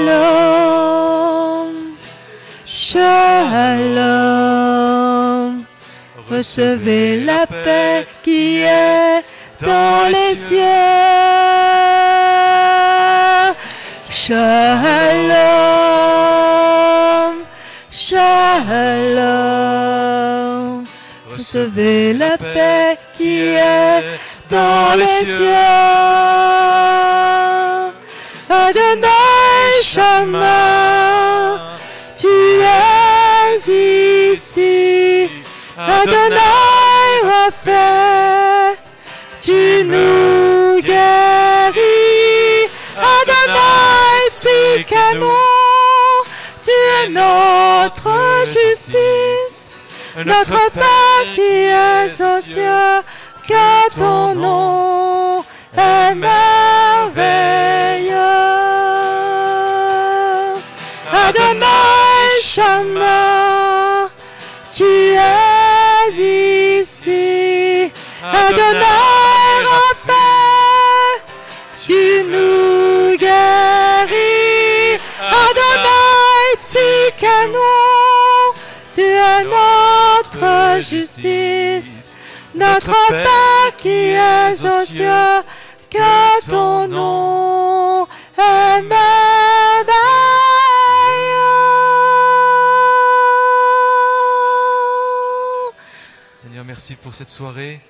Shalom, 0.00 0.86
shalom. 2.66 4.04
Recevez 6.30 7.24
la 7.24 7.46
paix 7.46 8.06
qui 8.22 8.60
est 8.60 9.24
dans 9.60 10.06
les 10.08 10.36
cieux. 10.36 10.58
Shalom, 14.10 14.58
shalom. 17.90 19.58
Recevez 21.50 22.12
la 22.12 22.36
paix 22.36 22.98
qui 23.16 23.38
est 23.40 24.04
dans 24.50 24.94
les 24.98 25.06
cieux. 25.24 25.48
Adonai 28.50 29.82
Shama, 29.82 31.78
tu 32.18 32.26
es 32.26 34.34
ici. 34.34 35.30
Adonai 35.78 36.36
refait, 37.32 38.76
tu 39.40 39.84
nous 39.84 40.82
guéris. 40.82 42.68
Adonai 43.16 44.28
Sikanu, 44.28 45.32
tu 46.62 46.72
es 47.02 47.08
notre 47.08 48.10
justice. 48.44 49.27
Notre 50.24 50.70
Père 50.72 51.32
qui 51.32 51.40
es 51.40 52.10
aux 52.20 52.40
cieux, 52.40 53.02
que 53.46 53.96
ton 53.96 54.34
nom 54.34 55.44
est 55.76 56.14
merveilleux. 56.14 56.36
Adonai 61.12 62.42
Shama, 62.42 64.08
tu 64.72 64.84
es 64.84 66.80
ici. 66.80 67.92
Adonai 68.20 69.62
refait, 69.70 71.22
tu 71.86 72.24
nous 72.24 73.16
guéris. 73.16 74.98
Adonai 75.20 76.56
Sikanu, 76.58 77.58
tu 78.92 79.02
es 79.02 79.44
notre 80.40 80.80
justice. 80.80 82.16
Notre 82.54 83.08
Père 83.08 83.76
qui 83.76 83.88
es 83.88 84.52
aux 84.52 84.84
cieux, 84.84 85.42
que 85.90 86.48
ton 86.48 86.88
nom 86.88 88.06
est 88.36 88.82
merveilleux. 88.82 88.98
Seigneur, 96.38 96.64
merci 96.64 96.96
pour 96.96 97.14
cette 97.14 97.28
soirée. 97.28 97.80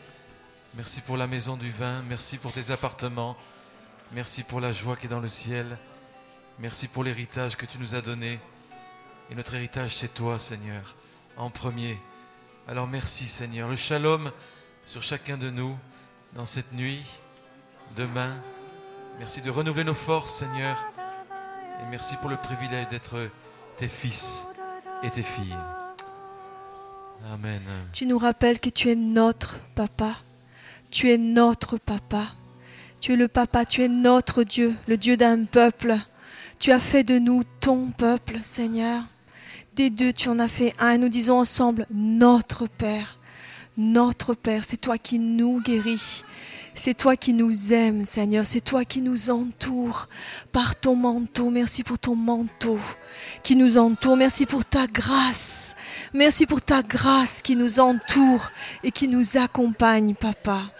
Merci 0.74 1.00
pour 1.00 1.16
la 1.16 1.26
maison 1.26 1.56
du 1.56 1.70
vin. 1.70 2.02
Merci 2.08 2.36
pour 2.38 2.52
tes 2.52 2.70
appartements. 2.70 3.36
Merci 4.12 4.42
pour 4.42 4.60
la 4.60 4.72
joie 4.72 4.96
qui 4.96 5.06
est 5.06 5.10
dans 5.10 5.20
le 5.20 5.28
ciel. 5.28 5.78
Merci 6.58 6.88
pour 6.88 7.04
l'héritage 7.04 7.56
que 7.56 7.66
tu 7.66 7.78
nous 7.78 7.94
as 7.94 8.00
donné. 8.00 8.40
Et 9.30 9.34
notre 9.34 9.54
héritage, 9.54 9.94
c'est 9.96 10.14
toi, 10.14 10.38
Seigneur, 10.38 10.96
en 11.36 11.50
premier. 11.50 11.98
Alors 12.70 12.86
merci, 12.86 13.28
Seigneur. 13.28 13.66
Le 13.66 13.76
shalom 13.76 14.30
sur 14.84 15.02
chacun 15.02 15.38
de 15.38 15.48
nous 15.48 15.74
dans 16.36 16.44
cette 16.44 16.70
nuit, 16.74 17.00
demain. 17.96 18.34
Merci 19.18 19.40
de 19.40 19.48
renouveler 19.48 19.84
nos 19.84 19.94
forces, 19.94 20.40
Seigneur. 20.40 20.76
Et 21.80 21.90
merci 21.90 22.14
pour 22.16 22.28
le 22.28 22.36
privilège 22.36 22.88
d'être 22.88 23.30
tes 23.78 23.88
fils 23.88 24.44
et 25.02 25.08
tes 25.08 25.22
filles. 25.22 25.56
Amen. 27.32 27.62
Tu 27.94 28.04
nous 28.04 28.18
rappelles 28.18 28.60
que 28.60 28.68
tu 28.68 28.90
es 28.90 28.96
notre 28.96 29.60
papa. 29.74 30.16
Tu 30.90 31.10
es 31.10 31.16
notre 31.16 31.78
papa. 31.78 32.34
Tu 33.00 33.14
es 33.14 33.16
le 33.16 33.28
papa, 33.28 33.64
tu 33.64 33.82
es 33.82 33.88
notre 33.88 34.42
Dieu, 34.42 34.74
le 34.88 34.98
Dieu 34.98 35.16
d'un 35.16 35.46
peuple. 35.46 35.96
Tu 36.58 36.70
as 36.70 36.80
fait 36.80 37.02
de 37.02 37.18
nous 37.18 37.44
ton 37.60 37.92
peuple, 37.92 38.40
Seigneur. 38.40 39.04
Des 39.78 39.90
deux, 39.90 40.12
tu 40.12 40.28
en 40.28 40.40
as 40.40 40.48
fait 40.48 40.74
un. 40.80 40.98
Nous 40.98 41.08
disons 41.08 41.38
ensemble, 41.38 41.86
notre 41.94 42.66
Père. 42.66 43.16
Notre 43.76 44.34
Père, 44.34 44.64
c'est 44.66 44.76
toi 44.76 44.98
qui 44.98 45.20
nous 45.20 45.60
guéris. 45.60 46.24
C'est 46.74 46.94
toi 46.94 47.14
qui 47.14 47.32
nous 47.32 47.72
aimes, 47.72 48.04
Seigneur. 48.04 48.44
C'est 48.44 48.60
toi 48.60 48.84
qui 48.84 49.00
nous 49.00 49.30
entoure 49.30 50.08
par 50.50 50.74
ton 50.74 50.96
manteau. 50.96 51.50
Merci 51.50 51.84
pour 51.84 52.00
ton 52.00 52.16
manteau 52.16 52.76
qui 53.44 53.54
nous 53.54 53.78
entoure. 53.78 54.16
Merci 54.16 54.46
pour 54.46 54.64
ta 54.64 54.88
grâce. 54.88 55.76
Merci 56.12 56.44
pour 56.44 56.60
ta 56.60 56.82
grâce 56.82 57.40
qui 57.40 57.54
nous 57.54 57.78
entoure 57.78 58.50
et 58.82 58.90
qui 58.90 59.06
nous 59.06 59.36
accompagne, 59.36 60.16
Papa. 60.16 60.72